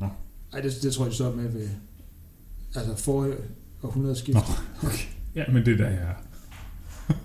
[0.00, 0.06] Nå.
[0.52, 1.68] Ej, det, det tror jeg, de står med ved...
[2.76, 3.34] Altså forrige
[3.82, 4.38] århundrede skift.
[4.82, 4.88] Nå.
[5.34, 6.14] Ja, men det er der, jeg er.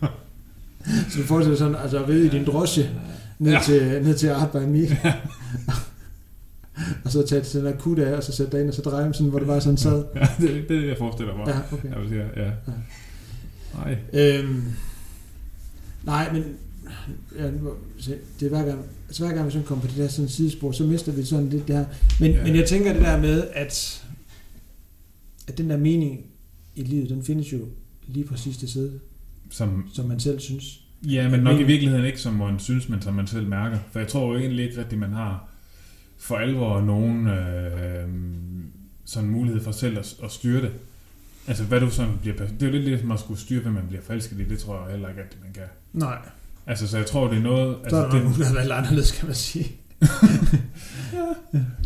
[1.09, 2.89] Så du forestiller sådan, altså ride i din drosje
[3.39, 3.57] ned, Ja.
[3.57, 3.63] ja.
[3.63, 4.87] til, ned til Art by Me.
[7.05, 7.65] og så tage til den
[7.97, 9.61] der af, og så sætte dig ind, og så dreje dem sådan, hvor det bare
[9.61, 10.05] sådan sad.
[10.15, 11.47] Ja, det, det er det, jeg forestiller mig.
[11.47, 11.89] Ja, okay.
[11.91, 12.51] Jeg vil sige, ja.
[13.73, 13.97] Nej.
[14.13, 14.63] Øhm,
[16.03, 16.43] nej, men
[17.37, 17.47] ja,
[18.39, 20.71] det er hver gang, altså hver gang vi sådan kommer på det der sådan sidespor,
[20.71, 21.85] så mister vi sådan lidt det her.
[22.19, 22.37] Men, Ja.
[22.37, 22.43] ja.
[22.43, 24.03] men jeg tænker det der med, at,
[25.47, 26.21] at den der mening
[26.75, 27.59] i livet, den findes jo
[28.07, 28.91] lige præcis det sted,
[29.51, 30.79] Som, som man selv synes.
[31.07, 33.77] ja, men nok i virkeligheden ikke, som man synes, men som man selv mærker.
[33.91, 35.49] For jeg tror jo egentlig ikke rigtigt, man har
[36.23, 38.07] for alvor nogen øh,
[39.05, 40.71] sådan mulighed for selv at, at styre det.
[41.47, 42.35] Altså, hvad du sådan bliver...
[42.37, 44.43] Det er jo lidt ligesom at skulle styre, hvad man bliver forelsket i.
[44.43, 45.63] Det tror jeg heller ikke, at man kan.
[45.93, 46.17] Nej,
[46.67, 47.77] Altså, så jeg tror, det er noget...
[47.89, 49.71] så er Altså, der nogen, der lidt anderledes, kan man sige.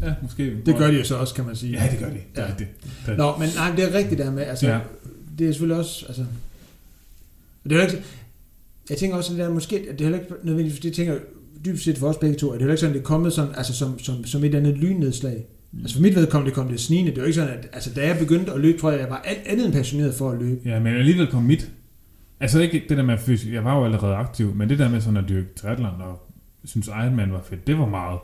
[0.01, 0.61] ja, måske.
[0.65, 1.73] Det gør de jo så også, kan man sige.
[1.83, 2.13] Ja, det gør de.
[2.13, 2.53] Det er Ja.
[2.57, 2.67] Det
[3.07, 4.73] er- Nå, men nej, det er rigtigt der med, altså, Ja.
[4.75, 4.79] ja.
[5.39, 6.25] det er selvfølgelig også, altså,
[7.63, 8.03] det er ikke,
[8.89, 11.17] jeg tænker også, at det der måske, at det er heller ikke nødvendigvis, det tænker
[11.65, 13.51] dybest set for os begge to, at det er ikke sådan, det er kommet sådan,
[13.57, 15.45] altså som, som, som et andet lynnedslag.
[15.71, 15.79] Mm.
[15.79, 17.93] Altså for mit vedkommende, det kom det snigende, det er jo ikke sådan, at, altså
[17.93, 20.39] da jeg begyndte at løbe, tror jeg, jeg var alt andet end passioneret for at
[20.41, 20.61] løbe.
[20.65, 21.71] Ja, men alligevel kom mit.
[22.39, 25.01] Altså ikke det der med fysisk, jeg var jo allerede aktiv, men det der med
[25.01, 26.29] sådan at dyrke triathlon og
[26.65, 28.19] synes Ironman var fedt, det var meget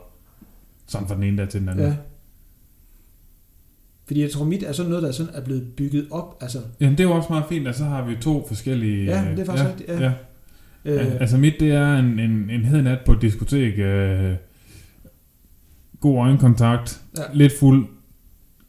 [0.86, 1.86] sådan fra den ene dag til den anden.
[1.86, 1.94] Ja.
[4.06, 6.98] Fordi jeg tror, mit er sådan noget, der sådan er blevet bygget op, altså, Jamen
[6.98, 9.04] det er jo også meget fint, at så har vi to forskellige...
[9.04, 10.00] Ja, det er faktisk rigtigt, ja.
[10.00, 10.12] ja.
[10.84, 14.32] Øh, Altså mit, det er en, en, en hed nat på et diskotek, øh,
[16.00, 17.22] god øjenkontakt, Ja.
[17.34, 17.86] lidt fuld,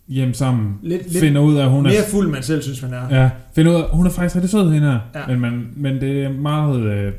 [0.08, 1.90] hjem sammen, lidt, lidt finder ud af, hun er...
[1.90, 3.22] mere fuld, man selv synes, man er.
[3.22, 5.00] Ja, finder ud af, hun er faktisk rigtig sød, hende her.
[5.16, 5.28] Ja.
[5.28, 7.14] Men, man, men det er meget, øh,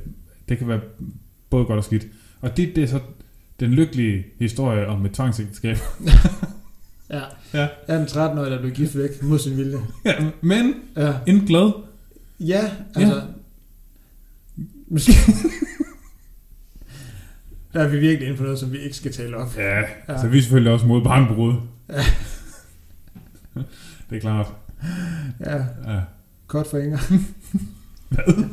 [0.48, 0.80] det kan være
[1.50, 2.06] både godt og skidt.
[2.40, 3.00] Og det, det er så
[3.60, 5.76] den lykkelige historie om et tvangsægteskab.
[7.10, 7.20] Ja.
[7.54, 7.60] Ja.
[7.88, 9.76] Jeg er en 13-årig, der blev gift væk mod sin vilje.
[10.04, 11.12] ja, men Ja.
[11.26, 11.72] en glad.
[12.40, 12.60] Ja,
[12.96, 13.14] altså...
[13.14, 13.20] Ja.
[17.72, 19.56] Der er vi virkelig inde på noget, som vi ikke skal tale op.
[19.56, 19.78] Ja,
[20.08, 20.20] ja.
[20.20, 21.54] Så vi er selvfølgelig også mod barnbrud.
[21.88, 22.04] Ja.
[24.10, 24.46] det er klart.
[25.40, 26.00] Ja, Ja.
[26.46, 26.98] kort for Inger.
[28.08, 28.44] Hvad?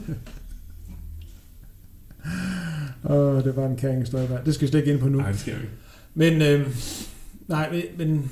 [3.03, 4.43] Åh, oh, det var en kæring der.
[4.43, 5.17] Det skal vi slet ikke ind på nu.
[5.17, 5.73] Nej, det skal vi ikke.
[6.13, 6.75] Men, øh,
[7.47, 8.31] nej, men.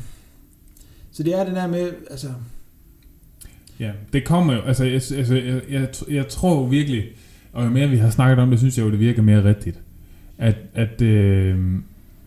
[1.11, 2.33] Så det er det der med, altså...
[3.79, 7.09] Ja, det kommer jo, altså, jeg, altså jeg, jeg, jeg tror jo virkelig,
[7.53, 9.79] og jo mere vi har snakket om det, synes jeg jo, det virker mere rigtigt.
[10.37, 11.75] At, at, øh,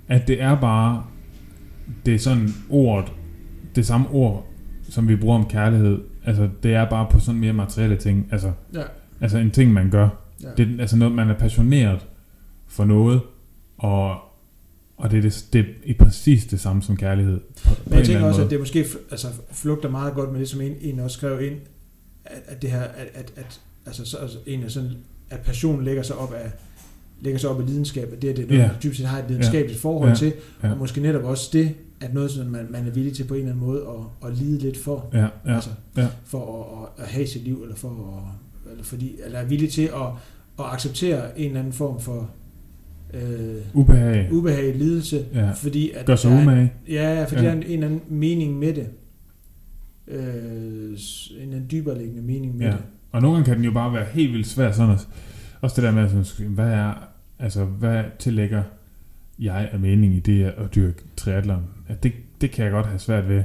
[0.09, 1.05] at det er bare,
[2.07, 3.13] det er sådan ordet,
[3.77, 4.47] det samme ord,
[4.89, 5.99] som vi bruger om kærlighed.
[6.25, 8.29] Altså, det er bare på sådan mere materielle ting.
[8.33, 8.83] Altså, Ja,
[9.21, 10.09] altså en ting, man gør.
[10.43, 10.49] ja.
[10.57, 12.07] Det er altså noget, man er passioneret
[12.67, 13.21] for noget,
[13.79, 14.11] og,
[14.97, 17.41] og det, er det, det er præcis det samme som kærlighed.
[17.65, 20.41] På, Men en jeg tænker også, anden at det måske altså, flugter meget godt med
[20.41, 21.57] det, som en, en også skrev ind,
[22.25, 24.91] at, at det her, at, at, at altså, så, altså, en af sådan,
[25.35, 26.51] at passion lægger sig op af
[27.21, 29.25] lægger sig op af lidenskab, at det er det, noget, man dybest set har et
[29.29, 30.15] lidenskabeligt forhold Ja.
[30.17, 30.33] til,
[30.63, 33.41] og måske netop også det, at noget, som man, man er villig til på en
[33.41, 33.81] eller anden måde
[34.23, 36.07] at, at lide lidt for, Ja, ja, altså, ja.
[36.25, 36.65] for
[36.99, 40.07] at, at, have sit liv, eller for at, eller fordi, eller er villig til at,
[40.59, 42.31] at acceptere en eller anden form for
[43.15, 44.29] øh, ubehag.
[44.33, 45.51] ubehag, lidelse, Ja.
[45.51, 46.73] fordi at Gør sig der er umage.
[46.89, 47.43] Ja, for Ja.
[47.43, 48.87] der er en, en eller anden mening med det.
[50.09, 50.97] Øh, en
[51.41, 52.73] eller anden dybere liggende mening med Ja.
[52.73, 52.81] det.
[53.15, 55.09] Og nogle gange kan den jo bare være helt vildt svær sådan at,
[55.61, 56.95] også det der med, sådan, hvad er,
[57.39, 58.63] altså, hvad tillægger
[59.39, 61.65] jeg af mening i det at dyrke triathlon?
[61.89, 63.45] At det, det kan jeg godt have svært ved.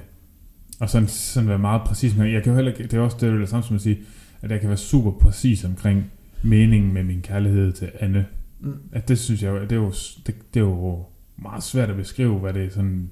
[0.80, 2.27] Og sådan, sådan være meget præcis med.
[2.27, 3.99] Jeg kan jo heller det er også det, er det samme som at sige,
[4.41, 6.11] at jeg kan være super præcis omkring
[6.44, 8.26] meningen med min kærlighed til Anne.
[8.60, 8.73] Mm.
[8.91, 9.94] At det synes jeg det er jo,
[10.27, 11.06] det, det er jo
[11.38, 13.10] meget svært at beskrive, hvad det sådan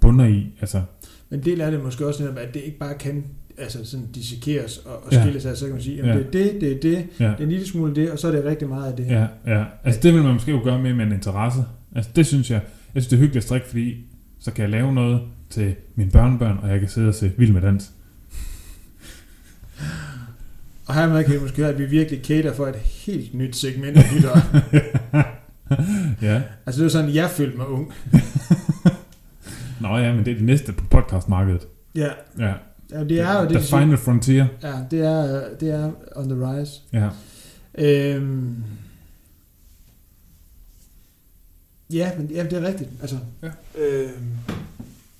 [0.00, 0.46] bunder i.
[0.60, 0.82] Altså,
[1.30, 3.24] Men en del af det måske også netop, at det ikke bare kan
[3.58, 5.20] altså sådan dissekeres og, og Ja.
[5.22, 6.18] skilles af, så kan man sige, jamen Ja.
[6.18, 7.24] det er det, det er det, ja.
[7.24, 9.06] det er en lille smule det, og så er det rigtig meget af det.
[9.06, 9.64] Ja, ja.
[9.84, 11.64] Altså det vil man måske jo gøre med med en interesse.
[11.94, 12.60] Altså det synes jeg,
[12.94, 14.04] jeg synes det er hyggeligt at strikke, fordi
[14.40, 15.20] så kan jeg lave noget
[15.50, 17.90] til mine børnebørn, og jeg kan sidde og se Vild med Dans.
[20.86, 23.96] Og hermed kan I måske høre, at vi virkelig cater for et helt nyt segment
[23.96, 24.40] af lyttere.
[26.22, 26.42] ja.
[26.66, 27.92] altså det er sådan, jeg følte mig ung.
[29.80, 31.66] Nå ja, men det er det næste på podcastmarkedet.
[31.94, 32.08] Ja,
[32.38, 32.52] Ja.
[32.94, 33.80] Ja det er jo det, The de siger.
[33.80, 34.46] Final Frontier.
[34.62, 36.80] Ja, det er, øh, det er on the rise.
[36.92, 37.08] Ja.
[37.78, 38.56] Øhm,
[41.92, 42.90] ja, men ja, det er rigtigt.
[43.00, 43.48] Altså, Ja.
[43.78, 44.10] øhm,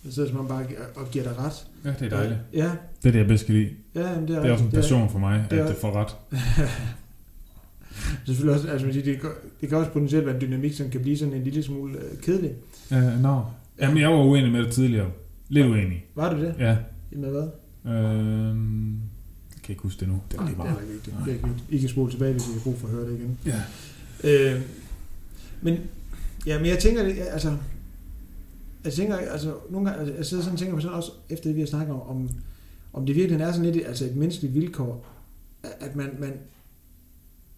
[0.04, 1.66] Det sidder som om bare og giver dig ret.
[1.84, 2.38] Ja, det er dejligt.
[2.52, 2.70] Ja,
[3.02, 3.70] Det er det, jeg bedst kan lide.
[3.94, 4.74] ja det er, Det er også en rigtigt.
[4.74, 6.16] passion for mig, det er- at det får ret.
[8.26, 9.30] Selvfølgelig også, altså, det, kan,
[9.60, 12.18] det kan også potentielt være en dynamik, som kan blive sådan en lille smule øh,
[12.22, 12.50] kedelig.
[12.90, 13.40] Uh, no.
[13.80, 15.10] Jamen, jeg var uenig med det tidligere.
[15.48, 16.04] Lidt uenig.
[16.14, 16.54] Var du det?
[16.58, 16.76] Ja.
[17.12, 17.48] Med hvad?
[17.86, 18.92] Øhm,
[19.54, 20.20] jeg kan ikke huske det nu.
[20.30, 21.16] Det er lige det er vigtigt.
[21.24, 21.70] Det er ikke vigtigt.
[21.70, 23.38] I kan spole tilbage, hvis I har brug for at høre det igen.
[23.46, 23.62] Ja.
[24.24, 24.62] Øh,
[25.62, 25.78] men,
[26.46, 27.02] ja, men jeg tænker
[27.32, 27.56] altså,
[28.84, 31.48] jeg tænker, altså, nogle gange, altså, jeg sidder sådan og tænker på sådan også, efter
[31.48, 32.30] det vi har snakket om, om,
[32.92, 35.06] om det virkelig er sådan lidt, altså et menneskeligt vilkår,
[35.80, 36.32] at man, man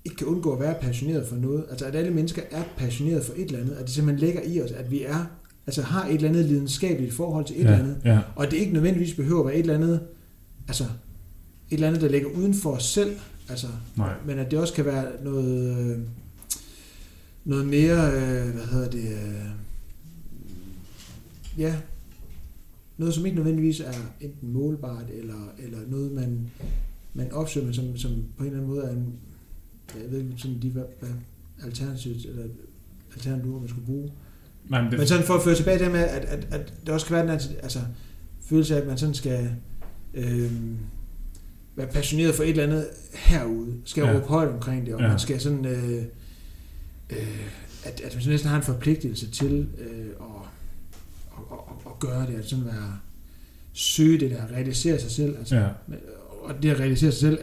[0.05, 1.65] ikke kan undgå at være passioneret for noget.
[1.71, 4.61] Altså, at alle mennesker er passioneret for et eller andet, at det simpelthen ligger i
[4.61, 5.27] os, at vi er,
[5.67, 8.57] altså har et eller andet lidenskabeligt forhold til et ja, eller andet, Ja, og det
[8.57, 10.01] ikke nødvendigvis behøver at være et eller andet,
[10.69, 10.91] altså et
[11.71, 13.17] eller andet, der ligger uden for os selv,
[13.49, 13.67] altså,
[13.97, 14.15] Nej.
[14.27, 15.99] men at det også kan være noget, øh,
[17.45, 19.51] noget mere, øh, hvad hedder det, øh,
[21.59, 21.77] ja,
[22.97, 26.51] noget som ikke nødvendigvis er enten målbart, eller, eller noget, man,
[27.15, 29.13] man opsøger, men som, som på en eller anden måde er en,
[30.03, 31.11] jeg ved ikke sådan lige, hvad, hvad
[31.65, 32.43] alternativet, eller
[33.15, 34.13] alternativ ord, man skulle bruge.
[34.69, 36.89] Nej, men det, Men sådan for at føre tilbage det med, at, at, at det
[36.89, 37.81] også kan være den altså,
[38.41, 39.51] følelse af, at man sådan skal
[40.17, 40.53] øh,
[41.77, 44.11] være passioneret for et eller andet herude, skal Ja.
[44.11, 44.17] ja.
[44.17, 45.09] råbe højt omkring det, og Ja.
[45.09, 46.03] man skal sådan, øh,
[47.11, 47.47] øh,
[47.85, 52.27] at, at man næsten har en forpligtelse til øh, at, at, at, at, at gøre
[52.27, 52.99] det, at sådan være
[53.73, 55.69] søge det der, at realisere sig selv, altså, ja,
[56.43, 57.39] og det at realisere sig selv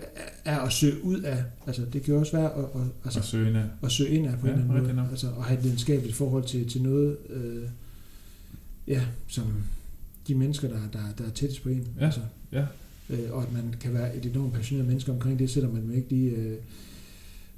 [0.45, 3.25] er, at søge ud af, altså det kan jo også være at, at, altså, og
[3.25, 3.63] søge ind af.
[3.83, 5.07] at søge ind af på Ja, en eller anden måde.
[5.11, 7.63] Altså at have et lidenskabeligt forhold til, til noget, øh,
[8.87, 9.43] ja, som
[10.27, 11.87] de mennesker, der, der, der er tættest på en.
[11.99, 12.19] Ja, Altså,
[12.51, 12.65] ja.
[13.09, 16.09] Øh, og at man kan være et enormt passioneret menneske omkring det, selvom man ikke
[16.09, 16.57] lige øh,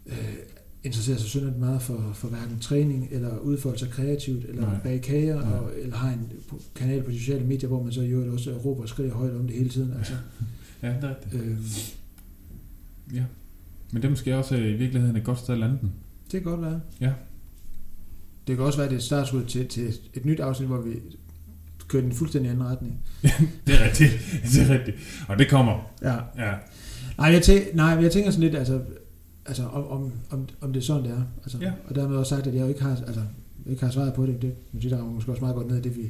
[0.05, 0.33] øh,
[0.83, 4.79] interesserer sig synderligt meget for, for hverken træning, eller udfolde sig kreativt, eller Nej.
[4.83, 5.57] Bage kager, Nej.
[5.57, 6.31] og, eller har en
[6.75, 9.35] kanal på de sociale medier, hvor man så i øvrigt også råber og skriger højt
[9.35, 9.93] om det hele tiden.
[9.97, 10.13] Altså,
[10.83, 11.43] Ja, det er rigtigt.
[11.43, 11.57] øh,
[13.13, 13.23] Ja.
[13.91, 15.91] Men det er måske også øh, i virkeligheden et godt sted at lande den.
[16.31, 16.81] Det kan godt være.
[17.01, 17.13] Ja.
[18.47, 20.81] Det kan også være, at det er et startskud til, til et nyt afsnit, hvor
[20.81, 20.91] vi
[21.87, 22.99] kører i en fuldstændig anden retning.
[23.67, 24.11] Det er rigtigt.
[24.53, 24.97] Det er rigtigt.
[25.27, 25.91] Og det kommer.
[26.01, 26.13] Ja.
[26.13, 26.53] Ja.
[27.17, 28.81] Nej, jeg, tæ- nej, men jeg tænker sådan lidt, altså,
[29.45, 31.21] altså om, om, om, det er sådan, det er.
[31.43, 31.71] Altså, Ja.
[31.87, 33.21] Og dermed også sagt, at jeg jo ikke har, altså,
[33.69, 34.41] ikke har svaret på det.
[34.41, 36.01] Det man siger, der måske også meget godt ned i det, vi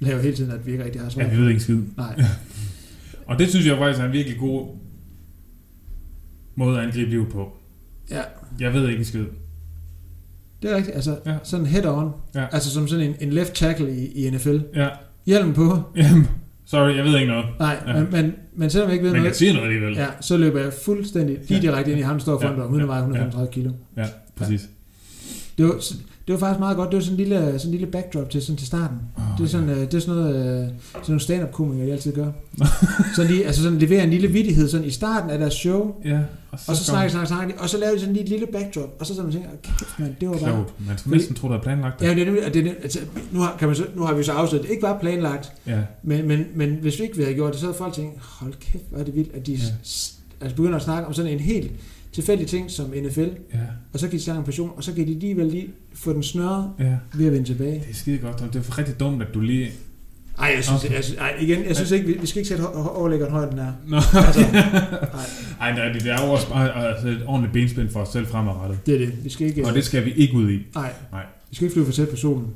[0.00, 1.82] laver hele tiden, at vi ikke rigtig har svaret Ja, vi ved ikke skid.
[1.96, 2.22] Nej,
[3.26, 4.76] Og det synes jeg faktisk er en virkelig god
[6.54, 7.56] måde at angribe livet på.
[8.10, 8.22] ja,
[8.60, 9.24] Jeg ved ikke en skid.
[10.62, 10.94] det er rigtigt.
[10.96, 11.36] Altså, Ja.
[11.42, 12.10] sådan head on.
[12.34, 12.46] Ja.
[12.52, 14.58] Altså som sådan en, en left tackle i, i NFL.
[14.74, 14.88] Ja.
[15.26, 15.82] Hjelm på.
[15.96, 16.28] Jamen,
[16.66, 17.44] sorry, jeg ved ikke noget.
[17.58, 17.92] Nej, Ja.
[17.96, 18.00] ja.
[18.02, 19.94] men, men, men selvom jeg ikke ved jeg noget, siger noget alligevel.
[19.96, 21.70] ja, så løber jeg fuldstændig lige Ja.
[21.70, 22.62] direkte ind i ham, der står foran Ja.
[22.62, 23.04] dig, uden at veje Ja.
[23.04, 23.70] 135 kilo.
[23.96, 24.68] Ja, præcis.
[25.58, 25.80] Det var,
[26.26, 26.88] det var faktisk meget godt.
[26.90, 28.96] Det var sådan en lille, sådan en lille backdrop til, sådan til starten.
[29.16, 31.92] Oh, Det er sådan, øh, det er sådan noget, øh, sådan nogle stand-up komikere, de
[31.92, 32.30] altid gør.
[33.16, 36.20] så lige, altså sådan leverer en lille vittighed sådan i starten af deres show, Ja,
[36.50, 38.96] og så snakker, snakker, snakker de, og så laver de sådan lige et lille backdrop,
[39.00, 40.50] og så sådan man tænker, kæft mand, det var bare...
[40.52, 40.86] Klogt.
[40.88, 42.06] Man skulle næsten tro, der er planlagt det.
[42.06, 42.98] Ja, det er nemlig, og det er, altså,
[43.32, 45.78] nu, har, kan man så, nu har vi så afsløret, det ikke var planlagt, Ja.
[46.02, 48.84] men, men, men hvis vi ikke havde gjort det, så havde folk tænkt, hold kæft,
[48.90, 49.58] hvor er det vildt, at de Ja.
[50.40, 51.72] altså begynder at snakke om sådan en helt
[52.16, 53.58] tilfældig ting som NFL, Ja,
[53.92, 56.22] og så kan de snakke om passion, og så kan de alligevel lige få den
[56.22, 56.96] snørret ja.
[57.14, 57.74] ved at vende tilbage.
[57.74, 58.40] Det er skide godt.
[58.42, 59.70] og Det er rigtig dumt, at du lige...
[60.38, 60.94] Ej, jeg synes, Okay.
[60.94, 63.58] jeg, synes, ej, igen, jeg synes ikke, vi, vi skal ikke sætte overlæggeren højere, den
[63.58, 63.72] er.
[63.86, 64.40] Nå, Altså,
[65.60, 68.86] Ej, nej, det er jo også bare altså, et ordentligt benspænd for os selv fremadrettet.
[68.86, 69.24] det er det.
[69.24, 70.66] Vi skal ikke, Og det skal vi ikke ud i.
[70.74, 71.22] nej, Nej.
[71.50, 72.46] vi skal ikke flyve for tæt på solen.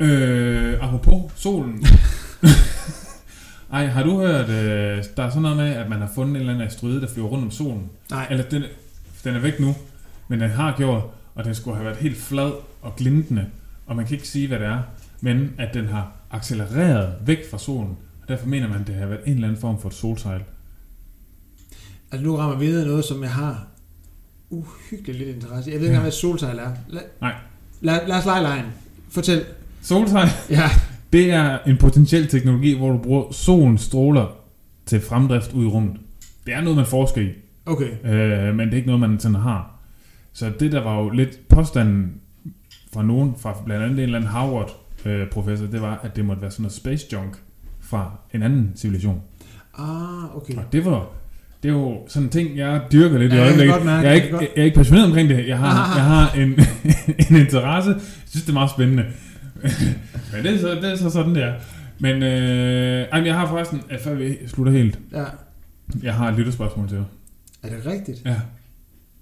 [0.00, 1.86] Øh, apropos solen.
[3.72, 6.40] Ej, har du hørt, øh, der er sådan noget med, at man har fundet en
[6.40, 7.90] eller anden asteroide, der flyver rundt om solen?
[8.10, 8.62] Nej, Eller den,
[9.24, 9.74] den er væk nu,
[10.28, 11.02] men den har gjort,
[11.34, 12.52] og den skulle have været helt flad
[12.82, 13.46] og glintende,
[13.86, 14.82] og man kan ikke sige, hvad det er,
[15.20, 19.06] men at den har accelereret væk fra solen, og derfor mener man, at det har
[19.06, 20.40] været en eller anden form for et solsejl.
[22.12, 23.66] altså nu rammer vi ned i noget, som jeg har
[24.50, 25.70] uhyggeligt lidt interesse.
[25.70, 26.70] Jeg ved ikke engang, hvad solsejl er.
[26.88, 27.34] La, Nej.
[27.80, 28.64] Lad, lad os lege lejen.
[29.10, 29.44] Fortæl.
[29.82, 30.70] Solsejl, Ja,
[31.16, 34.26] det er en potentiel teknologi, hvor du bruger solens stråler
[34.86, 35.96] til fremdrift ud i rummet.
[36.46, 37.28] Det er noget, man forsker i.
[37.66, 37.88] okay.
[38.04, 39.70] Øh, men det er ikke noget, man sådan har.
[40.32, 42.12] Så det der var jo lidt påstanden
[42.94, 46.50] fra nogen, fra blandt andet en eller anden Harvard-professor, det var, at det måtte være
[46.50, 47.36] sådan noget space junk
[47.80, 49.20] fra en anden civilisation.
[49.78, 50.54] Ah, okay.
[50.56, 51.06] Og det var,
[51.62, 53.84] det er jo sådan en ting, jeg dyrker lidt Ja, i jeg øjeblikket.
[53.84, 55.48] mærke, jeg, er jeg ikke, jeg er ikke passioneret omkring det.
[55.48, 56.48] Jeg har, jeg har en,
[57.30, 57.90] en interesse.
[57.90, 59.04] Jeg synes, det er meget spændende.
[60.32, 61.54] Men det er så, det er så sådan, det er.
[61.98, 65.24] Men øh, jeg har forresten, øh, før vi slutter helt, Ja.
[66.02, 67.06] jeg har et lytterspørgsmål til dig.
[67.62, 68.22] Er det rigtigt?
[68.24, 68.36] Ja.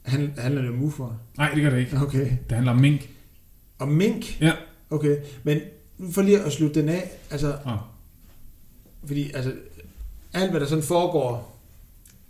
[0.02, 1.12] Han, handler det om UFO'er?
[1.38, 1.96] Nej, det gør det ikke.
[2.02, 2.20] Okay.
[2.48, 3.08] Det handler om mink.
[3.78, 4.40] Og mink?
[4.40, 4.52] Ja.
[4.90, 5.58] Okay, men
[6.12, 7.78] for lige at slutte den af, altså, Ah.
[9.06, 9.52] fordi altså,
[10.34, 11.60] alt hvad der sådan foregår,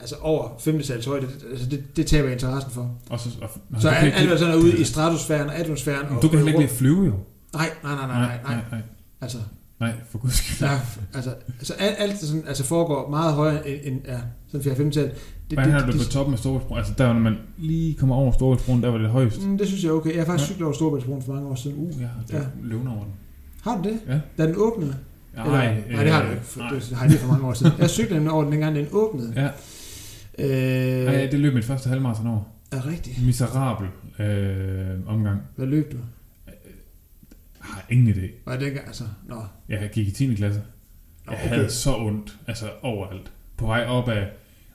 [0.01, 0.83] altså over 5.
[0.83, 2.95] sals højde, det, altså det, det taber jeg interessen for.
[3.11, 4.79] Og så, og, nå, Så du kan alt, ikke- alt hvad der sådan er ude
[4.79, 6.07] i stratosfæren og atmosfæren.
[6.09, 7.13] Men og, Du kan heller ikke lide at flyve, jo.
[7.55, 8.61] Nej, nej, nej, nej, nej, nej.
[8.71, 8.81] nej,
[9.21, 9.39] Altså,
[9.81, 10.69] nej, for guds skyld.
[10.69, 10.81] ja,
[11.15, 14.19] altså, altså alt, alt sådan, altså foregår meget højere end, end ja,
[14.49, 15.05] sådan 4 5 tal.
[15.51, 16.79] Det, Hvordan har du på toppen af Storebæltsbroen?
[16.79, 19.43] Altså der, når man lige kommer over Storebæltsbroen, der var det højst.
[19.47, 20.11] Mm, det synes jeg er okay.
[20.11, 20.53] Jeg har faktisk Ja.
[20.55, 21.77] cyklet over Storbæltsbroen for mange år siden.
[21.79, 22.41] Uh, ja, det Ja.
[22.63, 23.13] løvende over den.
[23.63, 23.99] Har du det?
[24.09, 24.21] Ja.
[24.39, 24.97] Da den åbnede?
[25.37, 26.45] Ja, Eller- nej, det har du øh, ikke.
[26.47, 26.71] For, nej.
[26.71, 27.73] det har jeg for mange år siden.
[27.79, 29.33] Jeg cyklede nemlig over den dengang, den åbnede.
[29.37, 29.49] Ja,
[30.39, 32.41] Øh, nej, det løb mit første halvmarathon over.
[32.73, 33.27] er rigtigt.
[33.27, 35.41] Miserabel øh, omgang.
[35.57, 35.97] Hvad løb du?
[37.85, 38.31] Har ingen idé.
[38.45, 39.43] Var det dengang, altså, nå.
[39.69, 40.35] Jeg gik i 10.
[40.35, 40.63] klasse.
[41.27, 41.55] Nå, Jeg okay.
[41.57, 43.33] havde så ondt, altså overalt.
[43.57, 44.27] På vej op ad,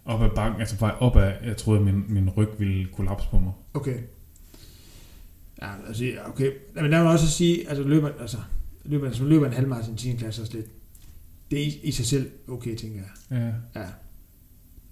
[0.05, 3.27] op ad bakken, altså på vej op ad, jeg troede, min, min ryg ville kollapse
[3.31, 3.51] på mig.
[3.73, 3.97] Okay.
[5.61, 6.51] Ja, altså, okay.
[6.75, 8.37] Men der må man også sige, altså løber, altså,
[8.85, 10.15] løber, altså, løber en halvmarathon i 10.
[10.15, 10.65] klasse også lidt.
[11.51, 13.37] Det er i, i sig selv okay, tænker jeg.
[13.75, 13.81] Ja.
[13.81, 13.87] Ja.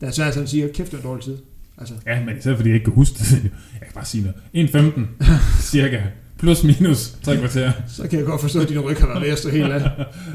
[0.02, 1.38] Der er svært sådan at sige, kæft, det er en dårlig tid.
[1.77, 3.44] Altså, ja, men især fordi jeg ikke kan huske det.
[3.44, 4.69] Jeg kan bare sige noget.
[5.19, 5.23] 1.15,
[5.72, 6.03] cirka.
[6.40, 7.72] Plus minus tre kvarter.
[7.88, 9.82] så kan jeg godt forstå, at din ryg har været ved at stå helt af.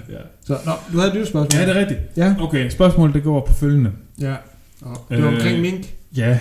[0.08, 0.16] ja.
[0.44, 1.60] Så, nå, du havde et nyt spørgsmål.
[1.60, 2.00] ja, det er rigtigt.
[2.16, 2.34] Ja.
[2.40, 3.90] Okay, spørgsmålet det går på følgende.
[4.20, 4.34] Ja.
[4.80, 5.94] Og det var Øh, omkring mink.
[6.16, 6.38] Ja,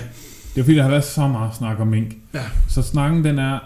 [0.56, 2.16] det er fordi, der har været så meget snak om mink.
[2.34, 2.42] Ja.
[2.70, 3.60] Så snakken den er,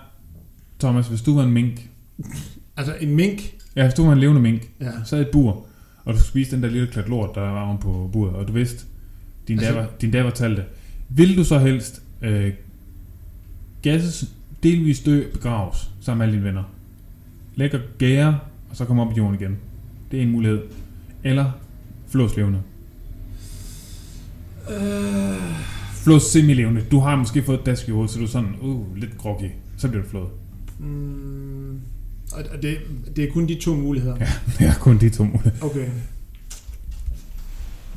[0.79, 1.89] Thomas, hvis du var en mink,
[2.77, 3.41] Altså en mink.
[3.75, 4.91] ja, hvis du var en levende mink, Ja.
[5.05, 5.65] så et bur,
[6.05, 8.47] og du skulle spise den der lille klat lort, der var oven på buret, og
[8.47, 8.85] du vidste,
[9.47, 10.63] din Altså- datter, din datter talte,
[11.09, 12.51] vil du så helst øh,
[13.81, 14.25] gasses,
[14.69, 16.63] delvis dø, begraves sammen med alle dine venner?
[17.55, 18.39] Lægger gære,
[18.69, 19.57] og så komme op i jorden igen.
[20.11, 20.59] Det er en mulighed.
[21.23, 21.51] Eller
[22.09, 22.59] flås levende.
[24.71, 25.35] Øh,
[26.03, 26.81] Flås semi-levende.
[26.91, 29.45] Du har måske fået et dask i hovedet, så du er sådan, uh, lidt groggy.
[29.77, 30.27] Så bliver du flået.
[30.79, 31.79] mm,
[32.31, 32.77] og og det,
[33.15, 34.15] det er kun de to muligheder.
[34.19, 34.27] Ja.
[34.59, 35.65] Det er kun de to muligheder.
[35.65, 35.85] Okay.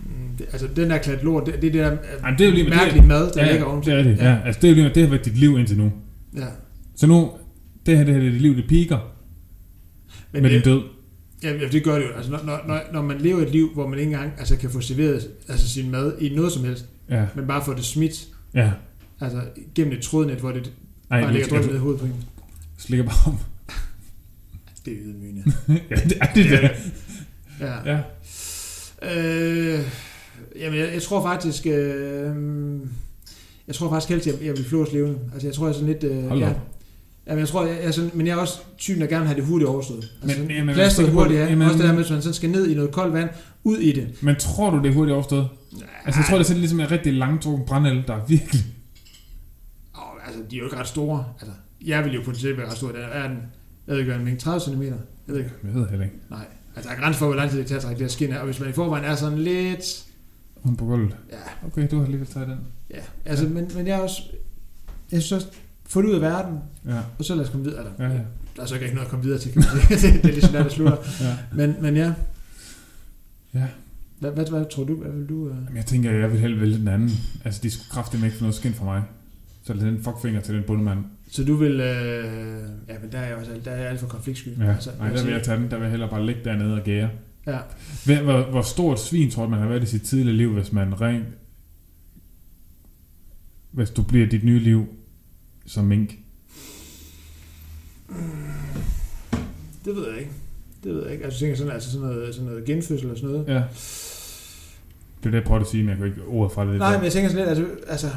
[0.04, 2.48] Mm, det, altså den der klat lort, det, det er det der Jamen, det er
[2.50, 3.90] jo lige- mærkelige mad, der ja, ligger ovenpå.
[3.90, 4.16] det er det.
[4.16, 4.30] Ja.
[4.30, 4.38] ja.
[4.44, 5.92] Altså, det, er jo lige, det har været dit liv indtil nu.
[6.36, 6.46] Ja.
[6.96, 7.30] Så nu,
[7.86, 8.98] det her, det her det er liv, det piker
[10.32, 10.82] Men med din det, død.
[11.42, 12.12] ja, det gør det jo.
[12.16, 14.80] Altså, når, når, når, man lever et liv, hvor man ikke engang altså, kan få
[14.80, 18.72] serveret altså, sin mad i noget som helst, Ja, men bare får det smidt ja.
[19.20, 19.42] altså,
[19.74, 20.72] gennem et trådnet, hvor det
[21.10, 22.24] Ej, bare ligger drømt ned i hovedet på en.
[22.78, 23.38] slikker bare om.
[24.84, 25.52] Det er ydmygende.
[25.90, 26.50] ja, det er det.
[26.50, 26.60] Ja.
[27.66, 27.92] der.
[27.92, 27.92] Ja.
[27.92, 28.00] Ja.
[29.02, 29.80] Øh,
[30.56, 31.66] jamen, jeg, jeg tror faktisk...
[31.66, 32.36] Øh,
[33.68, 35.18] jeg tror faktisk helst, jeg, jeg vil flås levende.
[35.32, 36.04] Altså, jeg tror, jeg er sådan lidt...
[36.04, 36.50] Øh, Hold ja.
[36.50, 36.56] op.
[37.26, 39.44] Jamen, jeg tror, jeg, sådan, men jeg er også typen, der gerne vil have det
[39.48, 40.12] hurtigt overstået.
[40.22, 41.44] Altså, Men- men, jamen, plaster jeg er hurtigt, ja.
[41.46, 43.30] jamen- Også det der med, at man sådan skal ned i noget koldt vand,
[43.64, 44.22] ud i det.
[44.22, 45.48] Men tror du, det er hurtigt overstået?
[46.04, 48.60] Altså, jeg tror, det er sådan ligesom en rigtig langtrukken brændel, der er virkelig...
[49.94, 51.24] Og, altså, de er jo ikke ret store.
[51.40, 52.88] Altså, jeg vil jo potentielt være ret stor.
[52.92, 53.36] Der er den,
[53.86, 54.82] jeg ved ikke, hvad er den mængde, 30 cm.
[54.82, 54.92] Jeg
[55.26, 55.50] ved ikke.
[55.64, 56.16] Jeg ved heller ikke.
[56.30, 56.44] Nej.
[56.76, 58.10] Altså, der er grænser for, hvor lang tid det kan tage at trække det her
[58.10, 58.38] skin af.
[58.38, 60.04] Og hvis man i forvejen er sådan lidt...
[60.56, 61.16] Hun på gulvet.
[61.32, 62.58] Ja, Okay, du har alligevel taget den.
[62.90, 63.00] Ja.
[63.24, 64.22] Altså, men, men jeg er også...
[65.12, 65.58] Jeg synes også,
[65.88, 67.80] få det ud af verden, Ja, og så lad os komme videre.
[67.80, 68.20] Eller, ja, ja.
[68.56, 70.12] Der er så ikke noget at komme videre til, kan man sige.
[70.12, 70.96] det, det er ligesom der, det slutter.
[71.20, 71.36] ja.
[71.52, 72.12] Men, men ja.
[73.54, 73.66] Ja.
[74.18, 74.94] Hvad, hvad, hvad tror du?
[74.94, 75.34] Hvad vil du...
[75.34, 75.48] Uh...
[75.48, 77.10] Jamen, jeg tænker, jeg vil hellere vælge den anden.
[77.44, 79.02] Altså, de skulle kraftigt ikke få noget skin fra mig.
[79.64, 80.98] Så lad den fuckfinger til den bundemand.
[81.30, 81.80] Så du vil...
[81.80, 82.24] Øh...
[82.88, 84.48] Ja, men der er jeg også der er jeg alt for konfliktsky.
[84.58, 85.70] Ja, altså, nej, der vil jeg tage den.
[85.70, 87.08] Der vil jeg hellere bare ligge dernede og gære.
[87.46, 87.58] Ja.
[88.04, 90.72] Hvor, hvor, hvor stort svin tror du, man har været i sit tidligere liv, hvis
[90.72, 91.24] man rent...
[93.78, 94.86] Hvis du bliver dit nye liv
[95.66, 96.18] som mink?
[99.84, 100.30] Det ved jeg ikke.
[100.84, 101.24] Det ved jeg ikke.
[101.24, 103.48] Altså, jeg tænker sådan, altså sådan noget, sådan noget genfødsel og sådan noget.
[103.48, 103.54] Ja.
[103.54, 106.78] Det er det, jeg prøver at sige, men jeg kan ikke ordet fra det.
[106.78, 108.10] Nej, men jeg tænker sådan lidt, altså, altså,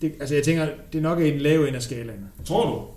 [0.00, 2.26] det, altså jeg tænker, det er nok i den lave ende af skalaen.
[2.44, 2.93] Tror du?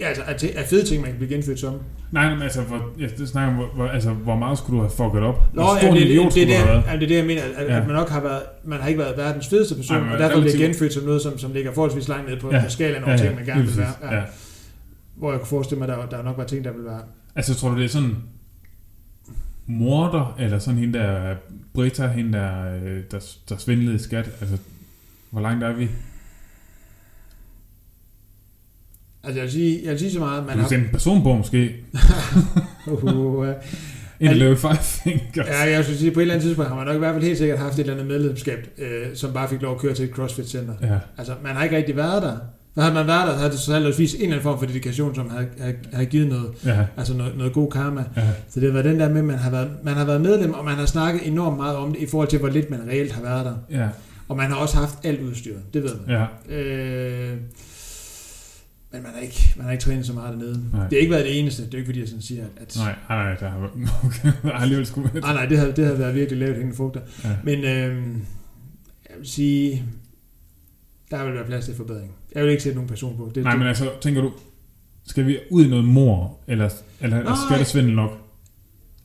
[0.00, 1.74] Ja, altså, er, er fede ting, man kan blive genfødt som.
[2.12, 4.90] Nej, men altså, hvor, jeg snakker om, hvor, hvor, altså, hvor meget skulle du have
[4.90, 5.54] fucket op?
[5.54, 6.84] Nå, hvor ja, stor det, en det, idiot det, det, have været?
[6.84, 7.76] det, det er det, jeg mener, at, Ja.
[7.80, 10.40] at man nok har været, man har ikke været verdens fedeste person, men og derfor
[10.40, 12.62] bliver genfødt som noget, som, som ligger forholdsvis langt ned på, Ja.
[12.64, 13.92] på skalaen over ting, man gerne vil være.
[14.02, 14.14] Ja.
[14.16, 14.22] Ja.
[15.16, 17.00] Hvor jeg kunne forestille mig, at der, der nok var ting, der ville være...
[17.36, 18.16] Altså, tror du, det er sådan
[19.66, 21.34] morder, eller sådan hende der,
[21.74, 24.30] Britta, hende der, øh, der, der svindlede i skat?
[24.40, 24.56] Altså,
[25.30, 25.88] hvor langt er vi?
[29.26, 30.68] Altså jeg vil sige, jeg vil sige så meget, Du man kan har...
[30.68, 31.70] sende en personbog måske.
[32.86, 33.46] Uh,
[34.20, 35.46] En Al- løbe five fingers.
[35.46, 37.24] ja, jeg skulle sige, på et eller andet tidspunkt har man nok i hvert fald
[37.24, 40.04] helt sikkert haft et eller andet medlemskab, øh, som bare fik lov at køre til
[40.04, 40.72] et CrossFit-center.
[40.82, 40.98] Ja.
[41.18, 42.36] Altså, man har ikke rigtig været der.
[42.74, 44.58] For havde man været der, så havde det så altid vist en eller anden form
[44.58, 46.84] for dedikation, som havde, havde, havde givet noget, Ja.
[46.96, 48.04] altså noget, noget god karma.
[48.16, 48.22] Ja.
[48.50, 50.64] Så det været den der med, at man har, været, man har været medlem, og
[50.64, 53.22] man har snakket enormt meget om det, i forhold til, hvor lidt man reelt har
[53.22, 53.78] været der.
[53.80, 53.88] Ja.
[54.28, 56.16] Og man har også haft alt udstyret, det ved man.
[56.50, 56.56] Ja.
[56.56, 57.32] Øh,
[58.96, 60.64] Men man har ikke, man har ikke trænet så meget dernede.
[60.72, 60.82] Nej.
[60.82, 61.66] Det har ikke været det eneste.
[61.66, 62.76] Det er ikke fordi, jeg sådan siger, at...
[62.76, 63.70] Nej, nej, der har,
[64.06, 65.22] okay, har alligevel med.
[65.22, 67.00] nej, nej, det havde, det havde været virkelig lavt hængende frugter.
[67.24, 67.30] Ja.
[67.44, 68.06] Men øh,
[69.10, 69.84] jeg vil sige,
[71.10, 72.12] der vil være plads til forbedring.
[72.34, 73.30] Jeg vil ikke sætte nogen person på.
[73.34, 74.32] Det, Nej, det, men altså, tænker du,
[75.06, 76.70] skal vi ud i noget mor, eller,
[77.00, 77.34] eller Nej.
[77.48, 78.10] skal det svindel nok?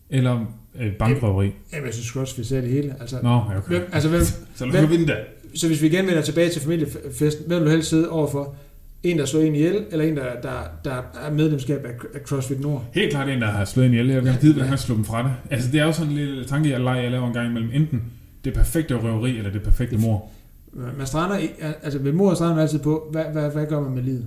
[0.10, 0.46] Eller
[0.80, 1.52] øh, bankrøveri?
[1.74, 2.96] Jamen, jeg synes godt, vi ser det hele.
[3.00, 3.68] Altså, Nå, okay.
[3.68, 4.22] hvem, altså hvem,
[4.56, 5.16] Så lad os vinde
[5.56, 8.56] så hvis vi igen vender tilbage til familiefesten, hvem vil du helst sidde overfor?
[9.04, 12.60] En, der slår en ihjel, eller en, der, der, der er medlemskab af, af CrossFit
[12.60, 12.86] Nord?
[12.94, 14.08] Helt klart en, der har slået en ihjel.
[14.08, 15.32] Jeg vil gerne vide, hvordan han slog dem fra det.
[15.50, 17.72] Altså, det er jo sådan en lille tanke, jeg leger, jeg laver en gang imellem.
[17.74, 18.04] Enten
[18.44, 20.30] det perfekte røveri, eller det perfekte mor.
[20.74, 21.48] Man strander,
[21.84, 24.26] altså ved mor strander man altid på, hvad, hvad, hvad gør man med livet?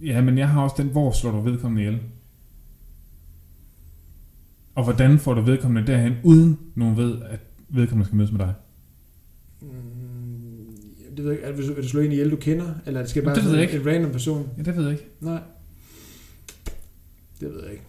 [0.00, 2.00] Ja, men jeg har også den, hvor slår du vedkommende ihjel?
[4.74, 8.54] Og hvordan får du vedkommende derhen, uden nogen ved, at vedkommende skal mødes med dig?
[9.60, 9.68] Mm,
[11.16, 11.44] det ved jeg ikke.
[11.48, 12.74] Er det, vil du slå en ihjel, du kender?
[12.86, 14.48] Eller det skal bare det ved være jeg en random person?
[14.58, 15.04] Ja, det ved jeg ikke.
[15.20, 15.40] Nej.
[17.40, 17.82] Det ved jeg ikke.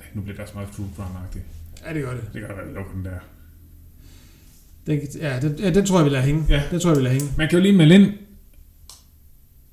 [0.00, 1.42] Ej, Nu bliver det også meget true crime-agtigt.
[1.88, 2.20] Ja, det gør det.
[2.34, 3.18] Det være, at lukker den der.
[4.86, 6.44] Den, ja, den, ja, den tror jeg, vi lader hænge.
[6.48, 6.62] Ja.
[6.70, 7.28] Den tror jeg, vi lader hænge.
[7.36, 8.12] Man kan jo lige melde ind,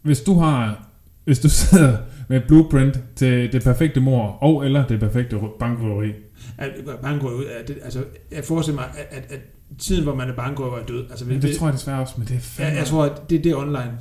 [0.02, 0.88] hvis du har,
[1.24, 1.98] hvis du sidder
[2.30, 6.14] med blueprint til det perfekte mor, og eller det perfekte rø- bankrøveri.
[7.68, 9.40] Det, altså, jeg forestiller mig, at, at, at
[9.78, 11.06] tiden, hvor man er bankrøver, er død.
[11.10, 12.70] Altså, Ja, det, det tror jeg desværre også, men det er fandme...
[12.72, 14.00] jeg, jeg tror, at det, det er online.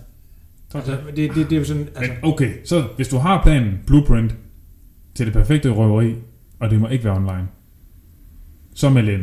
[0.74, 1.16] Altså, det?
[1.16, 4.35] det, det, det er jo sådan, altså, Men okay, så hvis du har planen, blueprint,
[5.15, 6.15] til det perfekte røveri,
[6.61, 7.49] og det må ikke være online,
[8.74, 9.23] så meld ind.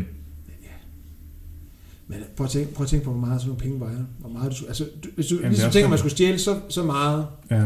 [2.08, 4.06] men prøv at, tænke, prøv at tænke på, hvor meget sådan nogle penge vejer.
[4.20, 6.84] Hvor meget du, altså, du, hvis du ligesom tænker, man sådan- skulle stjæle så, så
[6.84, 7.64] meget, Ja,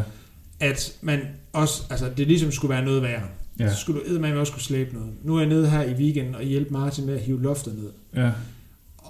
[0.59, 1.19] at man
[1.53, 3.23] også, altså det ligesom skulle være noget værd.
[3.59, 3.63] Ja.
[3.65, 5.11] ja, Så skulle du eddermame også kunne slæbe noget.
[5.23, 7.89] Nu er jeg nede her i weekenden og hjælpe Martin med at hive loftet ned.
[8.23, 8.31] ja.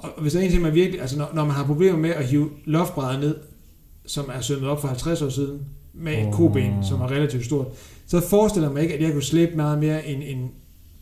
[0.01, 2.09] Og hvis der er en ting, man virkelig, altså når, når man har problemer med
[2.09, 3.35] at hive loftbrædder ned,
[4.05, 5.59] som er sømmet op for 50 år siden,
[5.93, 6.33] med et Åh.
[6.33, 7.67] koben, som er relativt stort,
[8.07, 10.49] så forestiller jeg mig ikke, at jeg kunne slæbe meget mere end, end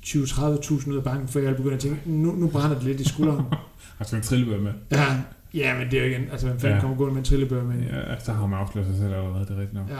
[0.06, 3.10] 20-30.000 ud af banken, før jeg begynder at tænke, nu, nu brænder det lidt i
[3.10, 3.45] skulderen.
[3.98, 4.72] Har du en trillebør med?
[4.91, 5.06] ja,
[5.53, 6.82] ja, men det er jo igen, altså hvem fanden Ja.
[6.82, 7.76] kommer gående med en trillebør med?
[7.84, 9.90] Ja, så har man afsløret sig selv allerede, det er rigtigt nok.
[9.90, 9.99] Ja.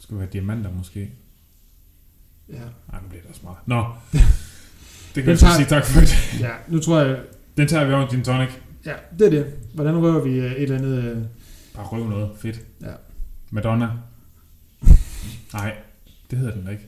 [0.00, 1.10] Skulle være diamanter måske.
[2.48, 2.54] Ja.
[2.92, 3.58] Nej, nu bliver det også meget.
[3.66, 3.84] Nå,
[5.14, 6.40] det kan så tager- sige tak for det.
[6.40, 7.18] ja, nu tror jeg,
[7.56, 8.48] Den tager vi over din tonic.
[8.86, 9.46] ja, det er det.
[9.74, 10.98] Hvordan rører vi øh, et eller andet...
[11.04, 11.16] øh,
[11.74, 12.28] Bare røv noget.
[12.38, 12.60] Fedt.
[12.82, 12.86] Ja.
[13.50, 13.88] Madonna.
[15.52, 15.72] Nej,
[16.30, 16.82] det hedder den da ikke.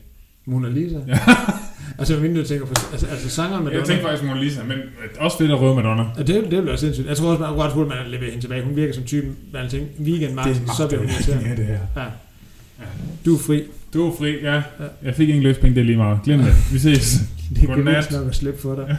[0.45, 0.97] Mona Lisa?
[1.07, 1.19] Ja.
[1.99, 2.73] altså, hvis du tænker på...
[2.91, 4.77] Altså, altså sangeren med Jeg tænkte faktisk Mona Lisa, men
[5.19, 6.05] også fedt at røve Madonna.
[6.17, 7.07] Ja, det, det bliver sindssygt.
[7.07, 8.63] Jeg tror også, man er ret hurtigt, man leverer hende tilbage.
[8.63, 11.45] Hun virker som typen, man tænker, weekend Martin, så bliver hun irriterende.
[11.49, 11.79] Ja, det her.
[11.97, 12.05] Ja.
[13.25, 13.63] Du er fri.
[13.93, 14.53] Du er fri, ja.
[14.55, 14.61] Ja.
[15.03, 16.19] Jeg fik ingen løspenge, det er lige meget.
[16.23, 16.53] Glem det.
[16.73, 17.15] Vi ses.
[17.49, 18.11] Det kan Godnat.
[18.11, 18.97] nok at slippe for dig.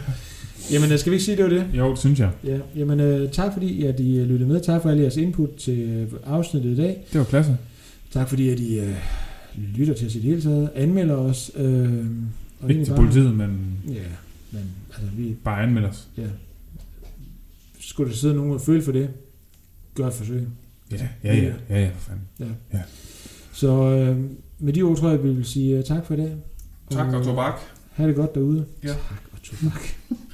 [0.72, 1.66] Jamen, øh, skal vi ikke sige, det var det?
[1.74, 2.30] Jo, det synes jeg.
[2.44, 4.60] Ja, jamen øh, tak fordi, at I øh, lyttede med.
[4.60, 7.04] Tak for alle jeres input til øh, afsnittet i dag.
[7.12, 7.56] Det var klasse.
[8.12, 8.94] Tak fordi, at I øh,
[9.76, 10.70] lytter til os i det hele taget.
[10.74, 11.50] Anmelder os.
[11.56, 12.06] Øh,
[12.60, 13.92] og Ikke til bare- politiet, men Ja,
[14.52, 16.08] men altså, vi, bare anmeld os.
[16.18, 16.22] ja.
[17.80, 19.08] Skulle der sidde nogen og føle for det,
[19.94, 20.46] gør et forsøg.
[20.92, 21.52] Ja, ja, ja.
[21.70, 22.84] Ja, ja, for fanden.
[23.52, 24.16] Så øh,
[24.58, 26.34] med de ord tror jeg, vi vil sige uh, tak for i dag.
[26.90, 27.54] Tak og tobak.
[27.92, 28.64] Ha' det godt derude.
[28.82, 28.88] Ja.
[28.88, 29.80] Tak og tobak.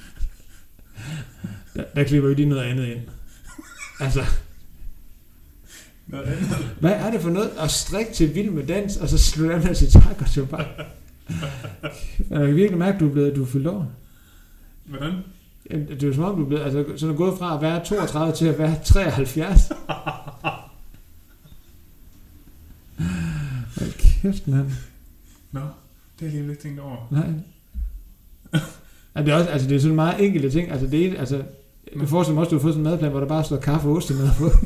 [1.77, 2.99] der, der klipper vi lige noget andet ind.
[3.99, 4.23] Altså,
[6.79, 9.61] hvad er det for noget at strikke til vild med dans, og så slutte af
[9.61, 10.65] med at sige tak og tobak?
[12.29, 13.85] Jeg kan virkelig mærke, at du er, blevet, du er fyldt over.
[14.85, 15.13] Hvordan?
[15.71, 17.61] Jamen, Det er jo som om, du er blevet, altså, så er gået fra at
[17.61, 19.71] være 32 til at være 73.
[23.77, 24.71] Hold kæft, mand.
[25.51, 25.59] Nå,
[26.19, 27.07] det har jeg lige ikke tænkt over.
[27.11, 27.27] Nej.
[29.15, 30.71] Ja, det er også, altså det er sådan meget enkelte ting.
[30.71, 31.43] Altså det ene, altså,
[31.97, 33.43] jeg kan forestille mig også, at du har fået sådan en madplan, hvor der bare
[33.43, 34.49] står kaffe og ost i mad på.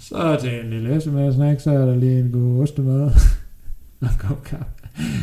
[0.00, 3.02] så er det en lille eftermiddagssnack, så er der lige en god ostemad.
[3.02, 3.12] og
[4.00, 4.64] en kop kaffe.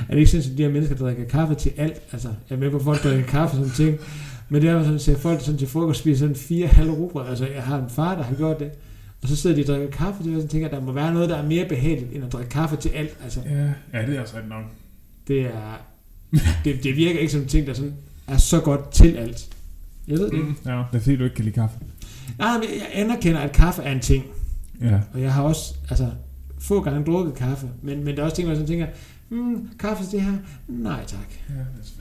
[0.09, 2.01] Er det ikke sindssygt, at de her mennesker, der drikker kaffe til alt?
[2.11, 3.99] Altså, jeg er med på, at folk drikker kaffe og sådan ting.
[4.49, 7.27] Men det er sådan, at folk sådan til frokost spiser sådan fire halve rugbrød.
[7.27, 8.72] Altså, jeg har en far, der har gjort det.
[9.22, 11.13] Og så sidder de og drikker kaffe, det er sådan, tænker, at der må være
[11.13, 13.18] noget, der er mere behageligt, end at drikke kaffe til alt.
[13.23, 13.69] Altså, Ja,
[13.99, 14.63] ja det er også ret nok.
[15.27, 15.81] det er...
[16.65, 17.93] Det, det virker ikke som en ting, der sådan
[18.27, 19.47] er så godt til alt.
[20.07, 20.39] Jeg ved det.
[20.39, 21.77] Mm, ja, det er fordi, du ikke kan lide kaffe.
[22.37, 24.25] Nej, men jeg anerkender, at kaffe er en ting.
[24.81, 24.99] Ja.
[25.13, 26.07] Og jeg har også, altså,
[26.59, 27.69] få gange drukket kaffe.
[27.81, 28.87] Men, men der er også ting, hvor jeg sådan tænker,
[29.29, 30.37] hmm, kaffe til det her?
[30.67, 31.27] Nej tak.
[31.49, 32.01] Ja, det